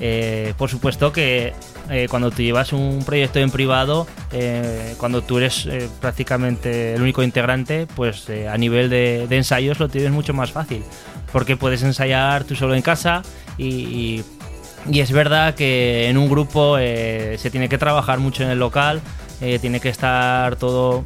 Eh, 0.00 0.54
por 0.56 0.70
supuesto 0.70 1.12
que 1.12 1.52
eh, 1.90 2.06
cuando 2.08 2.30
tú 2.30 2.42
llevas 2.42 2.72
un 2.72 3.02
proyecto 3.04 3.38
en 3.40 3.50
privado, 3.50 4.06
eh, 4.32 4.94
cuando 4.96 5.22
tú 5.22 5.38
eres 5.38 5.66
eh, 5.66 5.88
prácticamente 6.00 6.94
el 6.94 7.02
único 7.02 7.22
integrante, 7.22 7.86
pues 7.94 8.28
eh, 8.28 8.48
a 8.48 8.56
nivel 8.56 8.88
de, 8.88 9.26
de 9.28 9.36
ensayos 9.36 9.78
lo 9.80 9.88
tienes 9.88 10.12
mucho 10.12 10.32
más 10.32 10.52
fácil, 10.52 10.82
porque 11.32 11.56
puedes 11.56 11.82
ensayar 11.82 12.44
tú 12.44 12.54
solo 12.54 12.74
en 12.74 12.82
casa 12.82 13.22
y, 13.58 13.66
y- 13.66 14.24
y 14.90 15.00
es 15.00 15.12
verdad 15.12 15.54
que 15.54 16.08
en 16.08 16.16
un 16.16 16.30
grupo 16.30 16.78
eh, 16.78 17.36
se 17.38 17.50
tiene 17.50 17.68
que 17.68 17.76
trabajar 17.76 18.18
mucho 18.18 18.44
en 18.44 18.48
el 18.50 18.58
local, 18.58 19.02
eh, 19.40 19.58
tiene 19.58 19.80
que 19.80 19.88
estar 19.88 20.56
todo 20.56 21.04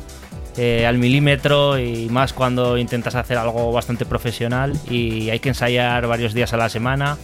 eh, 0.57 0.87
al 0.87 0.99
milímetro 0.99 1.79
y 1.79 2.09
más 2.09 2.33
cuando 2.33 2.79
intentas 2.79 3.15
hacer 3.15 3.39
algo 3.39 3.73
bastante 3.73 4.05
profesional 4.05 4.73
y 4.89 5.31
hay 5.31 5.41
que 5.41 5.51
ensayar 5.51 6.07
varios 6.07 6.35
días 6.35 6.53
a 6.53 6.57
la 6.57 6.69
semana. 6.69 7.17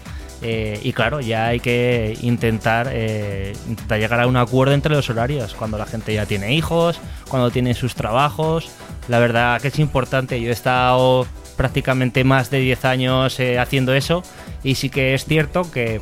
eh, 0.42 0.80
y 0.82 0.92
claro, 0.94 1.20
ya 1.20 1.48
hay 1.48 1.60
que 1.60 2.16
intentar, 2.22 2.90
llegar 2.90 4.20
a 4.20 4.26
un 4.26 4.36
acuerdo 4.36 4.72
entre 4.72 4.94
los 4.94 5.10
horarios. 5.10 5.54
Cuando 5.54 5.76
la 5.76 5.84
gente 5.86 6.14
ya 6.14 6.24
tiene 6.26 6.54
hijos, 6.54 6.98
cuando 7.28 7.50
tiene 7.50 7.74
sus 7.74 7.94
trabajos. 7.94 8.70
La 9.08 9.18
verdad 9.18 9.60
que 9.60 9.68
es 9.68 9.78
importante. 9.78 10.40
Yo 10.40 10.48
he 10.48 10.52
estado 10.52 11.26
prácticamente 11.56 12.24
más 12.24 12.50
de 12.50 12.60
10 12.60 12.84
años 12.86 13.38
haciendo 13.58 13.94
eso. 13.94 14.22
Y 14.62 14.76
sí 14.76 14.88
que 14.88 15.12
es 15.14 15.26
cierto 15.26 15.70
que 15.70 16.00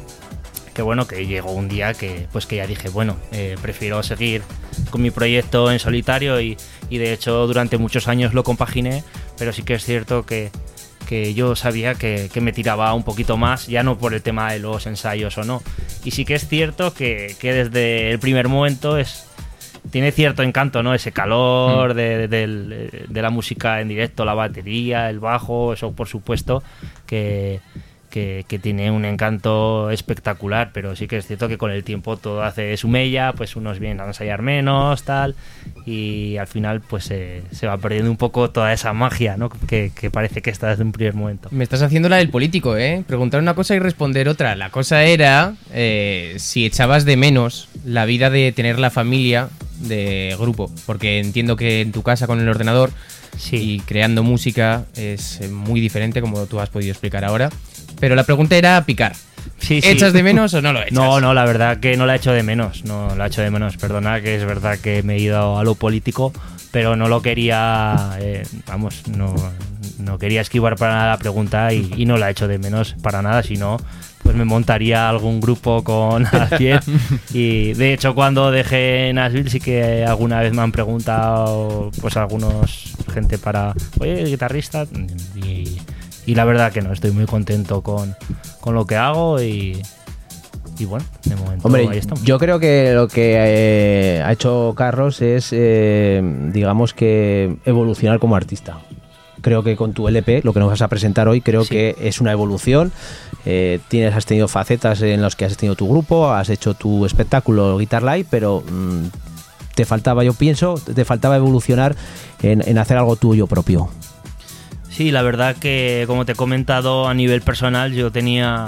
que 0.79 0.83
bueno, 0.83 1.09
que 1.09 1.27
llegó 1.27 1.51
un 1.51 1.67
día 1.69 1.93
que 1.93 2.29
pues 2.31 2.47
que 2.47 2.55
ya 2.55 2.67
dije, 2.69 2.89
bueno, 2.89 3.17
eh, 3.33 3.57
prefiero 3.61 4.01
seguir 4.05 4.43
con 4.91 5.03
mi 5.03 5.11
proyecto 5.11 5.73
en 5.73 5.81
solitario 5.81 6.41
y, 6.41 6.57
y 6.89 6.99
de 6.99 7.13
hecho 7.13 7.49
durante 7.49 7.79
muchos 7.79 8.07
años 8.07 8.33
lo 8.33 8.45
compaginé, 8.45 9.03
pero 9.37 9.53
sí 9.53 9.65
que 9.65 9.75
es 9.75 9.85
cierto 9.85 10.25
que, 10.25 10.53
que 11.09 11.35
yo 11.35 11.57
sabía 11.57 11.97
que, 11.97 12.31
que 12.33 12.41
me 12.41 12.53
tiraba 12.53 12.95
un 12.95 13.03
poquito 13.03 13.37
más, 13.37 13.67
ya 13.67 13.83
no 13.83 13.99
por 13.99 14.15
el 14.15 14.23
tema 14.23 14.53
de 14.53 14.61
los 14.61 14.87
ensayos 14.87 15.37
o 15.37 15.43
no. 15.43 15.65
Y 16.05 16.13
sí 16.13 16.25
que 16.25 16.35
es 16.35 16.47
cierto 16.47 16.95
que, 16.95 17.35
que 17.41 17.53
desde 17.53 18.13
el 18.13 18.21
primer 18.21 18.47
momento 18.47 18.99
es 18.99 19.25
tiene 19.91 20.13
cierto 20.13 20.45
encanto, 20.45 20.85
¿no? 20.85 20.95
Ese 20.95 21.11
calor 21.11 21.95
de, 21.95 22.19
de- 22.19 22.29
del- 22.29 23.07
de 23.09 23.23
la 23.23 23.31
música 23.31 23.81
en 23.81 23.89
directo, 23.89 24.25
la 24.25 24.35
batería, 24.35 25.11
el 25.11 25.19
bajo, 25.19 25.73
eso 25.73 25.91
por 25.91 26.07
supuesto 26.07 26.63
que, 27.05 27.59
que, 28.11 28.45
que 28.49 28.59
tiene 28.59 28.91
un 28.91 29.05
encanto 29.05 29.91
espectacular, 29.91 30.71
pero 30.73 30.97
sí 30.97 31.07
que 31.07 31.19
es 31.19 31.27
cierto 31.27 31.49
que 31.49 31.59
con 31.59 31.71
el 31.71 31.85
tiempo 31.85 32.17
todo 32.17 32.43
hace 32.43 32.77
su 32.77 32.89
mella, 32.89 33.33
pues 33.33 33.57
unos 33.57 33.79
vienen 33.79 34.01
a 34.01 34.07
ensayar 34.07 34.43
menos, 34.43 35.03
tal, 35.03 35.35
y 35.87 36.37
al 36.37 36.47
final 36.47 36.81
pues 36.81 37.11
eh, 37.11 37.43
se 37.51 37.67
va 37.67 37.79
perdiendo 37.79 38.11
un 38.11 38.17
poco 38.17 38.51
toda 38.51 38.73
esa 38.73 38.93
magia, 38.93 39.37
¿no? 39.37 39.49
Que, 39.49 39.93
que 39.95 40.11
parece 40.11 40.43
que 40.43 40.51
está 40.51 40.69
desde 40.69 40.83
un 40.83 40.93
primer 40.93 41.15
momento. 41.15 41.49
Me 41.51 41.65
estás 41.65 41.83
haciendo 41.83 42.09
la 42.09 42.17
del 42.17 42.31
político, 42.31 42.77
¿eh? 42.77 43.05
Preguntar 43.07 43.41
una 43.41 43.55
cosa 43.55 43.75
y 43.75 43.79
responder 43.79 44.29
otra. 44.29 44.57
La 44.57 44.71
cosa 44.71 45.05
era 45.05 45.55
eh, 45.73 46.35
si 46.39 46.67
echabas 46.67 47.05
de 47.05 47.17
menos 47.17 47.69
la 47.85 48.05
vida 48.05 48.31
de 48.31 48.53
tener 48.53 48.79
la 48.79 48.91
familia 48.91 49.49
de 49.81 50.35
grupo. 50.39 50.71
Porque 50.87 51.19
entiendo 51.19 51.57
que 51.57 51.81
en 51.81 51.93
tu 51.93 52.03
casa 52.03 52.27
con 52.27 52.41
el 52.41 52.49
ordenador 52.49 52.91
y 53.51 53.81
creando 53.81 54.23
música 54.23 54.87
es 54.97 55.49
muy 55.51 55.81
diferente, 55.81 56.21
como 56.21 56.47
tú 56.47 56.61
has 56.61 56.71
podido 56.71 56.91
explicar 56.91 57.25
ahora. 57.25 57.51
Pero 58.01 58.15
la 58.15 58.25
pregunta 58.25 58.57
era 58.57 58.85
picar. 58.85 59.15
Sí, 59.59 59.81
sí. 59.81 59.89
¿Echas 59.89 60.13
de 60.13 60.23
menos 60.23 60.55
o 60.55 60.63
no 60.63 60.73
lo 60.73 60.81
echas? 60.83 60.93
No, 60.93 61.21
no, 61.21 61.35
la 61.35 61.45
verdad 61.45 61.79
que 61.79 61.97
no 61.97 62.07
la 62.07 62.17
echo 62.17 62.33
de 62.33 62.43
menos. 62.43 62.85
No 62.85 63.15
la 63.17 63.27
echo 63.27 63.43
de 63.43 63.51
menos. 63.51 63.77
Perdona 63.77 64.21
que 64.21 64.37
es 64.37 64.45
verdad 64.45 64.79
que 64.79 65.03
me 65.03 65.17
he 65.17 65.19
ido 65.21 65.59
a 65.59 65.65
lo 65.65 65.75
político, 65.75 66.33
pero 66.71 66.97
no 66.97 67.09
lo 67.09 67.23
quería. 67.23 68.17
eh, 68.21 68.45
vamos, 68.67 69.03
no, 69.09 69.35
no 69.99 70.19
quería 70.19 70.41
esquivar 70.41 70.77
para 70.77 70.95
nada 70.95 71.11
la 71.11 71.19
pregunta 71.19 71.73
y, 71.73 71.91
y 71.97 72.05
no 72.07 72.17
la 72.17 72.31
echo 72.31 72.47
de 72.49 72.59
menos 72.59 72.95
para 73.03 73.21
nada, 73.23 73.43
sino 73.43 73.79
pues 74.23 74.37
me 74.37 74.45
montaría 74.45 75.09
algún 75.09 75.41
grupo 75.41 75.83
con 75.83 76.27
alguien. 76.33 76.81
y 77.33 77.73
de 77.73 77.95
hecho, 77.95 78.15
cuando 78.15 78.51
dejé 78.51 79.11
Nashville, 79.15 79.49
sí 79.51 79.59
que 79.59 80.05
alguna 80.05 80.41
vez 80.41 80.53
me 80.53 80.61
han 80.63 80.71
preguntado, 80.73 81.91
pues 82.01 82.17
algunos 82.17 82.93
gente 83.13 83.39
para, 83.39 83.73
oye, 83.99 84.25
guitarrista. 84.25 84.87
Y, 85.37 85.79
y 86.29 86.35
la 86.35 86.45
verdad 86.45 86.71
que 86.73 86.83
no, 86.83 86.93
estoy 86.93 87.11
muy 87.11 87.25
contento 87.25 87.81
con, 87.81 88.15
con 88.61 88.75
lo 88.75 88.85
que 88.87 88.97
hago 88.97 89.41
y. 89.41 89.81
Y 90.79 90.85
bueno, 90.85 91.07
de 91.25 91.35
momento 91.37 91.67
Hombre, 91.67 91.89
ahí 91.91 91.97
estamos. 91.97 92.23
yo 92.23 92.39
creo 92.39 92.61
que 92.61 92.93
lo 92.95 93.09
que 93.09 93.35
eh, 93.39 94.23
ha 94.23 94.31
hecho 94.31 94.75
Carlos 94.77 95.23
es, 95.23 95.49
eh, 95.53 96.21
digamos 96.53 96.93
que, 96.93 97.57
evolucionar 97.65 98.19
como 98.19 98.37
artista. 98.37 98.79
Creo 99.41 99.63
que 99.63 99.75
con 99.75 99.95
tu 99.95 100.07
LP, 100.07 100.43
lo 100.45 100.53
que 100.53 100.61
nos 100.61 100.69
vas 100.69 100.83
a 100.83 100.89
presentar 100.89 101.29
hoy, 101.29 101.41
creo 101.41 101.65
Sí. 101.65 101.71
que 101.71 101.97
es 102.01 102.21
una 102.21 102.31
evolución. 102.31 102.93
Eh, 103.47 103.81
tienes, 103.89 104.15
has 104.15 104.27
tenido 104.27 104.49
facetas 104.49 105.01
en 105.01 105.23
las 105.23 105.35
que 105.35 105.47
has 105.47 105.57
tenido 105.57 105.77
tu 105.77 105.89
grupo, 105.89 106.31
has 106.31 106.51
hecho 106.51 106.75
tu 106.75 107.07
espectáculo 107.07 107.79
Guitar 107.79 108.03
Live, 108.03 108.27
pero 108.31 108.63
mm, 108.71 109.07
te 109.75 109.87
faltaba, 109.87 110.25
yo 110.25 110.35
pienso, 110.35 110.75
te 110.75 111.05
faltaba 111.07 111.37
evolucionar 111.37 111.97
en, 112.43 112.63
en 112.69 112.77
hacer 112.77 112.99
algo 112.99 113.17
tuyo 113.17 113.47
propio. 113.47 113.89
Sí, 114.99 115.13
la 115.13 115.23
verdad 115.23 115.55
que, 115.55 116.03
como 116.09 116.27
te 116.27 116.33
he 116.33 116.35
comentado 116.35 117.07
a 117.07 117.15
nivel 117.15 117.41
personal, 117.41 117.93
yo 117.93 118.11
tenía 118.11 118.67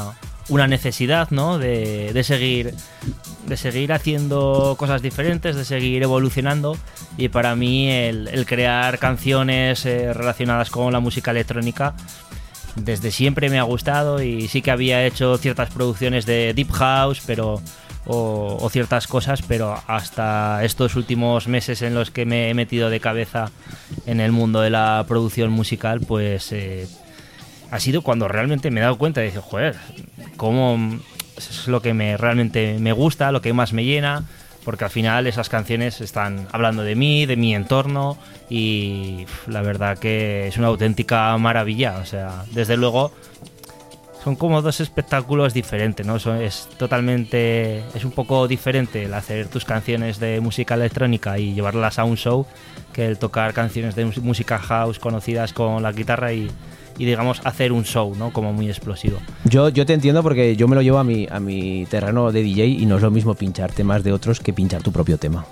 una 0.49 0.69
necesidad, 0.69 1.29
¿no? 1.33 1.59
De, 1.59 2.13
de 2.13 2.23
seguir 2.23 2.73
de 3.47 3.57
seguir 3.57 3.93
haciendo 3.93 4.77
cosas 4.79 5.03
diferentes, 5.03 5.57
de 5.57 5.65
seguir 5.65 6.05
evolucionando 6.05 6.77
y 7.19 7.31
para 7.31 7.57
mí 7.57 7.91
el, 7.91 8.29
el 8.29 8.47
crear 8.47 9.01
canciones 9.01 9.85
eh, 9.87 10.15
relacionadas 10.15 10.71
con 10.71 10.93
la 10.93 11.01
música 11.01 11.33
electrónica 11.33 11.95
desde 12.77 13.11
siempre 13.11 13.51
me 13.51 13.59
ha 13.59 13.65
gustado 13.65 14.23
y 14.23 14.47
sí 14.47 14.63
que 14.63 14.71
había 14.71 15.05
hecho 15.05 15.37
ciertas 15.37 15.71
producciones 15.71 16.27
de 16.27 16.55
Deep 16.55 16.71
House, 16.71 17.23
pero 17.27 17.61
o, 18.11 18.59
o 18.61 18.71
ciertas 18.71 19.07
cosas, 19.07 19.43
pero 19.43 19.81
hasta 19.87 20.65
estos 20.65 20.97
últimos 20.97 21.47
meses 21.47 21.83
en 21.83 21.95
los 21.95 22.11
que 22.11 22.27
me 22.27 22.51
he 22.51 22.55
metido 22.55 22.91
de 22.91 23.01
cabeza 23.01 23.51
en 24.07 24.21
el 24.21 24.33
mundo 24.33 24.61
de 24.61 24.71
la 24.71 25.05
producción 25.07 25.51
musical, 25.53 26.01
pues 26.01 26.51
eh, 26.53 26.89
ha 27.71 27.79
sido 27.79 28.03
cuando 28.03 28.27
realmente 28.27 28.71
me 28.71 28.81
he 28.81 28.83
dado 28.83 28.99
cuenta 28.99 29.23
y 29.23 29.27
dije, 29.27 29.41
joder, 29.41 29.77
cómo 30.37 30.99
es 31.37 31.69
lo 31.69 31.81
que 31.81 31.95
me 31.95 32.17
realmente 32.17 32.79
me 32.81 32.93
gusta, 32.93 33.33
lo 33.33 33.41
que 33.41 33.53
más 33.53 33.73
me 33.73 33.85
llena, 33.85 34.25
porque 34.65 34.85
al 34.85 34.91
final 34.91 35.27
esas 35.27 35.49
canciones 35.49 36.01
están 36.01 36.49
hablando 36.53 36.83
de 36.83 36.97
mí, 36.97 37.27
de 37.27 37.37
mi 37.37 37.55
entorno 37.55 38.19
y 38.49 39.27
la 39.47 39.63
verdad 39.63 39.99
que 39.99 40.49
es 40.49 40.59
una 40.59 40.67
auténtica 40.67 41.37
maravilla, 41.39 41.99
o 41.99 42.07
sea, 42.07 42.45
desde 42.51 42.77
luego 42.77 43.13
son 44.23 44.37
como 44.37 44.61
dos 44.63 44.81
espectáculos 44.81 45.55
diferentes, 45.55 46.07
¿no? 46.07 46.19
Son- 46.19 46.41
es 46.41 46.69
totalmente, 46.77 47.79
es 47.95 48.05
un 48.05 48.11
poco 48.13 48.47
diferente 48.49 49.05
el 49.05 49.15
hacer 49.15 49.49
tus 49.49 49.65
canciones 49.65 50.21
de 50.21 50.41
música 50.41 50.75
electrónica 50.75 51.39
y 51.39 51.55
llevarlas 51.55 51.99
a 51.99 52.05
un 52.05 52.17
show 52.17 52.47
que 52.93 53.07
el 53.07 53.19
tocar 53.19 53.53
canciones 53.55 53.95
de 53.95 54.05
música 54.05 54.59
house 54.59 54.99
conocidas 54.99 55.53
con 55.53 55.83
la 55.83 55.93
guitarra 55.93 56.33
y, 56.33 56.51
y, 56.99 57.05
digamos 57.05 57.41
hacer 57.45 57.73
un 57.73 57.85
show, 57.85 58.15
¿no? 58.15 58.33
Como 58.33 58.53
muy 58.53 58.69
explosivo. 58.69 59.19
Yo, 59.45 59.69
yo 59.71 59.87
te 59.87 59.95
entiendo 59.95 60.23
porque 60.23 60.55
yo 60.57 60.69
me 60.69 60.75
lo 60.77 60.83
llevo 60.83 60.99
a 60.99 61.05
mi, 61.05 61.27
a 61.31 61.41
mi 61.41 61.87
terreno 61.87 62.31
de 62.33 62.43
DJ 62.43 62.67
y 62.67 62.87
no 62.87 62.97
es 62.97 63.03
lo 63.03 63.11
mismo 63.11 63.35
pinchar 63.35 63.73
temas 63.73 64.03
de 64.05 64.13
otros 64.13 64.41
que 64.41 64.53
pinchar 64.53 64.83
tu 64.83 64.93
propio 64.93 65.17
tema. 65.19 65.47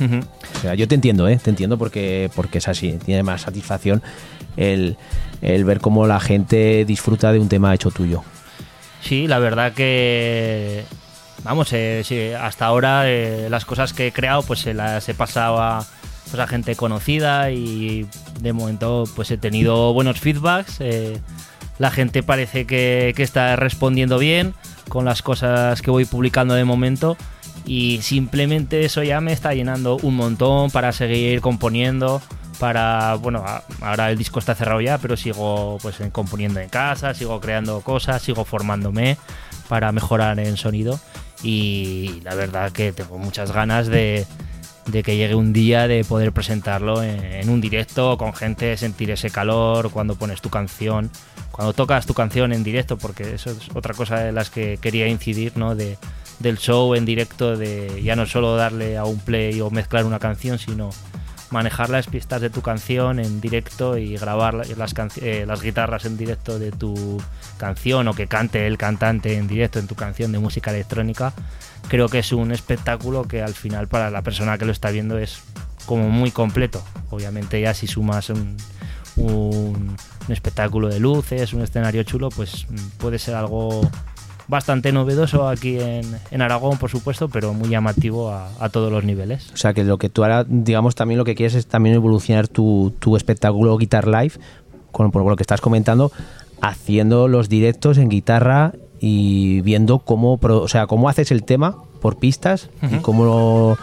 Ujú. 0.00 0.20
O 0.56 0.60
sea, 0.60 0.74
yo 0.74 0.86
te 0.86 0.94
entiendo, 0.94 1.26
¿eh? 1.28 1.38
Te 1.42 1.50
entiendo 1.50 1.78
porque, 1.78 2.30
porque 2.34 2.58
es 2.58 2.68
así. 2.68 2.98
Tiene 3.04 3.22
más 3.22 3.42
satisfacción 3.42 4.02
el, 4.56 4.96
el 5.42 5.64
ver 5.64 5.80
cómo 5.80 6.06
la 6.06 6.20
gente 6.20 6.84
disfruta 6.84 7.32
de 7.32 7.38
un 7.38 7.48
tema 7.48 7.74
hecho 7.74 7.90
tuyo. 7.90 8.22
Sí, 9.00 9.26
la 9.26 9.38
verdad 9.38 9.72
que. 9.72 10.84
Vamos, 11.44 11.72
eh, 11.72 12.36
hasta 12.40 12.66
ahora 12.66 13.02
eh, 13.04 13.48
las 13.50 13.64
cosas 13.64 13.92
que 13.92 14.08
he 14.08 14.12
creado, 14.12 14.42
pues 14.42 14.60
se 14.60 14.74
las 14.74 15.08
he 15.08 15.14
pasado 15.14 15.62
a, 15.62 15.86
pues, 16.28 16.40
a 16.40 16.46
gente 16.48 16.74
conocida 16.74 17.52
y 17.52 18.06
de 18.40 18.52
momento 18.52 19.04
pues 19.14 19.30
he 19.30 19.38
tenido 19.38 19.92
buenos 19.92 20.18
feedbacks. 20.18 20.80
eh, 20.80 21.20
la 21.78 21.90
gente 21.90 22.22
parece 22.22 22.66
que, 22.66 23.12
que 23.14 23.22
está 23.22 23.54
respondiendo 23.56 24.18
bien 24.18 24.54
con 24.88 25.04
las 25.04 25.22
cosas 25.22 25.82
que 25.82 25.90
voy 25.90 26.04
publicando 26.04 26.54
de 26.54 26.64
momento 26.64 27.16
y 27.66 28.00
simplemente 28.02 28.84
eso 28.84 29.02
ya 29.02 29.20
me 29.20 29.32
está 29.32 29.52
llenando 29.52 29.98
un 30.02 30.16
montón 30.16 30.70
para 30.70 30.92
seguir 30.92 31.40
componiendo 31.40 32.22
para 32.58 33.14
bueno 33.16 33.44
ahora 33.80 34.10
el 34.10 34.18
disco 34.18 34.38
está 34.38 34.54
cerrado 34.54 34.80
ya 34.80 34.98
pero 34.98 35.16
sigo 35.16 35.78
pues 35.82 36.00
en- 36.00 36.10
componiendo 36.10 36.60
en 36.60 36.68
casa 36.68 37.12
sigo 37.14 37.40
creando 37.40 37.80
cosas 37.82 38.22
sigo 38.22 38.44
formándome 38.44 39.16
para 39.68 39.92
mejorar 39.92 40.38
en 40.40 40.56
sonido 40.56 40.98
y 41.42 42.20
la 42.24 42.34
verdad 42.34 42.72
que 42.72 42.92
tengo 42.92 43.18
muchas 43.18 43.52
ganas 43.52 43.88
de, 43.88 44.26
de 44.86 45.02
que 45.02 45.16
llegue 45.16 45.34
un 45.34 45.52
día 45.52 45.86
de 45.86 46.02
poder 46.04 46.32
presentarlo 46.32 47.02
en, 47.02 47.22
en 47.24 47.50
un 47.50 47.60
directo 47.60 48.16
con 48.16 48.32
gente, 48.32 48.76
sentir 48.76 49.10
ese 49.10 49.30
calor 49.30 49.90
cuando 49.90 50.14
pones 50.14 50.40
tu 50.40 50.48
canción, 50.48 51.10
cuando 51.50 51.72
tocas 51.74 52.06
tu 52.06 52.14
canción 52.14 52.52
en 52.52 52.64
directo, 52.64 52.96
porque 52.96 53.34
eso 53.34 53.50
es 53.50 53.58
otra 53.74 53.92
cosa 53.94 54.18
de 54.20 54.32
las 54.32 54.48
que 54.50 54.78
quería 54.80 55.08
incidir, 55.08 55.52
¿no? 55.56 55.74
De, 55.74 55.98
del 56.38 56.58
show 56.58 56.94
en 56.94 57.04
directo, 57.04 57.56
de 57.56 58.02
ya 58.02 58.16
no 58.16 58.24
solo 58.26 58.56
darle 58.56 58.96
a 58.96 59.04
un 59.04 59.18
play 59.18 59.60
o 59.60 59.70
mezclar 59.70 60.04
una 60.04 60.18
canción, 60.18 60.58
sino 60.58 60.90
manejar 61.50 61.90
las 61.90 62.06
pistas 62.08 62.40
de 62.40 62.50
tu 62.50 62.60
canción 62.62 63.18
en 63.20 63.40
directo 63.40 63.96
y 63.98 64.16
grabar 64.16 64.54
la- 64.54 64.64
las, 64.76 64.94
eh, 65.22 65.44
las 65.46 65.62
guitarras 65.62 66.04
en 66.04 66.16
directo 66.16 66.58
de 66.58 66.72
tu 66.72 67.22
canción 67.58 68.08
o 68.08 68.14
que 68.14 68.26
cante 68.26 68.66
el 68.66 68.76
cantante 68.78 69.36
en 69.36 69.46
directo 69.46 69.78
en 69.78 69.86
tu 69.86 69.94
canción 69.94 70.32
de 70.32 70.38
música 70.40 70.70
electrónica, 70.72 71.32
creo 71.88 72.08
que 72.08 72.18
es 72.18 72.32
un 72.32 72.50
espectáculo 72.52 73.24
que 73.24 73.42
al 73.42 73.54
final 73.54 73.86
para 73.88 74.10
la 74.10 74.22
persona 74.22 74.58
que 74.58 74.64
lo 74.64 74.72
está 74.72 74.90
viendo 74.90 75.18
es 75.18 75.40
como 75.86 76.10
muy 76.10 76.32
completo. 76.32 76.82
Obviamente 77.10 77.60
ya 77.60 77.74
si 77.74 77.86
sumas 77.86 78.28
un, 78.30 78.56
un- 79.16 79.96
un 80.28 80.32
espectáculo 80.32 80.88
de 80.88 80.98
luces, 80.98 81.52
un 81.52 81.62
escenario 81.62 82.02
chulo, 82.02 82.28
pues 82.30 82.66
mm, 82.68 82.98
puede 82.98 83.18
ser 83.20 83.36
algo 83.36 83.88
bastante 84.48 84.92
novedoso 84.92 85.48
aquí 85.48 85.78
en, 85.80 86.04
en 86.30 86.42
Aragón, 86.42 86.78
por 86.78 86.90
supuesto, 86.90 87.28
pero 87.28 87.52
muy 87.52 87.68
llamativo 87.68 88.30
a, 88.30 88.48
a 88.60 88.68
todos 88.68 88.92
los 88.92 89.02
niveles. 89.04 89.50
O 89.52 89.56
sea, 89.56 89.74
que 89.74 89.82
lo 89.84 89.98
que 89.98 90.08
tú 90.08 90.22
ahora, 90.22 90.44
digamos, 90.48 90.94
también 90.94 91.18
lo 91.18 91.24
que 91.24 91.34
quieres 91.34 91.54
es 91.54 91.66
también 91.66 91.94
evolucionar 91.96 92.46
tu, 92.48 92.92
tu 92.98 93.16
espectáculo 93.16 93.76
Guitar 93.76 94.06
Live, 94.06 94.32
con, 94.92 95.10
por 95.10 95.24
lo 95.28 95.36
que 95.36 95.42
estás 95.42 95.60
comentando, 95.60 96.12
haciendo 96.60 97.28
los 97.28 97.48
directos 97.48 97.98
en 97.98 98.08
guitarra 98.08 98.72
y 99.00 99.60
viendo 99.62 99.98
cómo, 99.98 100.38
pro- 100.38 100.62
o 100.62 100.68
sea, 100.68 100.86
cómo 100.86 101.08
haces 101.08 101.30
el 101.30 101.42
tema 101.44 101.76
por 102.00 102.18
pistas 102.18 102.70
y 102.90 102.96
cómo 102.98 103.24
lo, 103.24 103.78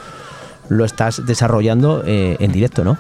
lo 0.76 0.85
estás 0.85 1.26
desarrollando 1.26 2.03
eh, 2.06 2.38
en 2.40 2.52
directo, 2.52 2.84
¿no? 2.84 2.98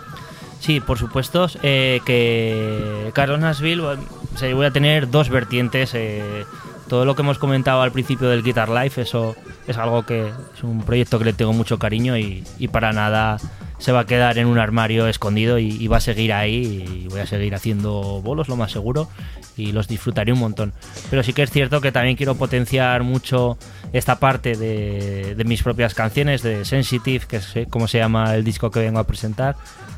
Sí, 0.59 0.79
por 0.79 0.97
supuesto, 0.97 1.47
eh, 1.63 2.01
que 2.05 3.09
Carlos 3.13 3.39
Nashville 3.39 3.81
o 3.81 3.97
sea, 4.37 4.53
voy 4.53 4.65
a 4.65 4.71
tener 4.71 5.09
dos 5.09 5.29
vertientes. 5.29 5.91
eh, 5.93 6.43
todo 6.93 7.05
lo 7.05 7.15
que 7.15 7.23
hemos 7.23 7.39
comentado 7.39 7.81
al 7.81 7.91
principio 7.91 8.29
del 8.29 8.43
Guitar 8.43 8.69
Life, 8.69 9.01
eso 9.01 9.35
es 9.67 9.79
algo 9.79 10.05
que 10.05 10.27
es 10.27 10.63
un 10.63 10.83
proyecto 10.83 11.17
que 11.17 11.25
le 11.25 11.33
tengo 11.33 11.51
mucho 11.51 11.79
cariño 11.79 12.15
y, 12.19 12.43
para 12.71 12.93
nada 12.93 13.37
se 13.79 13.91
va 13.91 14.01
a 14.01 14.05
quedar 14.05 14.37
en 14.37 14.45
un 14.45 14.59
armario 14.59 15.07
escondido 15.07 15.57
y, 15.57 15.87
va 15.87 15.97
a 15.97 16.01
seguir 16.01 16.33
ahí 16.33 16.85
y 17.03 17.07
voy 17.07 17.21
a 17.21 17.25
seguir 17.25 17.55
haciendo 17.55 18.21
bolos, 18.21 18.47
lo 18.47 18.57
más 18.57 18.71
seguro, 18.71 19.09
y 19.57 19.71
los 19.71 19.87
disfrutaré 19.87 20.33
un 20.33 20.37
montón. 20.37 20.71
Pero 21.09 21.23
sí 21.23 21.33
que 21.33 21.41
es 21.41 21.49
cierto 21.49 21.81
que 21.81 21.91
también 21.91 22.15
quiero 22.15 22.35
potenciar 22.35 23.01
mucho 23.01 23.57
esta 23.91 24.19
parte 24.19 24.55
de, 24.55 25.43
mis 25.47 25.63
propias 25.63 25.95
canciones, 25.95 26.43
de 26.43 26.63
Sensitive, 26.63 27.25
que 27.27 27.37
es 27.37 27.55
como 27.71 27.87
se 27.87 27.97
llama 27.97 28.35
el 28.35 28.43
disco 28.43 28.69
que 28.69 28.81
vengo 28.81 28.99
a 28.99 29.07
presentar, 29.07 29.55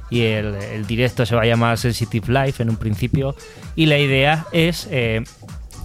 y 0.10 0.22
el, 0.22 0.56
el 0.56 0.88
directo 0.88 1.26
se 1.26 1.36
va 1.36 1.42
a 1.42 1.46
llamar 1.46 1.78
Sensitive 1.78 2.32
Life 2.32 2.64
en 2.64 2.70
un 2.70 2.78
principio, 2.78 3.36
y 3.76 3.88
la 3.88 3.98
idea 3.98 4.46
es... 4.54 4.88
eh, 4.90 5.26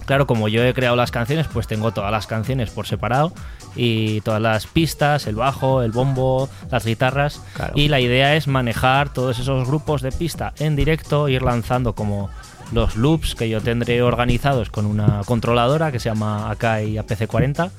Claro, 0.05 0.27
como 0.27 0.47
yo 0.47 0.63
he 0.63 0.73
creado 0.73 0.95
las 0.95 1.11
canciones, 1.11 1.47
pues 1.47 1.67
tengo 1.67 1.91
todas 1.91 2.11
las 2.11 2.27
canciones 2.27 2.69
por 2.71 2.87
separado 2.87 3.33
y 3.75 4.21
todas 4.21 4.41
las 4.41 4.67
pistas, 4.67 5.27
el 5.27 5.35
bajo, 5.35 5.83
el 5.83 5.91
bombo, 5.91 6.49
las 6.69 6.85
guitarras. 6.85 7.41
Claro. 7.53 7.73
Y 7.75 7.87
la 7.87 7.99
idea 7.99 8.35
es 8.35 8.47
manejar 8.47 9.13
todos 9.13 9.39
esos 9.39 9.67
grupos 9.67 10.01
de 10.01 10.11
pista 10.11 10.53
en 10.59 10.75
directo, 10.75 11.29
ir 11.29 11.43
lanzando 11.43 11.93
como 11.93 12.29
los 12.71 12.95
loops 12.95 13.35
que 13.35 13.49
yo 13.49 13.61
tendré 13.61 14.01
organizados 14.01 14.69
con 14.69 14.85
una 14.85 15.21
controladora 15.25 15.91
que 15.91 15.99
se 15.99 16.09
llama 16.09 16.49
Akai 16.49 16.95
APC40. 16.95 17.71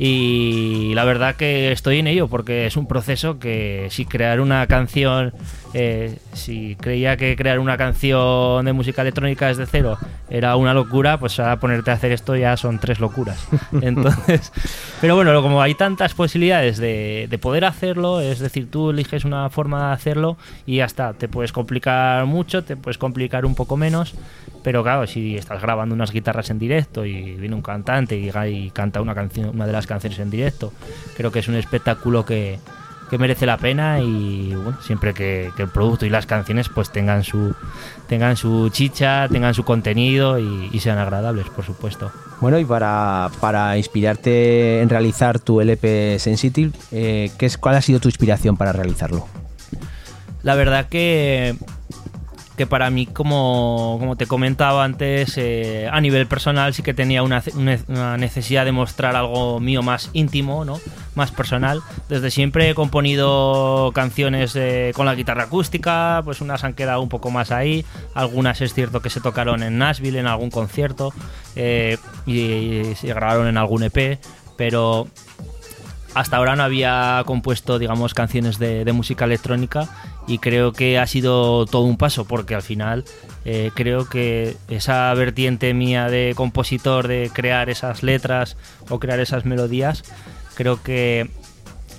Y 0.00 0.92
la 0.94 1.04
verdad 1.04 1.34
que 1.34 1.72
estoy 1.72 1.98
en 1.98 2.06
ello 2.06 2.28
porque 2.28 2.66
es 2.66 2.76
un 2.76 2.86
proceso 2.86 3.40
que 3.40 3.88
si 3.90 4.04
crear 4.04 4.40
una 4.40 4.64
canción 4.68 5.34
eh, 5.74 6.18
si 6.32 6.76
creía 6.76 7.16
que 7.16 7.36
crear 7.36 7.58
una 7.58 7.76
canción 7.76 8.64
de 8.64 8.72
música 8.72 9.02
electrónica 9.02 9.48
desde 9.48 9.66
cero 9.66 9.98
era 10.30 10.56
una 10.56 10.72
locura, 10.72 11.18
pues 11.18 11.38
ahora 11.40 11.58
ponerte 11.60 11.90
a 11.90 11.94
hacer 11.94 12.12
esto 12.12 12.36
ya 12.36 12.56
son 12.56 12.78
tres 12.78 13.00
locuras. 13.00 13.46
Entonces, 13.82 14.52
pero 15.00 15.14
bueno, 15.14 15.42
como 15.42 15.60
hay 15.60 15.74
tantas 15.74 16.14
posibilidades 16.14 16.78
de, 16.78 17.26
de 17.28 17.38
poder 17.38 17.64
hacerlo, 17.64 18.20
es 18.20 18.38
decir, 18.38 18.70
tú 18.70 18.90
eliges 18.90 19.24
una 19.24 19.50
forma 19.50 19.88
de 19.88 19.94
hacerlo 19.94 20.36
y 20.66 20.76
ya 20.76 20.86
está. 20.86 21.12
Te 21.12 21.28
puedes 21.28 21.52
complicar 21.52 22.24
mucho, 22.26 22.64
te 22.64 22.76
puedes 22.76 22.98
complicar 22.98 23.44
un 23.44 23.54
poco 23.54 23.76
menos, 23.76 24.14
pero 24.62 24.82
claro, 24.82 25.06
si 25.06 25.36
estás 25.36 25.60
grabando 25.60 25.94
unas 25.94 26.12
guitarras 26.12 26.50
en 26.50 26.58
directo 26.58 27.04
y 27.04 27.36
viene 27.36 27.54
un 27.54 27.62
cantante 27.62 28.18
y, 28.18 28.30
y 28.30 28.70
canta 28.70 29.00
una 29.00 29.14
canción, 29.14 29.50
una 29.50 29.66
de 29.66 29.72
las 29.72 29.86
canciones 29.86 30.18
en 30.18 30.30
directo, 30.30 30.72
creo 31.16 31.30
que 31.30 31.40
es 31.40 31.48
un 31.48 31.54
espectáculo 31.54 32.24
que, 32.24 32.58
que 33.08 33.18
merece 33.18 33.46
la 33.46 33.56
pena 33.56 34.00
y 34.00 34.54
bueno, 34.54 34.78
siempre 34.82 35.14
que, 35.14 35.50
que 35.56 35.62
el 35.62 35.68
producto 35.68 36.06
y 36.06 36.10
las 36.10 36.26
canciones 36.26 36.68
pues 36.68 36.90
tengan 36.90 37.24
su 37.24 37.54
tengan 38.08 38.36
su 38.36 38.68
chicha, 38.70 39.28
tengan 39.28 39.54
su 39.54 39.64
contenido 39.64 40.38
y, 40.38 40.68
y 40.72 40.80
sean 40.80 40.98
agradables, 40.98 41.48
por 41.48 41.64
supuesto. 41.64 42.10
Bueno, 42.40 42.58
y 42.58 42.64
para, 42.64 43.30
para 43.40 43.76
inspirarte 43.76 44.80
en 44.80 44.88
realizar 44.88 45.40
tu 45.40 45.60
LP 45.60 46.18
Sensitive, 46.18 46.72
eh, 46.92 47.30
¿qué 47.36 47.46
es, 47.46 47.58
¿cuál 47.58 47.74
ha 47.74 47.82
sido 47.82 47.98
tu 47.98 48.08
inspiración 48.08 48.56
para 48.56 48.72
realizarlo? 48.72 49.26
La 50.42 50.54
verdad 50.54 50.86
que 50.88 51.56
que 52.58 52.66
para 52.66 52.90
mí, 52.90 53.06
como, 53.06 53.96
como 53.98 54.16
te 54.16 54.26
comentaba 54.26 54.84
antes, 54.84 55.38
eh, 55.38 55.88
a 55.90 56.00
nivel 56.02 56.26
personal 56.26 56.74
sí 56.74 56.82
que 56.82 56.92
tenía 56.92 57.22
una, 57.22 57.42
una 57.88 58.18
necesidad 58.18 58.66
de 58.66 58.72
mostrar 58.72 59.16
algo 59.16 59.60
mío 59.60 59.82
más 59.82 60.10
íntimo, 60.12 60.66
¿no? 60.66 60.78
más 61.14 61.32
personal. 61.32 61.82
Desde 62.08 62.30
siempre 62.30 62.68
he 62.68 62.74
componido 62.74 63.92
canciones 63.94 64.56
con 64.94 65.06
la 65.06 65.14
guitarra 65.14 65.44
acústica, 65.44 66.20
pues 66.24 66.40
unas 66.40 66.64
han 66.64 66.74
quedado 66.74 67.00
un 67.00 67.08
poco 67.08 67.30
más 67.30 67.50
ahí, 67.50 67.84
algunas 68.14 68.60
es 68.60 68.74
cierto 68.74 69.00
que 69.00 69.10
se 69.10 69.20
tocaron 69.20 69.62
en 69.62 69.78
Nashville 69.78 70.18
en 70.18 70.26
algún 70.26 70.50
concierto 70.50 71.12
eh, 71.56 71.98
y, 72.26 72.94
se 72.94 73.08
grabaron 73.08 73.46
en 73.48 73.56
algún 73.56 73.82
EP, 73.82 74.18
pero 74.56 75.08
hasta 76.14 76.36
ahora 76.36 76.56
no 76.56 76.62
había 76.62 77.22
compuesto, 77.26 77.78
digamos, 77.78 78.14
canciones 78.14 78.58
de, 78.58 78.90
música 78.92 79.24
electrónica 79.24 79.88
y 80.28 80.38
creo 80.38 80.72
que 80.72 80.98
ha 80.98 81.06
sido 81.06 81.64
todo 81.66 81.82
un 81.82 81.96
paso 81.96 82.26
porque 82.26 82.54
al 82.54 82.62
final 82.62 83.04
eh, 83.46 83.70
creo 83.74 84.08
que 84.08 84.56
esa 84.68 85.12
vertiente 85.14 85.72
mía 85.72 86.08
de 86.08 86.34
compositor, 86.36 87.08
de 87.08 87.30
crear 87.32 87.70
esas 87.70 88.02
letras 88.02 88.56
o 88.90 89.00
crear 89.00 89.20
esas 89.20 89.46
melodías, 89.46 90.04
creo 90.54 90.82
que 90.82 91.30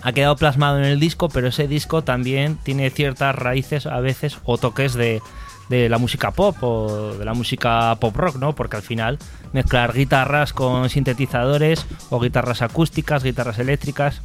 ha 0.01 0.11
quedado 0.13 0.35
plasmado 0.37 0.77
en 0.77 0.85
el 0.85 0.99
disco, 0.99 1.27
pero 1.27 1.47
ese 1.47 1.67
disco 1.67 2.03
también 2.03 2.57
tiene 2.63 2.91
ciertas 2.91 3.35
raíces 3.35 3.87
a 3.87 3.99
veces 3.99 4.37
o 4.45 4.57
toques 4.59 4.93
de, 4.93 5.21
de 5.69 5.89
la 5.89 5.97
música 5.97 6.31
pop 6.31 6.55
o 6.61 7.13
de 7.17 7.25
la 7.25 7.33
música 7.33 7.95
pop 7.99 8.15
rock, 8.15 8.35
¿no? 8.37 8.53
Porque 8.53 8.75
al 8.75 8.81
final 8.83 9.17
mezclar 9.53 9.93
guitarras 9.93 10.53
con 10.53 10.89
sintetizadores 10.89 11.85
o 12.09 12.19
guitarras 12.19 12.61
acústicas, 12.61 13.23
guitarras 13.23 13.59
eléctricas, 13.59 14.21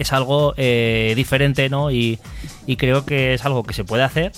es 0.00 0.14
algo 0.14 0.54
eh, 0.56 1.12
diferente, 1.14 1.68
¿no? 1.68 1.90
Y, 1.90 2.18
creo 2.78 3.04
que 3.04 3.34
es 3.34 3.44
algo 3.44 3.64
que 3.64 3.74
se 3.74 3.84
puede 3.84 4.02
hacer. 4.02 4.32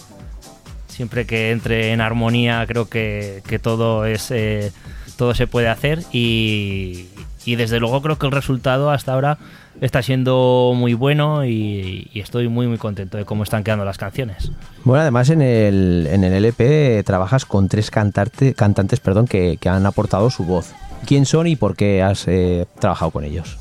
Siempre 0.88 1.24
que 1.24 1.52
entre 1.52 1.92
en 1.92 2.00
armonía, 2.00 2.64
creo 2.66 2.88
que, 2.88 3.42
todo 3.62 4.04
es. 4.04 4.30
Eh, 4.30 4.72
todo 5.16 5.34
se 5.34 5.46
puede 5.46 5.68
hacer. 5.68 6.02
Y, 6.10 7.06
desde 7.46 7.78
luego 7.78 8.02
creo 8.02 8.18
que 8.18 8.26
el 8.26 8.32
resultado 8.32 8.90
hasta 8.90 9.12
ahora 9.12 9.38
está 9.80 10.02
siendo 10.02 10.72
muy 10.74 10.94
bueno 10.94 11.44
y, 11.44 12.10
y, 12.12 12.20
estoy 12.20 12.48
muy 12.48 12.66
muy 12.66 12.78
contento 12.78 13.16
de 13.16 13.24
cómo 13.24 13.44
están 13.44 13.62
quedando 13.62 13.84
las 13.84 13.98
canciones. 13.98 14.50
Bueno, 14.84 15.02
además 15.02 15.30
en 15.30 15.42
el, 15.42 16.08
en 16.10 16.24
el 16.24 16.32
LP 16.32 17.02
trabajas 17.04 17.44
con 17.44 17.68
tres 17.68 17.90
cantarte, 17.90 18.54
cantantes 18.54 18.98
perdón, 18.98 19.26
que, 19.26 19.58
que, 19.58 19.68
han 19.68 19.86
aportado 19.86 20.28
su 20.30 20.44
voz. 20.44 20.72
¿Quién 21.06 21.24
son 21.24 21.46
y 21.46 21.56
por 21.56 21.76
qué 21.76 22.02
has 22.02 22.26
eh, 22.26 22.66
trabajado 22.80 23.10
con 23.12 23.24
ellos? 23.24 23.58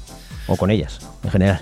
O 0.47 0.57
con 0.57 0.71
ellas, 0.71 0.99
en 1.23 1.31
general. 1.31 1.61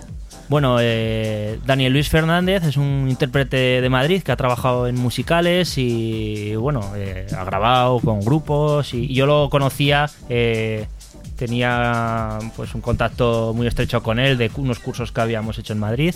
Bueno, 0.49 0.77
eh, 0.81 1.59
Daniel 1.63 1.93
Luis 1.93 2.09
Fernández 2.09 2.63
es 2.63 2.75
un 2.75 3.05
intérprete 3.07 3.81
de 3.81 3.89
Madrid 3.89 4.23
que 4.23 4.31
ha 4.31 4.35
trabajado 4.35 4.87
en 4.87 4.95
musicales 4.95 5.77
y 5.77 6.55
bueno, 6.55 6.91
eh, 6.95 7.27
ha 7.37 7.43
grabado 7.43 7.99
con 7.99 8.19
grupos 8.21 8.95
y, 8.95 9.05
y 9.05 9.13
yo 9.13 9.27
lo 9.27 9.47
conocía, 9.51 10.09
eh, 10.27 10.87
tenía 11.35 12.39
pues 12.55 12.73
un 12.73 12.81
contacto 12.81 13.53
muy 13.55 13.67
estrecho 13.67 14.01
con 14.01 14.17
él 14.17 14.39
de 14.39 14.49
unos 14.57 14.79
cursos 14.79 15.11
que 15.11 15.21
habíamos 15.21 15.59
hecho 15.59 15.73
en 15.73 15.79
Madrid. 15.79 16.15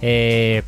Eh, 0.00 0.62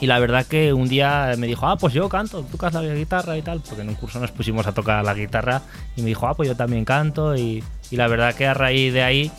y 0.00 0.06
la 0.06 0.18
verdad 0.18 0.44
que 0.44 0.74
un 0.74 0.88
día 0.88 1.32
me 1.38 1.46
dijo, 1.46 1.66
ah, 1.66 1.78
pues 1.78 1.94
yo 1.94 2.10
canto, 2.10 2.42
tú 2.42 2.48
tocas 2.58 2.74
la 2.74 2.82
guitarra 2.82 3.38
y 3.38 3.42
tal, 3.42 3.62
porque 3.66 3.80
en 3.80 3.88
un 3.88 3.94
curso 3.94 4.20
nos 4.20 4.32
pusimos 4.32 4.66
a 4.66 4.72
tocar 4.72 5.02
la 5.02 5.14
guitarra 5.14 5.62
y 5.96 6.02
me 6.02 6.08
dijo, 6.08 6.26
ah, 6.26 6.34
pues 6.34 6.50
yo 6.50 6.56
también 6.56 6.84
canto 6.84 7.34
y, 7.36 7.64
y 7.90 7.96
la 7.96 8.06
verdad 8.06 8.34
que 8.34 8.46
a 8.46 8.52
raíz 8.52 8.92
de 8.92 9.02
ahí 9.02 9.32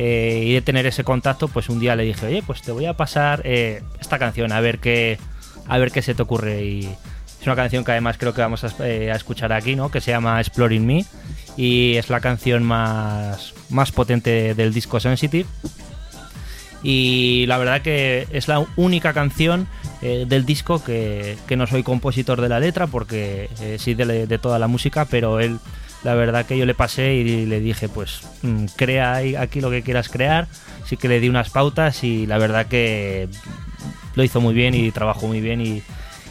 eh, 0.00 0.44
y 0.46 0.52
de 0.52 0.62
tener 0.62 0.86
ese 0.86 1.02
contacto, 1.02 1.48
pues 1.48 1.68
un 1.68 1.80
día 1.80 1.96
le 1.96 2.04
dije, 2.04 2.24
oye, 2.24 2.40
pues 2.46 2.62
te 2.62 2.70
voy 2.70 2.86
a 2.86 2.92
pasar 2.92 3.42
eh, 3.44 3.82
esta 4.00 4.16
canción 4.16 4.52
a 4.52 4.60
ver 4.60 4.78
qué 4.78 5.18
a 5.66 5.76
ver 5.76 5.90
qué 5.90 6.02
se 6.02 6.14
te 6.14 6.22
ocurre 6.22 6.64
y 6.64 6.84
es 6.84 7.46
una 7.46 7.56
canción 7.56 7.84
que 7.84 7.90
además 7.90 8.16
creo 8.16 8.32
que 8.32 8.40
vamos 8.40 8.62
a, 8.62 8.72
eh, 8.86 9.10
a, 9.10 9.16
escuchar 9.16 9.52
aquí, 9.52 9.74
¿no? 9.74 9.90
Que 9.90 10.00
se 10.00 10.12
llama 10.12 10.38
Exploring 10.38 10.86
Me 10.86 11.04
y 11.56 11.96
es 11.96 12.10
la 12.10 12.20
canción 12.20 12.62
más 12.62 13.54
más 13.70 13.90
potente 13.90 14.54
del 14.54 14.72
disco 14.72 15.00
Sensitive 15.00 15.48
y 16.84 17.46
la 17.48 17.58
verdad 17.58 17.82
que 17.82 18.28
es 18.30 18.46
la 18.46 18.64
única 18.76 19.12
canción 19.12 19.66
eh, 20.00 20.26
del 20.28 20.46
disco 20.46 20.80
que, 20.84 21.36
que, 21.48 21.56
no 21.56 21.66
soy 21.66 21.82
compositor 21.82 22.40
de 22.40 22.48
la 22.48 22.60
letra 22.60 22.86
porque 22.86 23.50
eh, 23.60 23.78
sí 23.80 23.94
de, 23.94 24.28
de 24.28 24.38
toda 24.38 24.60
la 24.60 24.68
música, 24.68 25.06
pero 25.06 25.40
él 25.40 25.58
la 26.04 26.14
verdad 26.14 26.46
que 26.46 26.56
yo 26.56 26.64
le 26.66 26.74
pasé 26.74 27.14
y 27.14 27.46
le 27.46 27.60
dije, 27.60 27.88
pues 27.88 28.22
mm, 28.42 28.66
crea 28.76 29.16
aquí 29.40 29.60
lo 29.60 29.70
que 29.70 29.82
quieras 29.82 30.08
crear. 30.08 30.46
Sí 30.84 30.96
que 30.96 31.08
le 31.08 31.20
di 31.20 31.28
unas 31.28 31.50
pautas 31.50 32.02
y 32.04 32.26
la 32.26 32.38
verdad 32.38 32.66
que 32.66 33.28
lo 34.14 34.22
hizo 34.22 34.40
muy 34.40 34.54
bien 34.54 34.74
y 34.74 34.90
trabajó 34.90 35.26
muy 35.26 35.40
bien. 35.40 35.60
Y, 35.60 35.82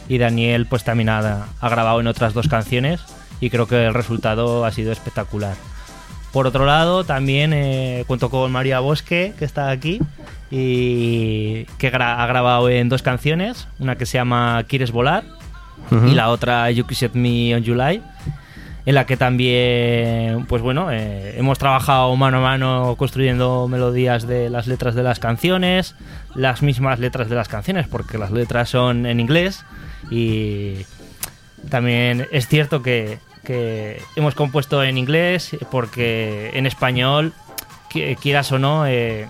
y 0.08 0.18
Daniel, 0.18 0.66
pues 0.66 0.84
también 0.84 1.10
ha, 1.10 1.48
ha, 1.60 1.68
grabado 1.68 2.00
en 2.00 2.06
otras 2.06 2.34
dos 2.34 2.48
canciones 2.48 3.00
y 3.40 3.50
creo 3.50 3.66
que 3.66 3.86
el 3.86 3.94
resultado 3.94 4.64
ha 4.64 4.72
sido 4.72 4.90
espectacular. 4.90 5.54
Por 6.32 6.46
otro 6.46 6.66
lado, 6.66 7.04
también 7.04 7.52
eh, 7.52 8.04
cuento 8.06 8.30
con 8.30 8.50
María 8.50 8.80
Bosque, 8.80 9.34
que 9.38 9.44
está 9.44 9.70
aquí 9.70 10.00
y 10.50 11.64
que 11.78 11.90
gra 11.90 12.22
ha 12.22 12.26
grabado 12.26 12.68
en 12.68 12.88
dos 12.88 13.02
canciones, 13.02 13.68
una 13.78 13.96
que 13.96 14.06
se 14.06 14.18
llama 14.18 14.64
Quieres 14.66 14.92
volar 14.92 15.24
uh 15.90 15.94
-huh. 15.94 16.10
y 16.10 16.14
la 16.14 16.30
otra 16.30 16.70
You 16.70 16.86
Kissed 16.86 17.12
Me 17.12 17.54
on 17.54 17.64
July 17.64 18.02
en 18.88 18.94
la 18.94 19.04
que 19.04 19.18
también, 19.18 20.46
pues 20.46 20.62
bueno, 20.62 20.90
eh, 20.90 21.34
hemos 21.36 21.58
trabajado 21.58 22.16
mano 22.16 22.38
a 22.38 22.40
mano 22.40 22.94
construyendo 22.96 23.68
melodías 23.68 24.26
de 24.26 24.48
las 24.48 24.66
letras 24.66 24.94
de 24.94 25.02
las 25.02 25.18
canciones, 25.18 25.94
las 26.34 26.62
mismas 26.62 26.98
letras 26.98 27.28
de 27.28 27.36
las 27.36 27.48
canciones, 27.48 27.86
porque 27.86 28.16
las 28.16 28.30
letras 28.30 28.70
son 28.70 29.04
en 29.04 29.20
inglés 29.20 29.66
y 30.10 30.86
también 31.68 32.28
es 32.32 32.48
cierto 32.48 32.80
que, 32.80 33.18
que 33.44 34.00
hemos 34.16 34.34
compuesto 34.34 34.82
en 34.82 34.96
inglés 34.96 35.54
porque 35.70 36.52
en 36.54 36.64
español, 36.64 37.34
quieras 38.22 38.50
o 38.52 38.58
no, 38.58 38.86
eh, 38.86 39.28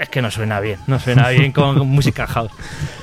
es 0.00 0.08
que 0.08 0.22
no 0.22 0.30
suena 0.30 0.60
bien, 0.60 0.78
no 0.86 0.98
suena 0.98 1.28
bien 1.28 1.52
con 1.52 1.78
música 1.86 2.26
house. 2.26 2.52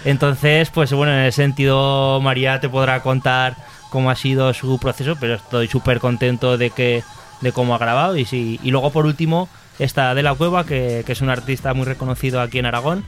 Entonces, 0.04 0.72
pues 0.72 0.94
bueno, 0.94 1.14
en 1.14 1.26
ese 1.26 1.44
sentido 1.44 2.20
María 2.22 2.60
te 2.60 2.70
podrá 2.70 3.04
contar 3.04 3.56
cómo 3.92 4.10
ha 4.10 4.16
sido 4.16 4.52
su 4.56 4.80
proceso, 4.80 5.18
pero 5.20 5.36
estoy 5.36 5.68
súper 5.68 6.00
contento 6.00 6.58
de 6.58 6.72
que 6.72 7.04
de 7.42 7.52
cómo 7.52 7.76
ha 7.76 7.78
grabado 7.78 8.18
y 8.18 8.26
sí. 8.26 8.60
Y 8.64 8.72
luego 8.72 8.90
por 8.92 9.06
último 9.06 9.50
está 9.78 10.16
De 10.16 10.24
la 10.24 10.34
Cueva, 10.34 10.66
que, 10.66 11.04
que, 11.06 11.12
es 11.12 11.22
un 11.22 11.30
artista 11.30 11.74
muy 11.74 11.86
reconocido 11.86 12.42
aquí 12.42 12.58
en 12.58 12.66
Aragón. 12.66 13.04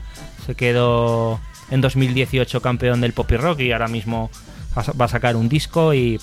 Se 0.46 0.54
quedó 0.54 1.40
en 1.70 1.80
2018 1.80 2.60
campeón 2.60 3.00
del 3.00 3.14
pop 3.14 3.30
y 3.32 3.36
rock 3.36 3.60
y 3.60 3.72
ahora 3.72 3.88
mismo 3.88 4.30
va 4.76 5.06
a 5.06 5.08
sacar 5.08 5.36
un 5.36 5.48
disco 5.48 5.94
y, 5.94 6.20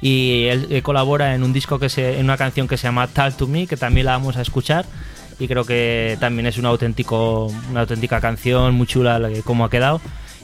y 0.00 0.46
él, 0.46 0.68
él, 0.70 0.82
colabora 0.82 1.34
en 1.34 1.42
un 1.42 1.52
disco 1.52 1.78
que 1.78 1.90
se, 1.90 2.18
en 2.18 2.24
una 2.24 2.38
canción 2.38 2.66
que 2.66 2.78
se 2.78 2.84
llama 2.84 3.08
Talk 3.08 3.36
to 3.36 3.46
Me, 3.46 3.66
que 3.66 3.76
también 3.76 4.06
la 4.06 4.12
vamos 4.12 4.38
a 4.38 4.42
escuchar 4.42 4.86
y 5.38 5.48
creo 5.48 5.64
que 5.64 6.16
también 6.18 6.46
es 6.46 6.56
un 6.56 6.64
auténtico, 6.64 7.52
una 7.70 7.80
auténtica 7.80 8.22
canción 8.22 8.74
muy 8.74 8.86
chula 8.86 9.20
como 9.44 9.66
ha 9.66 9.70
quedado 9.70 10.00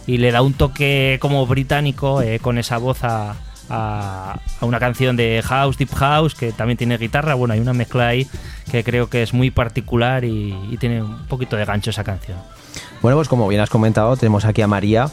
y 0.07 0.19
le 0.19 0.33
da 0.33 0.43
un 0.43 0.55
toque 0.55 1.19
como 1.21 1.47
británico 1.47 2.23
eh, 2.23 2.39
con 2.41 2.59
esa 2.59 2.79
voz 2.79 3.05
a, 3.05 3.37
a, 3.69 4.39
a, 4.61 4.67
una 4.67 4.79
canción 4.79 5.17
de 5.17 5.43
house, 5.45 5.79
deep 5.79 5.95
house, 5.95 6.35
que 6.35 6.53
también 6.53 6.77
tiene 6.77 6.99
guitarra. 6.99 7.35
Bueno, 7.35 7.55
hay 7.55 7.61
una 7.61 7.73
mezcla 7.73 8.09
ahí 8.09 8.27
que 8.71 8.85
creo 8.85 9.09
que 9.09 9.23
es 9.23 9.33
muy 9.33 9.51
particular 9.51 10.25
y, 10.25 10.57
y 10.71 10.77
tiene 10.77 11.03
un 11.03 11.27
poquito 11.27 11.57
de 11.57 11.65
gancho 11.65 11.91
esa 11.91 12.05
canción. 12.05 12.39
Bueno, 13.01 13.17
pues 13.17 13.29
como 13.29 13.49
bien 13.49 13.61
has 13.61 13.71
comentado, 13.71 14.17
tenemos 14.17 14.45
aquí 14.45 14.63
a 14.63 14.67
María. 14.67 15.11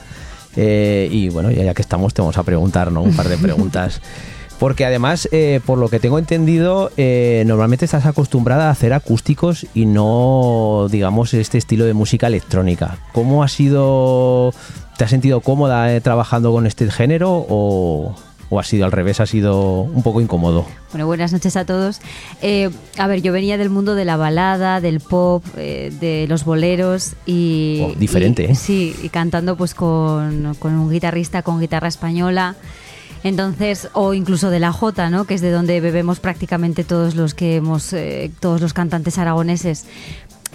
Eh, 0.56 1.08
y 1.12 1.30
bueno, 1.30 1.52
ya, 1.52 1.64
ya, 1.64 1.74
que 1.74 1.82
estamos, 1.82 2.14
te 2.14 2.22
vamos 2.22 2.38
a 2.38 2.44
preguntar 2.44 2.92
¿no? 2.92 3.02
un 3.02 3.16
par 3.16 3.28
de 3.28 3.38
preguntas. 3.38 4.02
Porque 4.60 4.86
además, 4.86 5.30
eh, 5.32 5.62
por 5.66 5.78
lo 5.78 5.88
que 5.88 6.00
tengo 6.00 6.20
entendido, 6.20 6.92
eh, 6.98 7.44
normalmente 7.48 7.86
estás 7.86 8.06
acostumbrada 8.06 8.68
a 8.68 8.72
hacer 8.72 8.92
acústicos 8.94 9.66
y 9.74 9.86
no, 9.86 10.88
digamos, 10.92 11.34
este 11.34 11.58
estilo 11.58 11.86
de 11.86 11.94
música 11.94 12.28
electrónica. 12.28 12.98
¿Cómo 13.14 13.42
ha 13.44 13.48
sido 13.48 14.54
¿Te 14.98 15.06
has 15.06 15.10
sentido 15.12 15.40
cómoda 15.40 15.96
eh, 15.96 16.02
trabajando 16.02 16.52
con 16.52 16.68
este 16.68 16.92
género 16.92 17.46
o, 17.48 18.14
o 18.50 18.60
ha 18.60 18.64
sido 18.64 18.84
al 18.84 18.92
revés, 18.92 19.22
ha 19.22 19.26
sido 19.26 19.84
un 19.84 20.04
poco 20.04 20.20
incómodo? 20.20 20.66
Bueno, 20.92 21.06
buenas 21.08 21.32
noches 21.32 21.56
a 21.56 21.64
todos. 21.64 22.02
Eh, 22.42 22.70
a 22.98 23.08
ver, 23.08 23.22
yo 23.22 23.32
venía 23.32 23.58
del 23.58 23.70
mundo 23.70 23.96
de 23.96 24.04
la 24.04 24.18
balada, 24.18 24.82
del 24.82 25.00
pop, 25.00 25.42
eh, 25.56 25.94
de 26.02 26.26
los 26.28 26.44
boleros 26.44 27.14
y... 27.26 27.80
Oh, 27.86 27.94
diferente, 27.98 28.44
y- 28.44 28.52
¿eh? 28.52 28.56
Sí, 28.56 28.94
y 29.04 29.08
cantando 29.08 29.56
pues 29.56 29.74
con, 29.74 30.54
con 30.60 30.74
un 30.74 30.92
guitarrista 30.92 31.44
con 31.44 31.62
guitarra 31.62 31.88
española. 31.88 32.58
Entonces, 33.24 33.90
o 33.94 34.14
incluso 34.14 34.50
de 34.50 34.60
la 34.60 34.72
Jota, 34.72 35.10
¿no? 35.10 35.26
Que 35.26 35.34
es 35.34 35.42
de 35.42 35.52
donde 35.52 35.82
bebemos 35.82 36.20
prácticamente 36.20 36.84
todos 36.84 37.16
los 37.16 37.34
que 37.34 37.58
hemos, 37.58 37.92
eh, 37.94 38.32
todos 38.40 38.62
los 38.62 38.74
cantantes 38.74 39.18
aragoneses. 39.18 39.86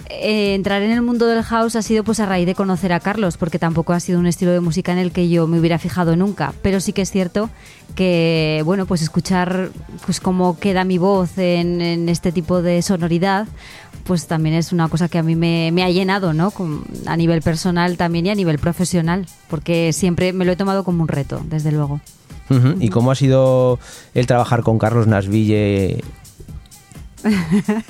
Eh, 0.09 0.53
entrar 0.53 0.83
en 0.83 0.91
el 0.91 1.01
mundo 1.01 1.25
del 1.25 1.41
house 1.41 1.75
ha 1.75 1.81
sido 1.81 2.03
pues 2.03 2.19
a 2.19 2.25
raíz 2.25 2.45
de 2.45 2.53
conocer 2.53 2.93
a 2.93 2.99
Carlos, 2.99 3.37
porque 3.37 3.59
tampoco 3.59 3.93
ha 3.93 3.99
sido 3.99 4.19
un 4.19 4.27
estilo 4.27 4.51
de 4.51 4.59
música 4.59 4.91
en 4.91 4.99
el 4.99 5.11
que 5.11 5.29
yo 5.29 5.47
me 5.47 5.59
hubiera 5.59 5.79
fijado 5.79 6.15
nunca. 6.15 6.53
Pero 6.61 6.79
sí 6.79 6.93
que 6.93 7.01
es 7.01 7.11
cierto 7.11 7.49
que, 7.95 8.61
bueno, 8.65 8.85
pues 8.85 9.01
escuchar 9.01 9.69
pues 10.05 10.19
cómo 10.19 10.59
queda 10.59 10.83
mi 10.83 10.97
voz 10.97 11.37
en, 11.37 12.09
este 12.09 12.31
tipo 12.31 12.61
de 12.61 12.81
sonoridad, 12.81 13.47
pues 14.03 14.27
también 14.27 14.55
es 14.55 14.71
una 14.71 14.89
cosa 14.89 15.07
que 15.07 15.17
a 15.17 15.23
mí 15.23 15.35
me, 15.35 15.83
ha 15.83 15.89
llenado, 15.89 16.33
¿no? 16.33 16.53
A 17.07 17.17
nivel 17.17 17.41
personal 17.41 17.97
también 17.97 18.27
y 18.27 18.29
a 18.29 18.35
nivel 18.35 18.59
profesional, 18.59 19.25
porque 19.49 19.91
siempre 19.93 20.33
me 20.33 20.45
lo 20.45 20.51
he 20.51 20.55
tomado 20.55 20.83
como 20.83 21.01
un 21.01 21.07
reto, 21.07 21.41
desde 21.49 21.71
luego. 21.71 21.99
¿Y 22.79 22.89
cómo 22.89 23.11
ha 23.11 23.15
sido 23.15 23.79
el 24.13 24.27
trabajar 24.27 24.61
con 24.61 24.77
Carlos 24.77 25.07
Nasville? 25.07 26.03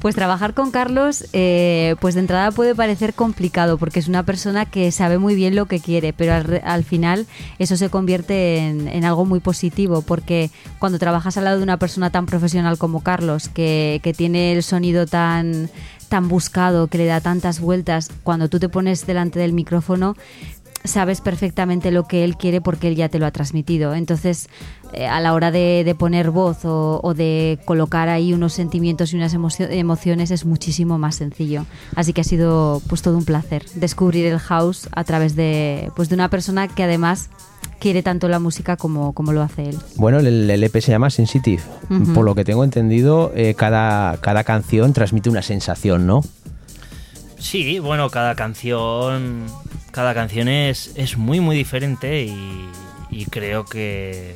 Pues 0.00 0.14
trabajar 0.14 0.54
con 0.54 0.70
Carlos, 0.70 1.26
eh, 1.32 1.96
pues 2.00 2.14
de 2.14 2.20
entrada 2.20 2.50
puede 2.52 2.74
parecer 2.74 3.14
complicado 3.14 3.78
porque 3.78 3.98
es 3.98 4.08
una 4.08 4.22
persona 4.22 4.66
que 4.66 4.92
sabe 4.92 5.18
muy 5.18 5.34
bien 5.34 5.56
lo 5.56 5.66
que 5.66 5.80
quiere, 5.80 6.12
pero 6.12 6.34
al, 6.34 6.60
al 6.64 6.84
final 6.84 7.26
eso 7.58 7.76
se 7.76 7.88
convierte 7.88 8.58
en, 8.58 8.88
en 8.88 9.04
algo 9.04 9.24
muy 9.24 9.40
positivo 9.40 10.02
porque 10.02 10.50
cuando 10.78 10.98
trabajas 10.98 11.36
al 11.36 11.44
lado 11.44 11.56
de 11.58 11.62
una 11.62 11.78
persona 11.78 12.10
tan 12.10 12.26
profesional 12.26 12.78
como 12.78 13.02
Carlos, 13.02 13.48
que, 13.48 14.00
que 14.02 14.12
tiene 14.12 14.52
el 14.52 14.62
sonido 14.62 15.06
tan, 15.06 15.70
tan 16.08 16.28
buscado, 16.28 16.86
que 16.88 16.98
le 16.98 17.06
da 17.06 17.20
tantas 17.20 17.60
vueltas, 17.60 18.10
cuando 18.22 18.48
tú 18.48 18.58
te 18.58 18.68
pones 18.68 19.06
delante 19.06 19.38
del 19.38 19.52
micrófono, 19.52 20.16
sabes 20.84 21.20
perfectamente 21.20 21.90
lo 21.90 22.04
que 22.06 22.22
él 22.24 22.36
quiere 22.36 22.60
porque 22.60 22.88
él 22.88 22.96
ya 22.96 23.08
te 23.08 23.18
lo 23.18 23.26
ha 23.26 23.30
transmitido. 23.32 23.94
Entonces, 23.94 24.48
eh, 24.92 25.06
a 25.06 25.20
la 25.20 25.34
hora 25.34 25.50
de, 25.50 25.82
de 25.84 25.94
poner 25.94 26.30
voz 26.30 26.64
o, 26.64 27.00
o 27.02 27.12
de 27.14 27.58
colocar 27.64 28.08
ahí 28.08 28.32
unos 28.32 28.52
sentimientos 28.52 29.12
y 29.12 29.16
unas 29.16 29.34
emocio- 29.34 29.68
emociones 29.70 30.30
es 30.30 30.44
muchísimo 30.44 30.96
más 30.98 31.16
sencillo. 31.16 31.66
Así 31.96 32.12
que 32.12 32.20
ha 32.20 32.24
sido 32.24 32.80
pues 32.88 33.02
todo 33.02 33.16
un 33.18 33.24
placer 33.24 33.64
descubrir 33.74 34.26
el 34.26 34.38
house 34.38 34.88
a 34.92 35.02
través 35.04 35.34
de, 35.34 35.90
pues, 35.96 36.08
de 36.08 36.14
una 36.14 36.28
persona 36.30 36.68
que 36.68 36.84
además 36.84 37.30
quiere 37.80 38.02
tanto 38.02 38.28
la 38.28 38.38
música 38.38 38.76
como, 38.76 39.12
como 39.12 39.32
lo 39.32 39.42
hace 39.42 39.70
él. 39.70 39.78
Bueno, 39.96 40.18
el, 40.20 40.48
el 40.48 40.64
EP 40.64 40.80
se 40.80 40.92
llama 40.92 41.10
Sensitive. 41.10 41.62
Por 42.14 42.24
lo 42.24 42.34
que 42.34 42.44
tengo 42.44 42.64
entendido, 42.64 43.32
eh, 43.34 43.54
cada, 43.54 44.16
cada 44.18 44.44
canción 44.44 44.92
transmite 44.92 45.28
una 45.30 45.42
sensación, 45.42 46.06
¿no? 46.06 46.22
Sí, 47.38 47.78
bueno, 47.78 48.10
cada 48.10 48.34
canción. 48.34 49.46
Cada 49.90 50.14
canción 50.14 50.48
es, 50.48 50.92
es 50.96 51.16
muy, 51.16 51.40
muy 51.40 51.56
diferente 51.56 52.24
y, 52.24 52.68
y 53.10 53.26
creo 53.26 53.64
que. 53.64 54.34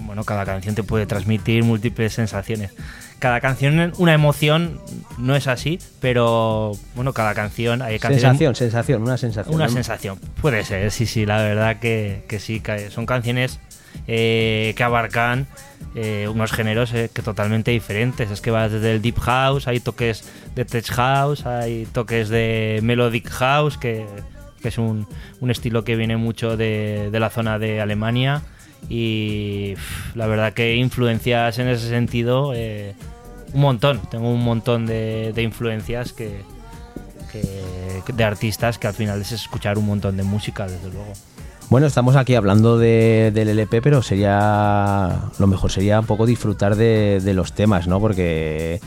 Bueno, 0.00 0.24
cada 0.24 0.44
canción 0.44 0.74
te 0.74 0.82
puede 0.82 1.06
transmitir 1.06 1.64
múltiples 1.64 2.12
sensaciones. 2.12 2.72
Cada 3.18 3.40
canción, 3.40 3.92
una 3.98 4.14
emoción, 4.14 4.80
no 5.16 5.36
es 5.36 5.46
así, 5.46 5.78
pero 6.00 6.72
bueno, 6.96 7.12
cada 7.12 7.34
canción. 7.34 7.80
Hay 7.80 8.00
canciones, 8.00 8.22
Sensación, 8.22 8.54
sensación, 8.56 9.02
una 9.02 9.16
sensación. 9.16 9.54
Una 9.54 9.66
¿no? 9.66 9.72
sensación. 9.72 10.18
Puede 10.40 10.64
ser, 10.64 10.90
sí, 10.90 11.06
sí, 11.06 11.24
la 11.24 11.40
verdad 11.40 11.78
que, 11.78 12.24
que 12.26 12.40
sí. 12.40 12.58
que 12.60 12.90
son 12.90 13.06
canciones 13.06 13.60
eh, 14.06 14.74
que 14.76 14.82
abarcan 14.82 15.46
eh, 15.94 16.28
unos 16.32 16.52
géneros 16.52 16.92
eh, 16.94 17.10
que 17.12 17.22
totalmente 17.22 17.70
diferentes. 17.70 18.30
Es 18.30 18.40
que 18.40 18.50
va 18.50 18.68
desde 18.68 18.92
el 18.92 19.02
Deep 19.02 19.18
House, 19.20 19.68
hay 19.68 19.80
toques 19.80 20.24
de 20.54 20.64
Tech 20.64 20.86
House, 20.90 21.46
hay 21.46 21.86
toques 21.92 22.28
de 22.28 22.80
Melodic 22.82 23.28
House, 23.30 23.78
que, 23.78 24.06
es 24.62 24.78
un, 24.78 25.06
un 25.40 25.50
estilo 25.50 25.84
que 25.84 25.96
viene 25.96 26.16
mucho 26.16 26.56
de, 26.56 27.10
de 27.10 27.20
la 27.20 27.30
zona 27.30 27.58
de 27.58 27.80
Alemania. 27.80 28.42
Y 28.88 29.74
la 30.14 30.26
verdad 30.26 30.52
que 30.52 30.74
influencias 30.76 31.58
en 31.58 31.68
ese 31.68 31.88
sentido, 31.88 32.52
eh, 32.54 32.94
un 33.52 33.60
montón. 33.60 34.00
Tengo 34.10 34.32
un 34.32 34.42
montón 34.42 34.86
de, 34.86 35.32
de 35.34 35.42
influencias 35.42 36.12
que- 36.12 36.42
de 38.14 38.24
artistas 38.24 38.78
que 38.78 38.86
al 38.86 38.92
final 38.92 39.20
es 39.22 39.32
escuchar 39.32 39.78
un 39.78 39.86
montón 39.86 40.16
de 40.18 40.22
música, 40.22 40.66
desde 40.66 40.90
luego. 40.90 41.12
Bueno, 41.72 41.86
estamos 41.86 42.16
aquí 42.16 42.34
hablando 42.34 42.76
de- 42.76 43.30
del 43.32 43.48
LP, 43.48 43.80
pero 43.80 44.02
sería. 44.02 45.30
Lo 45.38 45.46
mejor 45.46 45.70
sería 45.70 46.00
un 46.00 46.06
poco 46.06 46.26
disfrutar 46.26 46.76
de, 46.76 47.32
los 47.34 47.54
temas, 47.54 47.88
¿no? 47.88 47.98
Porque 47.98 48.78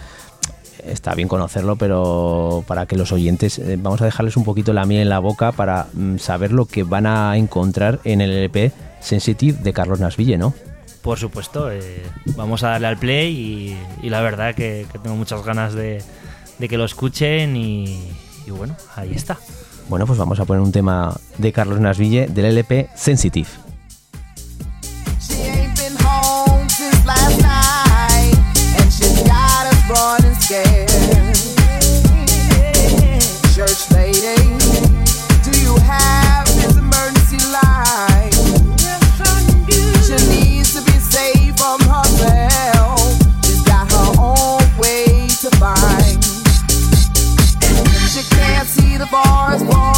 está 0.84 1.16
bien 1.16 1.28
conocerlo, 1.28 1.78
pero 1.78 2.64
para 2.68 2.86
que 2.86 2.95
los 2.95 3.12
oyentes. 3.12 3.57
eh, 3.57 3.80
vamos 3.82 4.03
a 4.03 4.06
dejarles 4.06 4.38
un 4.38 4.44
poquito 4.44 4.72
la 4.72 4.86
miel 4.86 5.02
en 5.02 5.10
la 5.10 5.18
boca 5.18 5.52
para 5.52 5.88
mm, 5.94 6.18
saber 6.18 6.52
lo 6.52 6.68
que 6.68 6.84
van 6.84 7.07
a 7.07 7.36
encontrar 7.38 8.02
en 8.03 8.22
el 8.22 8.30
LP 8.30 8.72
Sensitive 8.99 9.64
de 9.64 9.74
Carlos 9.74 9.99
Nasville, 9.99 10.38
¿no? 10.38 10.53
Por 11.02 11.18
supuesto, 11.18 11.72
eh, 11.72 12.03
vamos 12.36 12.62
a 12.62 12.70
darle 12.70 12.86
al 12.86 12.98
play 12.98 13.76
y, 14.03 14.10
la 14.12 14.22
verdad 14.22 14.53
que, 14.53 14.86
tengo 15.02 15.16
muchas 15.16 15.44
ganas 15.44 15.74
de, 15.74 16.03
que 16.60 16.78
lo 16.78 16.86
escuchen 16.86 17.56
y 17.56 18.12
bueno, 18.48 18.78
ahí 18.95 19.12
está. 19.12 19.40
Bueno, 19.88 20.06
pues 20.07 20.18
vamos 20.18 20.40
a 20.40 20.45
poner 20.45 20.62
un 20.62 20.72
tema 20.72 21.16
de 21.38 21.52
Carlos 21.52 21.80
Nasville 21.80 22.28
del 22.28 22.45
LP 22.45 22.90
Sensitive. 22.95 23.48
The 49.06 49.11
forest 49.11 49.65
for 49.65 49.94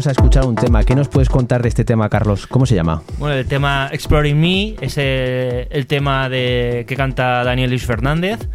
vamos 0.00 0.06
a 0.06 0.12
escuchar 0.12 0.46
un 0.46 0.54
tema. 0.54 0.82
¿Qué 0.82 0.94
nos 0.94 1.08
puedes 1.08 1.28
contar 1.28 1.60
de 1.60 1.68
este 1.68 1.84
tema, 1.84 2.08
Carlos? 2.08 2.46
¿Cómo 2.46 2.64
se 2.64 2.74
llama? 2.74 3.02
Bueno, 3.18 3.34
el 3.34 3.46
tema 3.46 3.90
Exploring 3.92 4.40
Me 4.40 4.74
es 4.80 4.94
eh, 4.96 5.68
el 5.70 5.86
tema 5.86 6.30
de, 6.30 6.86
que 6.88 6.96
canta 6.96 7.44
Daniel 7.44 7.68
Luis 7.68 7.84
Fernández. 7.84 8.48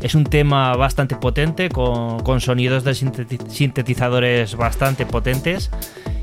Es 0.00 0.14
un 0.14 0.24
tema 0.24 0.74
bastante 0.76 1.14
potente, 1.14 1.68
con, 1.68 2.40
sonidos 2.40 2.84
de 2.84 2.92
sinteti- 2.92 3.50
sintetizadores 3.50 4.54
bastante 4.56 5.04
potentes 5.04 5.70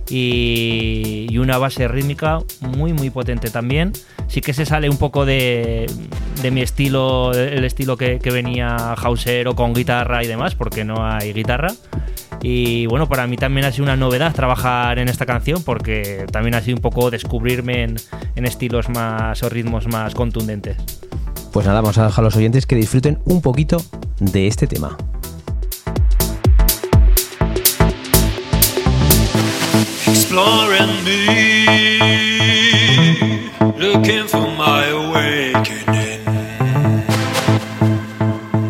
y, 0.09 1.27
una 1.37 1.59
base 1.59 1.87
rítmica 1.87 2.39
muy 2.61 2.91
muy 2.91 3.11
potente 3.11 3.51
también. 3.51 3.93
Sí 4.27 4.41
que 4.41 4.53
se 4.53 4.65
sale 4.65 4.89
un 4.89 4.97
poco 4.97 5.27
de, 5.27 5.85
de 6.41 6.49
mi 6.49 6.63
estilo, 6.63 7.33
el 7.33 7.63
estilo 7.65 7.97
que, 7.97 8.17
que 8.17 8.31
venía 8.31 8.95
Hausero 8.95 9.55
con 9.55 9.75
guitarra 9.75 10.23
y 10.23 10.27
demás, 10.27 10.55
porque 10.55 10.83
no 10.83 11.05
hay 11.05 11.33
guitarra. 11.33 11.71
Y 12.47 12.85
bueno, 12.85 13.09
para 13.09 13.25
mí 13.25 13.37
también 13.37 13.65
ha 13.65 13.71
sido 13.71 13.85
una 13.85 13.95
novedad 13.95 14.31
trabajar 14.31 14.99
en 14.99 15.09
esta 15.09 15.25
canción 15.25 15.63
porque 15.63 16.27
también 16.31 16.53
ha 16.53 16.61
sido 16.61 16.77
un 16.77 16.81
poco 16.83 17.09
descubrirme 17.09 17.81
en, 17.81 17.95
en 18.35 18.45
estilos 18.45 18.87
más 18.87 19.41
o 19.41 19.49
ritmos 19.49 19.87
más 19.87 20.13
contundentes. 20.13 20.77
Pues 21.51 21.65
nada, 21.65 21.81
vamos 21.81 21.97
a 21.97 22.05
dejar 22.05 22.23
a 22.23 22.25
los 22.25 22.35
oyentes 22.35 22.67
que 22.67 22.75
disfruten 22.75 23.17
un 23.25 23.41
poquito 23.41 23.77
de 24.19 24.45
este 24.45 24.67
tema. 24.67 24.95
exploring 30.05 31.03
me, 31.03 31.65
looking 33.75 34.27
for 34.27 34.47
my 34.55 34.85
awakening. 34.85 36.23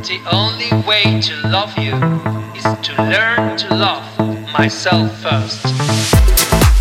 The 0.04 0.22
only 0.32 0.72
way 0.88 1.20
to 1.20 1.48
love 1.50 1.78
you 1.78 2.45
to 2.74 3.04
learn 3.04 3.56
to 3.58 3.76
love 3.76 4.04
myself 4.52 5.12
first. 5.22 6.75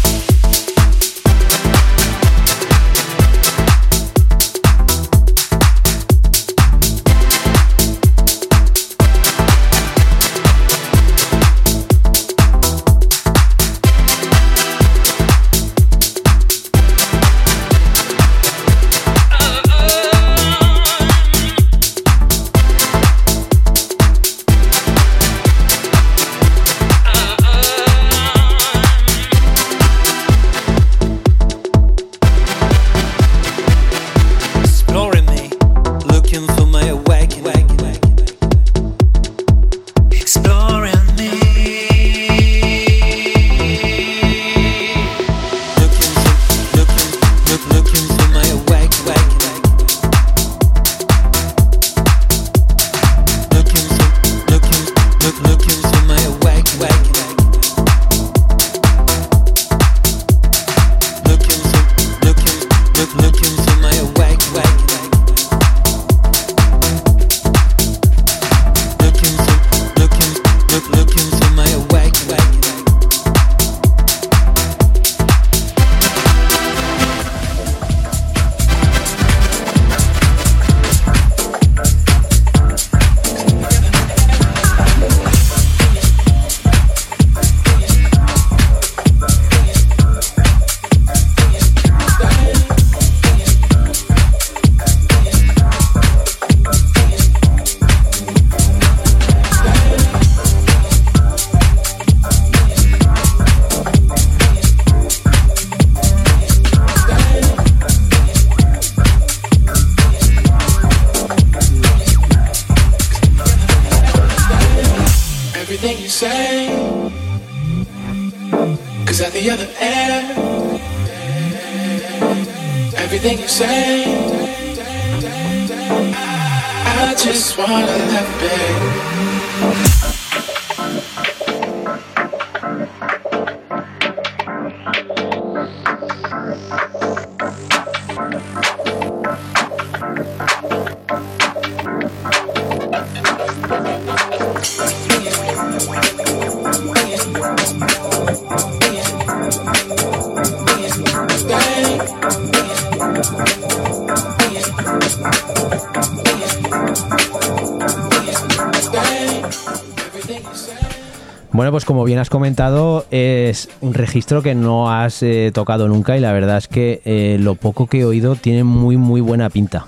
Como 162.04 162.08
bien 162.10 162.18
has 162.18 162.28
comentado, 162.28 163.06
es 163.10 163.70
un 163.80 163.94
registro 163.94 164.42
que 164.42 164.54
no 164.54 164.90
has 164.92 165.22
eh, 165.22 165.50
tocado 165.54 165.88
nunca 165.88 166.18
y 166.18 166.20
la 166.20 166.34
verdad 166.34 166.58
es 166.58 166.68
que 166.68 167.00
eh, 167.06 167.38
lo 167.40 167.54
poco 167.54 167.86
que 167.86 168.00
he 168.00 168.04
oído 168.04 168.36
tiene 168.36 168.62
muy, 168.62 168.98
muy 168.98 169.22
buena 169.22 169.48
pinta. 169.48 169.86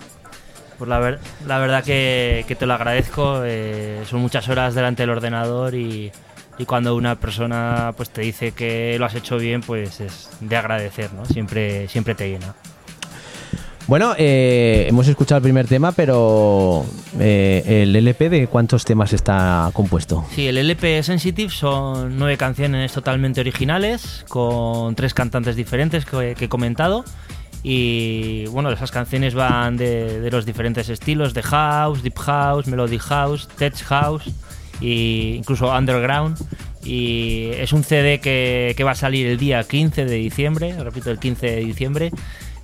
Pues 0.78 0.88
la, 0.88 0.98
ver- 0.98 1.18
la 1.46 1.58
verdad 1.58 1.84
que, 1.84 2.46
que 2.48 2.54
te 2.56 2.64
lo 2.64 2.72
agradezco. 2.72 3.42
eh, 3.44 4.00
son 4.08 4.20
muchas 4.20 4.48
horas 4.48 4.74
delante 4.74 5.02
del 5.02 5.10
ordenador 5.10 5.74
y, 5.74 6.10
y 6.56 6.64
cuando 6.64 6.96
una 6.96 7.16
persona 7.16 7.92
pues 7.98 8.08
te 8.08 8.22
dice 8.22 8.52
que 8.52 8.96
lo 8.98 9.04
has 9.04 9.14
hecho 9.14 9.36
bien, 9.36 9.60
pues 9.60 10.00
es 10.00 10.30
de 10.40 10.56
agradecer, 10.56 11.12
¿no? 11.12 11.26
Siempre, 11.26 11.86
siempre 11.88 12.14
te 12.14 12.30
llena. 12.30 12.54
Bueno, 13.88 14.14
eh, 14.18 14.86
hemos 14.88 15.06
escuchado 15.06 15.36
el 15.36 15.42
primer 15.44 15.68
tema, 15.68 15.92
pero 15.92 16.84
eh, 17.20 17.82
el 17.82 17.94
LP 17.94 18.30
de 18.30 18.48
cuántos 18.48 18.84
temas 18.84 19.12
está 19.12 19.70
compuesto. 19.72 20.26
Sí, 20.34 20.48
el 20.48 20.58
LP 20.58 21.04
Sensitive 21.04 21.50
son 21.50 22.18
nueve 22.18 22.36
canciones 22.36 22.92
totalmente 22.92 23.40
originales, 23.40 24.24
con 24.28 24.96
tres 24.96 25.14
cantantes 25.14 25.54
diferentes 25.54 26.04
que, 26.04 26.34
he 26.38 26.48
comentado. 26.48 27.04
Y 27.62 28.46
bueno, 28.46 28.72
esas 28.72 28.90
canciones 28.90 29.34
van 29.34 29.76
de, 29.76 30.30
los 30.32 30.46
diferentes 30.46 30.88
estilos, 30.88 31.32
de 31.32 31.42
house, 31.44 32.02
deep 32.02 32.18
house, 32.18 32.66
melody 32.66 32.98
house, 32.98 33.48
tech 33.56 33.76
house 33.84 34.24
e 34.80 35.36
incluso 35.38 35.72
underground. 35.72 36.36
Y 36.82 37.50
es 37.54 37.72
un 37.72 37.84
CD 37.84 38.18
que, 38.20 38.74
que 38.76 38.84
va 38.84 38.92
a 38.92 38.96
salir 38.96 39.28
el 39.28 39.38
día 39.38 39.62
15 39.62 40.04
de 40.04 40.16
diciembre, 40.16 40.76
repito, 40.82 41.10
el 41.10 41.18
15 41.18 41.46
de 41.46 41.56
diciembre, 41.56 42.12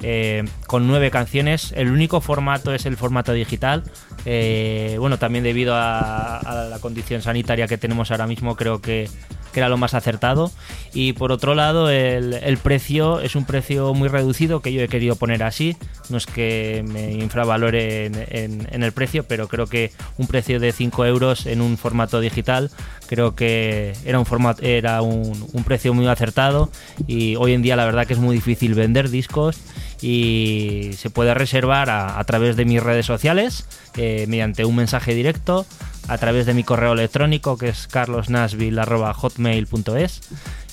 eh, 0.03 0.45
con 0.67 0.87
nueve 0.87 1.11
canciones. 1.11 1.73
El 1.77 1.91
único 1.91 2.21
formato 2.21 2.73
es 2.75 2.87
el 2.87 2.97
formato 2.97 3.33
digital. 3.33 3.85
Eh, 4.25 4.97
bueno, 4.99 5.19
también 5.19 5.45
debido 5.45 5.75
a, 5.75 6.39
a 6.39 6.55
la 6.69 6.79
condición 6.79 7.23
sanitaria 7.23 7.67
que 7.67 7.79
tenemos 7.79 8.11
ahora 8.11 8.27
mismo, 8.27 8.55
creo 8.57 8.81
que, 8.81 9.09
que 9.53 9.61
era 9.61 9.69
lo 9.69 9.77
más 9.77 9.95
acertado. 9.95 10.53
Y 10.95 11.13
por 11.15 11.33
otro 11.33 11.55
lado, 11.55 11.91
el, 11.91 12.35
el 12.35 12.59
precio 12.59 13.21
es 13.21 13.35
un 13.35 13.45
precio 13.45 13.95
muy 13.95 14.09
reducido 14.09 14.61
que 14.61 14.73
yo 14.73 14.83
he 14.83 14.89
querido 14.89 15.17
poner 15.17 15.43
así. 15.43 15.77
No 16.09 16.19
es 16.19 16.27
que 16.27 16.85
me 16.87 17.13
infravalore 17.15 18.07
en, 18.07 18.15
en- 18.31 18.69
en 18.71 18.83
el 18.83 18.93
precio, 18.93 19.25
pero 19.25 19.49
creo 19.49 19.67
que 19.67 19.91
un 20.19 20.27
precio 20.27 20.61
de 20.61 20.73
5 20.73 21.05
euros 21.07 21.47
en 21.47 21.61
un 21.61 21.77
formato 21.79 22.21
digital, 22.21 22.71
creo 23.09 23.35
que 23.35 23.93
era 24.05 24.19
un, 24.19 24.27
formato, 24.27 24.63
era 24.63 25.03
un, 25.03 25.49
un 25.53 25.65
precio 25.65 25.95
muy 25.95 26.07
acertado. 26.07 26.71
Y 27.07 27.35
hoy 27.37 27.55
en 27.55 27.63
día, 27.63 27.75
la 27.77 27.85
verdad, 27.87 28.07
que 28.07 28.13
es 28.13 28.19
muy 28.21 28.37
difícil 28.37 28.75
vender 28.75 29.11
discos 29.11 29.59
y 30.03 30.91
se 30.99 31.11
puede 31.11 31.33
reservar 31.33 31.89
a, 31.89 32.23
través 32.25 32.57
de 32.57 32.65
mis 32.65 32.83
redes 32.83 33.07
sociales, 33.07 33.67
eh, 33.97 34.27
mediante 34.29 34.65
un 34.65 34.75
mensaje 34.77 35.15
directo, 35.15 35.65
a 36.09 36.19
través 36.19 36.47
de 36.47 36.55
mi 36.55 36.65
correo 36.65 36.95
electrónico 36.95 37.57
que 37.57 37.69
es 37.69 37.87
carlosnasville.hotmail.es 37.87 40.21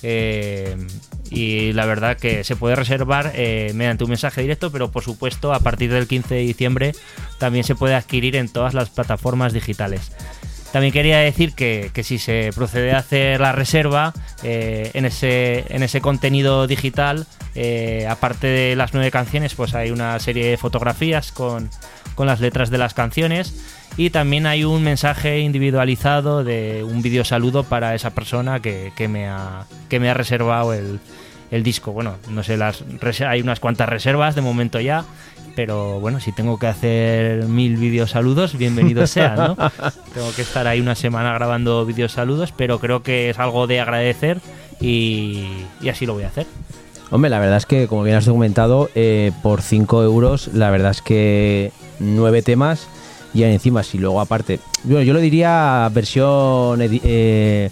eh, 0.02 0.76
y 1.30 1.74
la 1.74 1.86
verdad 1.86 2.18
que 2.18 2.44
se 2.44 2.56
puede 2.56 2.76
reservar 2.76 3.34
eh, 3.36 3.72
mediante 3.76 4.04
un 4.04 4.10
mensaje 4.10 4.42
directo, 4.42 4.72
pero 4.72 4.90
por 4.92 5.04
supuesto 5.04 5.54
a 5.54 5.60
partir 5.60 5.92
del 5.92 6.08
15 6.08 6.34
de 6.34 6.42
diciembre 6.42 6.96
también 7.38 7.64
se 7.64 7.76
puede 7.76 7.94
adquirir 7.94 8.36
en 8.36 8.50
todas 8.50 8.74
las 8.74 8.90
plataformas 8.90 9.54
digitales. 9.54 10.12
También 10.72 10.94
quería 10.94 11.18
decir 11.18 11.54
que, 11.54 11.90
que 11.94 12.04
si 12.04 12.20
se 12.20 12.52
procede 12.56 12.92
a 12.92 13.00
hacer 13.00 13.42
la 13.42 13.52
reserva 13.52 14.14
eh, 14.44 14.92
en, 14.94 15.06
ese, 15.06 15.66
en 15.70 15.82
ese 15.82 16.00
contenido 16.00 16.68
digital, 16.68 17.26
eh, 17.56 18.06
aparte 18.08 18.48
de 18.48 18.76
las 18.76 18.94
nueve 18.94 19.10
canciones, 19.10 19.56
pues 19.56 19.74
hay 19.74 19.90
una 19.90 20.20
serie 20.20 20.48
de 20.48 20.58
fotografías 20.58 21.32
con, 21.32 21.70
con 22.14 22.28
las 22.28 22.40
letras 22.40 22.70
de 22.70 22.78
las 22.78 22.94
canciones 22.94 23.56
y 23.98 24.12
también 24.12 24.46
hay 24.46 24.64
un 24.64 24.84
mensaje 24.84 25.40
individualizado 25.40 26.44
de 26.44 26.84
un 26.84 27.02
video 27.02 27.26
saludo 27.26 27.64
para 27.64 27.96
esa 27.96 28.12
persona 28.12 28.62
que, 28.62 28.94
que 28.96 29.08
me, 29.08 29.28
ha, 29.28 29.66
que 29.90 30.00
me 30.00 30.10
ha 30.10 30.14
reservado 30.14 30.74
el, 30.74 31.00
el 31.52 31.64
disco. 31.64 31.92
Bueno, 31.92 32.18
no 32.30 32.44
sé, 32.44 32.58
las 32.58 32.84
hay 33.28 33.42
unas 33.42 33.60
cuantas 33.60 33.90
reservas 33.90 34.36
de 34.36 34.42
momento 34.42 34.80
ya, 34.80 35.04
pero 35.56 36.00
bueno, 36.00 36.20
si 36.20 36.32
tengo 36.32 36.58
que 36.58 36.68
hacer 36.68 37.46
mil 37.46 37.78
videos 37.78 38.12
saludos, 38.12 38.58
bienvenidos 38.58 39.10
sean, 39.12 39.36
¿no? 39.36 39.56
tengo 40.14 40.32
que 40.36 40.42
estar 40.42 40.68
ahí 40.68 40.80
una 40.80 40.96
semana 40.96 41.34
grabando 41.34 41.86
videos 41.86 42.14
saludos, 42.14 42.54
pero 42.56 42.80
creo 42.80 43.04
que 43.04 43.30
es 43.30 43.40
algo 43.40 43.68
de 43.68 43.80
agradecer 43.80 44.40
y, 44.80 45.48
y 45.82 45.90
así 45.90 46.06
lo 46.06 46.14
voy 46.14 46.24
a 46.24 46.28
hacer. 46.28 46.48
Hombre, 47.12 47.30
la 47.30 47.40
verdad 47.40 47.58
es 47.58 47.66
que, 47.66 47.88
como 47.88 48.04
bien 48.04 48.18
has 48.18 48.26
documentado, 48.26 48.90
eh, 48.94 49.32
por 49.42 49.62
5 49.62 50.04
euros, 50.04 50.50
la 50.54 50.70
verdad 50.70 50.92
es 50.92 51.02
que 51.02 51.72
nueve 52.00 52.42
temas 52.42 52.88
y 53.34 53.44
encima, 53.44 53.84
si 53.84 53.98
luego 53.98 54.22
aparte, 54.22 54.60
bueno, 54.84 55.04
yo 55.04 55.14
lo 55.14 55.20
diría 55.20 55.90
versión 55.94 56.80
eh, 56.82 57.70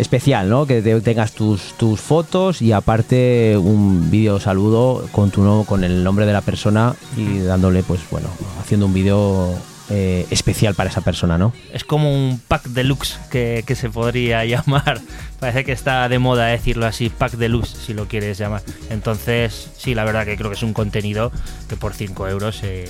especial, 0.00 0.48
¿no? 0.48 0.66
Que 0.66 0.82
te- 0.82 1.00
tengas 1.00 1.32
tus, 1.32 1.74
tus 1.78 2.00
fotos 2.00 2.62
y 2.62 2.72
aparte 2.72 3.56
un 3.58 4.10
vídeo 4.10 4.40
saludo 4.40 5.06
con 5.12 5.30
tu 5.30 5.64
con 5.66 5.84
el 5.84 6.02
nombre 6.04 6.26
de 6.26 6.32
la 6.32 6.40
persona 6.42 6.94
y 7.16 7.38
dándole, 7.38 7.82
pues 7.82 8.00
bueno, 8.10 8.28
haciendo 8.60 8.86
un 8.86 8.94
vídeo 8.94 9.54
eh, 9.90 10.26
especial 10.30 10.74
para 10.74 10.88
esa 10.90 11.00
persona, 11.00 11.36
¿no? 11.38 11.52
Es 11.72 11.82
como 11.84 12.12
un 12.14 12.40
pack 12.46 12.64
deluxe 12.68 13.18
que, 13.30 13.64
que 13.66 13.74
se 13.74 13.90
podría 13.90 14.44
llamar. 14.46 15.00
Parece 15.40 15.64
que 15.64 15.72
está 15.72 16.08
de 16.08 16.18
moda 16.18 16.46
decirlo 16.46 16.86
así, 16.86 17.08
pack 17.08 17.32
deluxe, 17.32 17.70
si 17.86 17.94
lo 17.94 18.06
quieres 18.06 18.38
llamar. 18.38 18.62
Entonces, 18.90 19.70
sí, 19.76 19.94
la 19.94 20.04
verdad 20.04 20.24
que 20.26 20.36
creo 20.36 20.50
que 20.50 20.56
es 20.56 20.62
un 20.62 20.74
contenido 20.74 21.32
que 21.68 21.76
por 21.76 21.94
5 21.94 22.28
euros 22.28 22.60
eh, 22.62 22.88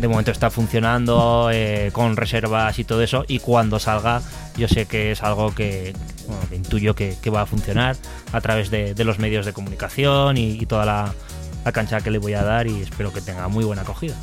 de 0.00 0.08
momento 0.08 0.30
está 0.30 0.50
funcionando 0.50 1.50
eh, 1.52 1.90
con 1.92 2.16
reservas 2.16 2.78
y 2.78 2.84
todo 2.84 3.02
eso. 3.02 3.24
Y 3.28 3.38
cuando 3.38 3.78
salga, 3.78 4.22
yo 4.56 4.68
sé 4.68 4.86
que 4.86 5.12
es 5.12 5.22
algo 5.22 5.54
que, 5.54 5.94
bueno, 6.26 6.42
que 6.48 6.56
intuyo 6.56 6.94
que, 6.94 7.16
que 7.22 7.30
va 7.30 7.42
a 7.42 7.46
funcionar 7.46 7.96
a 8.32 8.40
través 8.40 8.70
de, 8.70 8.94
de 8.94 9.04
los 9.04 9.18
medios 9.18 9.46
de 9.46 9.52
comunicación 9.52 10.36
y, 10.36 10.52
y 10.52 10.66
toda 10.66 10.84
la, 10.84 11.14
la 11.64 11.72
cancha 11.72 12.00
que 12.00 12.10
le 12.10 12.18
voy 12.18 12.34
a 12.34 12.42
dar 12.42 12.66
y 12.66 12.82
espero 12.82 13.12
que 13.12 13.20
tenga 13.20 13.48
muy 13.48 13.64
buena 13.64 13.82
acogida. 13.82 14.14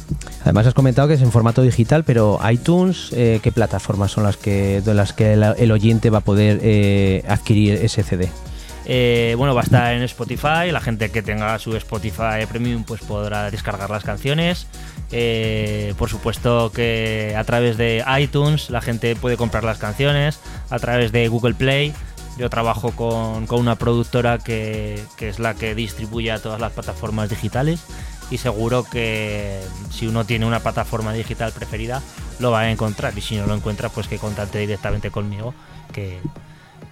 Además 0.43 0.68
has 0.68 0.73
comentado 0.73 1.07
que 1.07 1.15
es 1.15 1.22
en 1.22 1.31
formato 1.31 1.61
digital, 1.61 2.03
pero 2.03 2.39
iTunes, 2.49 3.10
eh, 3.14 3.39
¿qué 3.41 3.52
plataformas 3.52 4.11
son 4.11 4.23
las 4.23 4.38
que 4.38 4.81
de 4.81 4.93
las 4.93 5.14
que 5.14 5.34
el, 5.34 5.72
oyente 5.72 6.10
va 6.10 6.19
a 6.19 6.22
poder 6.22 6.60
eh, 6.61 7.23
adquirir 7.27 7.76
ese 7.76 8.03
CD? 8.03 8.30
Eh, 8.85 9.35
bueno, 9.38 9.53
va 9.53 9.61
a 9.61 9.64
estar 9.64 9.93
en 9.93 10.03
Spotify. 10.03 10.72
La 10.72 10.81
gente 10.81 11.10
que 11.11 11.22
tenga 11.22 11.57
su 11.60 11.76
Spotify 11.77 12.45
Premium 12.49 12.84
pues 12.84 13.02
podrá 13.02 13.49
descargar 13.49 13.89
las 13.89 14.03
canciones. 14.03 14.68
Eh, 15.12 15.94
por 15.98 16.10
supuesto 16.10 16.72
que 16.72 17.36
a 17.38 17.44
través 17.44 17.78
de 17.78 18.04
iTunes 18.20 18.70
la 18.70 18.82
gente 18.82 19.16
puede 19.16 19.38
comprar 19.38 19.64
las 19.64 19.78
canciones. 19.78 20.40
A 20.70 20.80
través 20.80 21.12
de 21.12 21.28
Google 21.28 21.54
Play. 21.54 21.94
Yo 22.38 22.50
trabajo 22.50 22.92
con, 22.92 23.46
con 23.46 23.60
una 23.60 23.76
productora 23.76 24.38
que, 24.38 25.04
que 25.18 25.30
es 25.30 25.40
la 25.40 25.54
que 25.54 25.76
distribuye 25.76 26.32
a 26.32 26.40
todas 26.40 26.62
las 26.62 26.72
plataformas 26.72 27.30
digitales. 27.30 27.82
Y 28.32 28.38
seguro 28.38 28.86
que 28.86 29.60
si 29.92 30.08
uno 30.08 30.26
tiene 30.26 30.46
una 30.46 30.62
plataforma 30.62 31.12
digital 31.12 31.52
preferida, 31.52 32.02
lo 32.40 32.52
va 32.52 32.62
a 32.62 32.72
encontrar. 32.72 33.18
Y 33.18 33.22
si 33.22 33.36
no 33.36 33.46
lo 33.46 33.56
encuentra, 33.56 33.90
pues 33.90 34.08
que 34.08 34.18
contacte 34.18 34.60
directamente 34.60 35.12
conmigo. 35.12 35.54
Que, 35.92 36.20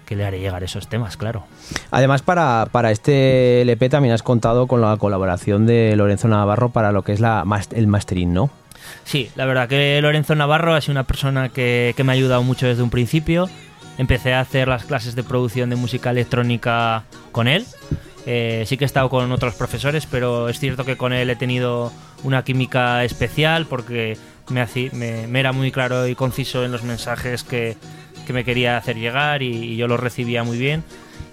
que 0.10 0.16
le 0.16 0.26
haré 0.26 0.40
llegar 0.40 0.64
esos 0.64 0.88
temas, 0.88 1.18
claro. 1.18 1.44
Además, 1.92 2.24
para, 2.24 2.68
para 2.72 2.90
este 2.90 3.62
LP 3.62 3.90
también 3.90 4.16
has 4.16 4.24
contado 4.24 4.66
con 4.66 4.82
la 4.82 4.98
colaboración 4.98 5.68
de 5.68 5.96
Lorenzo 5.96 6.28
Navarro 6.28 6.70
para 6.70 6.92
lo 6.92 7.04
que 7.04 7.14
es 7.14 7.20
la, 7.20 7.46
el 7.76 7.86
mastering, 7.86 8.34
¿no? 8.34 8.50
Sí, 9.04 9.30
la 9.36 9.46
verdad 9.46 9.70
que 9.70 10.02
Lorenzo 10.02 10.34
Navarro 10.34 10.74
ha 10.74 10.82
sido 10.82 10.94
una 10.94 11.04
persona 11.04 11.50
que, 11.50 11.94
que 11.96 12.04
me 12.04 12.12
ha 12.12 12.16
ayudado 12.16 12.42
mucho 12.42 12.66
desde 12.66 12.82
un 12.82 12.90
principio. 12.90 13.50
Empecé 14.00 14.34
a 14.34 14.40
hacer 14.40 14.68
las 14.68 14.84
clases 14.84 15.14
de 15.14 15.22
producción 15.22 15.70
de 15.70 15.76
música 15.76 16.10
electrónica 16.10 17.04
con 17.32 17.48
él. 17.48 17.68
Eh, 18.26 18.64
sí 18.66 18.78
que 18.78 18.86
he 18.86 18.88
estado 18.88 19.12
con 19.12 19.32
otros 19.32 19.54
profesores, 19.54 20.08
pero 20.08 20.50
es 20.50 20.60
cierto 20.60 20.86
que 20.86 20.98
con 20.98 21.14
él 21.14 21.30
he 21.30 21.36
tenido 21.36 21.92
una 22.24 22.44
química 22.44 23.04
especial 23.04 23.68
porque 23.68 24.18
me, 24.50 24.66
me, 24.94 25.28
me 25.28 25.40
era 25.40 25.52
muy 25.52 25.72
claro 25.72 26.08
y 26.08 26.16
conciso 26.16 26.66
en 26.66 26.72
los 26.72 26.82
mensajes 26.82 27.44
que, 27.44 27.78
que 28.30 28.34
me 28.34 28.46
quería 28.46 28.78
hacer 28.78 28.96
llegar 28.96 29.42
y, 29.42 29.76
yo 29.76 29.88
los 29.88 30.00
recibía 30.00 30.44
muy 30.44 30.60
bien. 30.60 30.84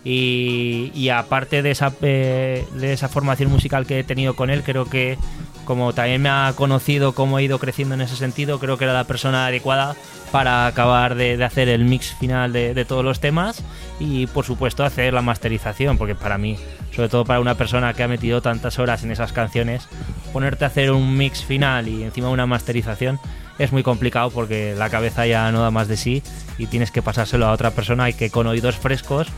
Y, 0.02 1.10
aparte 1.10 1.60
de 1.60 1.70
esa, 1.70 1.92
eh, 2.00 2.64
de 2.72 2.92
esa 2.94 3.10
formación 3.10 3.50
musical 3.50 3.86
que 3.86 3.98
he 3.98 4.04
tenido 4.04 4.34
con 4.34 4.48
él, 4.48 4.62
creo 4.62 4.86
que 4.86 5.18
como 5.66 5.92
también 5.92 6.22
me 6.22 6.30
ha 6.30 6.54
conocido 6.56 7.12
cómo 7.12 7.38
he 7.38 7.42
ido 7.42 7.58
creciendo 7.58 7.96
en 7.96 8.00
ese 8.00 8.16
sentido, 8.16 8.58
creo 8.58 8.78
que 8.78 8.84
era 8.84 8.94
la 8.94 9.04
persona 9.04 9.46
adecuada 9.46 9.94
para 10.32 10.66
acabar 10.66 11.16
de, 11.16 11.44
hacer 11.44 11.68
el 11.68 11.84
mix 11.84 12.14
final 12.14 12.54
de 12.54 12.84
todos 12.86 13.04
los 13.04 13.20
temas 13.20 13.62
y 14.00 14.26
por 14.28 14.46
supuesto 14.46 14.82
hacer 14.82 15.12
la 15.12 15.20
masterización, 15.20 15.98
porque 15.98 16.14
para 16.14 16.38
mí, 16.38 16.56
sobre 16.96 17.10
todo 17.10 17.26
para 17.26 17.40
una 17.40 17.56
persona 17.56 17.92
que 17.92 18.02
ha 18.02 18.08
metido 18.08 18.40
tantas 18.40 18.78
horas 18.78 19.04
en 19.04 19.10
esas 19.10 19.32
canciones, 19.32 19.86
ponerte 20.32 20.64
a 20.64 20.68
hacer 20.68 20.90
un 20.90 21.14
mix 21.16 21.44
final 21.44 21.88
y 21.88 22.02
encima 22.02 22.30
una 22.30 22.46
masterización 22.46 23.20
es 23.58 23.70
muy 23.70 23.82
complicado 23.82 24.30
porque 24.30 24.74
la 24.76 24.88
cabeza 24.88 25.26
ya 25.26 25.52
no 25.52 25.60
da 25.60 25.70
más 25.70 25.88
de 25.88 25.98
sí 25.98 26.22
y 26.56 26.66
tienes 26.66 26.90
que 26.90 27.02
pasárselo 27.02 27.46
a 27.46 27.52
otra 27.52 27.70
persona 27.72 28.08
y 28.08 28.14
que 28.14 28.30
con 28.30 28.46
oídos 28.46 28.76
frescos 28.76 29.28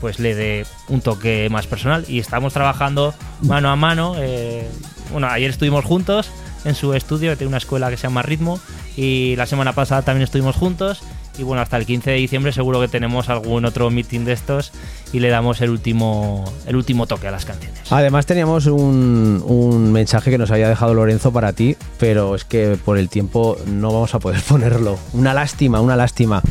pues 0.00 0.20
le 0.20 0.36
dé 0.36 0.66
un 0.88 1.00
toque 1.00 1.48
más 1.50 1.66
personal. 1.66 2.04
Y 2.06 2.20
estamos 2.20 2.52
trabajando 2.52 3.12
mano 3.42 3.68
a 3.68 3.76
mano 3.76 4.14
eh, 4.18 4.68
bueno 5.10 5.26
ayer 5.26 5.50
estuvimos 5.50 5.84
juntos 5.84 6.30
en 6.64 6.76
su 6.76 6.94
estudio 6.94 7.36
tiene 7.36 7.48
una 7.48 7.58
escuela 7.58 7.90
que 7.90 7.96
se 7.96 8.04
llama 8.04 8.22
Ritmo 8.22 8.60
y 8.96 9.34
la 9.36 9.46
semana 9.46 9.72
pasada 9.72 10.02
también 10.02 10.24
estuvimos 10.24 10.54
juntos 10.54 11.02
y 11.38 11.42
bueno 11.44 11.62
hasta 11.62 11.76
el 11.76 11.86
15 11.86 12.10
de 12.10 12.16
diciembre 12.16 12.52
seguro 12.52 12.80
que 12.80 12.88
tenemos 12.88 13.28
algún 13.28 13.64
otro 13.64 13.90
meeting 13.90 14.24
de 14.24 14.32
estos 14.32 14.72
y 15.12 15.20
le 15.20 15.28
damos 15.28 15.60
el 15.60 15.70
último 15.70 16.44
el 16.66 16.76
último 16.76 17.06
toque 17.06 17.28
a 17.28 17.30
las 17.30 17.44
canciones 17.44 17.78
Además 17.90 18.26
teníamos 18.26 18.66
un, 18.66 19.42
un 19.46 19.92
mensaje 19.92 20.30
que 20.30 20.36
nos 20.38 20.50
había 20.50 20.68
dejado 20.68 20.92
Lorenzo 20.92 21.32
para 21.32 21.52
ti, 21.54 21.76
pero 21.98 22.34
es 22.34 22.44
que 22.44 22.76
por 22.84 22.98
el 22.98 23.08
tiempo 23.08 23.56
no 23.66 23.92
vamos 23.92 24.14
a 24.14 24.18
poder 24.18 24.42
ponerlo. 24.48 24.98
Una 25.14 25.32
lástima, 25.32 25.80
una 25.80 25.96
lástima. 25.96 26.42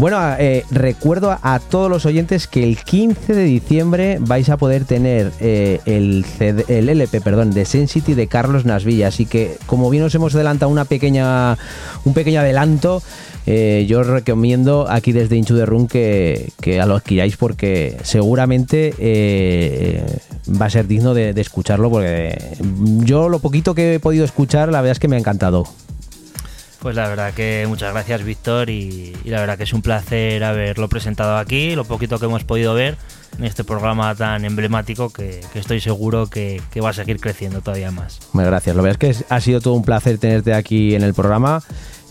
Bueno, 0.00 0.18
eh, 0.38 0.64
recuerdo 0.70 1.38
a, 1.42 1.58
todos 1.58 1.90
los 1.90 2.06
oyentes 2.06 2.46
que 2.46 2.64
el 2.64 2.78
15 2.78 3.34
de 3.34 3.44
diciembre 3.44 4.16
vais 4.18 4.48
a 4.48 4.56
poder 4.56 4.86
tener 4.86 5.30
eh, 5.40 5.78
el, 5.84 6.24
CD 6.24 6.64
el 6.68 6.88
LP 6.88 7.20
perdón, 7.20 7.50
de 7.50 7.66
Sensity 7.66 8.14
de 8.14 8.26
Carlos 8.26 8.64
Nasvilla. 8.64 9.08
Así 9.08 9.26
que, 9.26 9.58
como 9.66 9.90
bien 9.90 10.02
os 10.04 10.14
hemos 10.14 10.34
adelantado 10.34 10.72
una 10.72 10.86
pequeña, 10.86 11.58
un 12.06 12.14
pequeño 12.14 12.40
adelanto, 12.40 13.02
eh, 13.44 13.84
yo 13.86 14.00
os 14.00 14.06
recomiendo 14.06 14.86
aquí 14.88 15.12
desde 15.12 15.36
Inchu 15.36 15.54
de 15.54 15.66
Run 15.66 15.86
que, 15.86 16.50
que 16.62 16.78
lo 16.78 16.96
adquiráis 16.96 17.36
porque 17.36 17.98
seguramente 18.02 18.94
eh, 18.98 20.02
va 20.58 20.64
a 20.64 20.70
ser 20.70 20.86
digno 20.86 21.12
de, 21.12 21.34
de 21.34 21.40
escucharlo. 21.42 21.90
Porque 21.90 22.38
yo 23.04 23.28
lo 23.28 23.38
poquito 23.40 23.74
que 23.74 23.96
he 23.96 24.00
podido 24.00 24.24
escuchar, 24.24 24.72
la 24.72 24.80
verdad 24.80 24.92
es 24.92 24.98
que 24.98 25.08
me 25.08 25.16
ha 25.16 25.18
encantado. 25.18 25.66
Pues 26.80 26.96
la 26.96 27.08
verdad 27.08 27.34
que 27.34 27.66
muchas 27.68 27.92
gracias 27.92 28.24
Víctor 28.24 28.70
y, 28.70 29.12
la 29.24 29.40
verdad 29.40 29.58
que 29.58 29.64
es 29.64 29.72
un 29.74 29.82
placer 29.82 30.42
haberlo 30.42 30.88
presentado 30.88 31.36
aquí, 31.36 31.74
lo 31.74 31.84
poquito 31.84 32.18
que 32.18 32.24
hemos 32.24 32.44
podido 32.44 32.72
ver 32.72 32.96
en 33.38 33.44
este 33.44 33.64
programa 33.64 34.14
tan 34.14 34.46
emblemático 34.46 35.10
que, 35.10 35.40
estoy 35.54 35.80
seguro 35.80 36.28
que, 36.28 36.62
va 36.82 36.90
a 36.90 36.92
seguir 36.94 37.20
creciendo 37.20 37.60
todavía 37.60 37.90
más. 37.90 38.20
Muchas 38.32 38.48
gracias. 38.48 38.76
La 38.76 38.82
verdad 38.82 39.02
es 39.02 39.18
que 39.18 39.24
ha 39.28 39.40
sido 39.40 39.60
todo 39.60 39.74
un 39.74 39.84
placer 39.84 40.16
tenerte 40.18 40.54
aquí 40.54 40.94
en 40.94 41.02
el 41.02 41.12
programa. 41.12 41.62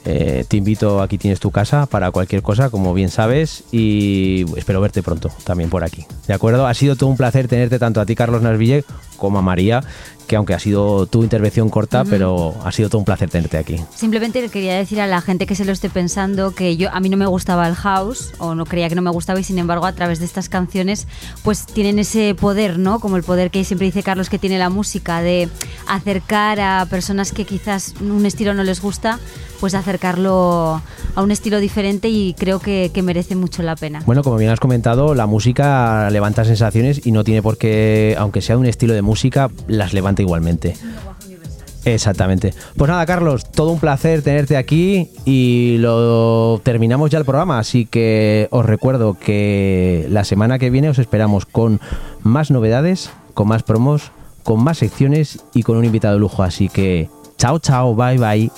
Eh, 0.05 0.45
te 0.47 0.57
invito, 0.57 1.01
aquí 1.01 1.17
tienes 1.17 1.39
tu 1.39 1.51
casa 1.51 1.85
para 1.85 2.11
cualquier 2.11 2.41
cosa, 2.41 2.69
como 2.69 2.93
bien 2.93 3.09
sabes, 3.09 3.63
y 3.71 4.45
espero 4.55 4.81
verte 4.81 5.03
pronto 5.03 5.29
también 5.43 5.69
por 5.69 5.83
aquí. 5.83 6.05
¿De 6.27 6.33
acuerdo? 6.33 6.67
Ha 6.67 6.73
sido 6.73 6.95
todo 6.95 7.09
un 7.09 7.17
placer 7.17 7.47
tenerte 7.47 7.79
tanto 7.79 7.99
a 7.99 8.05
ti, 8.05 8.15
Carlos 8.15 8.41
Nasville, 8.41 8.85
como 9.17 9.39
a 9.39 9.41
María, 9.41 9.83
que 10.29 10.35
aunque 10.35 10.53
ha 10.53 10.59
sido 10.59 11.07
tu 11.07 11.23
intervención 11.23 11.69
corta, 11.69 12.05
pero 12.05 12.53
ha 12.63 12.71
sido 12.71 12.87
todo 12.87 12.99
un 12.99 13.05
placer 13.05 13.31
tenerte 13.31 13.57
aquí. 13.57 13.77
Simplemente 13.95 14.41
le 14.41 14.49
quería 14.49 14.75
decir 14.75 15.01
a 15.01 15.07
la 15.07 15.21
gente 15.21 15.47
que 15.47 15.55
se 15.55 15.65
lo 15.65 15.71
esté 15.71 15.89
pensando 15.89 16.51
que 16.51 16.77
yo 16.77 16.93
a 16.93 16.99
mí 16.99 17.09
no 17.09 17.17
me 17.17 17.25
gustaba 17.25 17.67
el 17.67 17.73
house 17.73 18.31
o 18.37 18.53
no 18.53 18.67
creía 18.67 18.89
que 18.89 18.95
no 18.95 19.01
me 19.01 19.09
gustaba 19.09 19.39
y 19.39 19.43
sin 19.43 19.57
embargo 19.57 19.87
a 19.87 19.93
través 19.93 20.19
de 20.19 20.25
estas 20.25 20.47
canciones 20.47 21.07
pues 21.43 21.65
tienen 21.65 21.97
ese 21.97 22.35
poder, 22.35 22.77
¿no? 22.77 22.99
Como 22.99 23.17
el 23.17 23.23
poder 23.23 23.49
que 23.49 23.63
siempre 23.63 23.87
dice 23.87 24.03
Carlos 24.03 24.29
que 24.29 24.37
tiene 24.37 24.59
la 24.59 24.69
música 24.69 25.23
de 25.23 25.49
acercar 25.87 26.59
a 26.59 26.85
personas 26.87 27.31
que 27.31 27.45
quizás 27.45 27.95
un 27.99 28.23
estilo 28.27 28.53
no 28.53 28.63
les 28.63 28.83
gusta, 28.83 29.17
pues 29.59 29.73
acercarlo 29.73 30.79
a 31.15 31.23
un 31.23 31.31
estilo 31.31 31.59
diferente 31.59 32.07
y 32.07 32.35
creo 32.35 32.59
que, 32.59 32.91
que 32.93 33.01
merece 33.01 33.35
mucho 33.35 33.63
la 33.63 33.75
pena. 33.75 34.03
Bueno, 34.05 34.21
como 34.21 34.37
bien 34.37 34.51
has 34.51 34.59
comentado, 34.59 35.15
la 35.15 35.25
música 35.25 36.07
levanta 36.11 36.45
sensaciones 36.45 37.05
y 37.05 37.11
no 37.11 37.23
tiene 37.23 37.41
por 37.41 37.57
qué, 37.57 38.15
aunque 38.19 38.41
sea 38.41 38.59
un 38.59 38.67
estilo 38.67 38.93
de 38.93 39.01
música, 39.01 39.49
las 39.67 39.93
levanta 39.93 40.18
igualmente. 40.21 40.75
Exactamente. 41.85 42.53
Pues 42.77 42.89
nada, 42.89 43.05
Carlos, 43.05 43.49
todo 43.51 43.71
un 43.71 43.79
placer 43.79 44.21
tenerte 44.21 44.57
aquí 44.57 45.09
y 45.25 45.77
lo 45.79 46.59
terminamos 46.63 47.09
ya 47.09 47.19
el 47.19 47.25
programa, 47.25 47.59
así 47.59 47.85
que 47.85 48.47
os 48.51 48.65
recuerdo 48.65 49.17
que 49.17 50.05
la 50.09 50.23
semana 50.23 50.59
que 50.59 50.69
viene 50.69 50.89
os 50.89 50.99
esperamos 50.99 51.45
con 51.45 51.79
más 52.21 52.51
novedades, 52.51 53.09
con 53.33 53.47
más 53.47 53.63
promos, 53.63 54.11
con 54.43 54.63
más 54.63 54.77
secciones 54.77 55.39
y 55.53 55.63
con 55.63 55.77
un 55.77 55.85
invitado 55.85 56.15
de 56.15 56.19
lujo, 56.19 56.43
así 56.43 56.69
que 56.69 57.09
chao, 57.37 57.59
chao, 57.59 57.95
bye, 57.95 58.17
bye. 58.17 58.51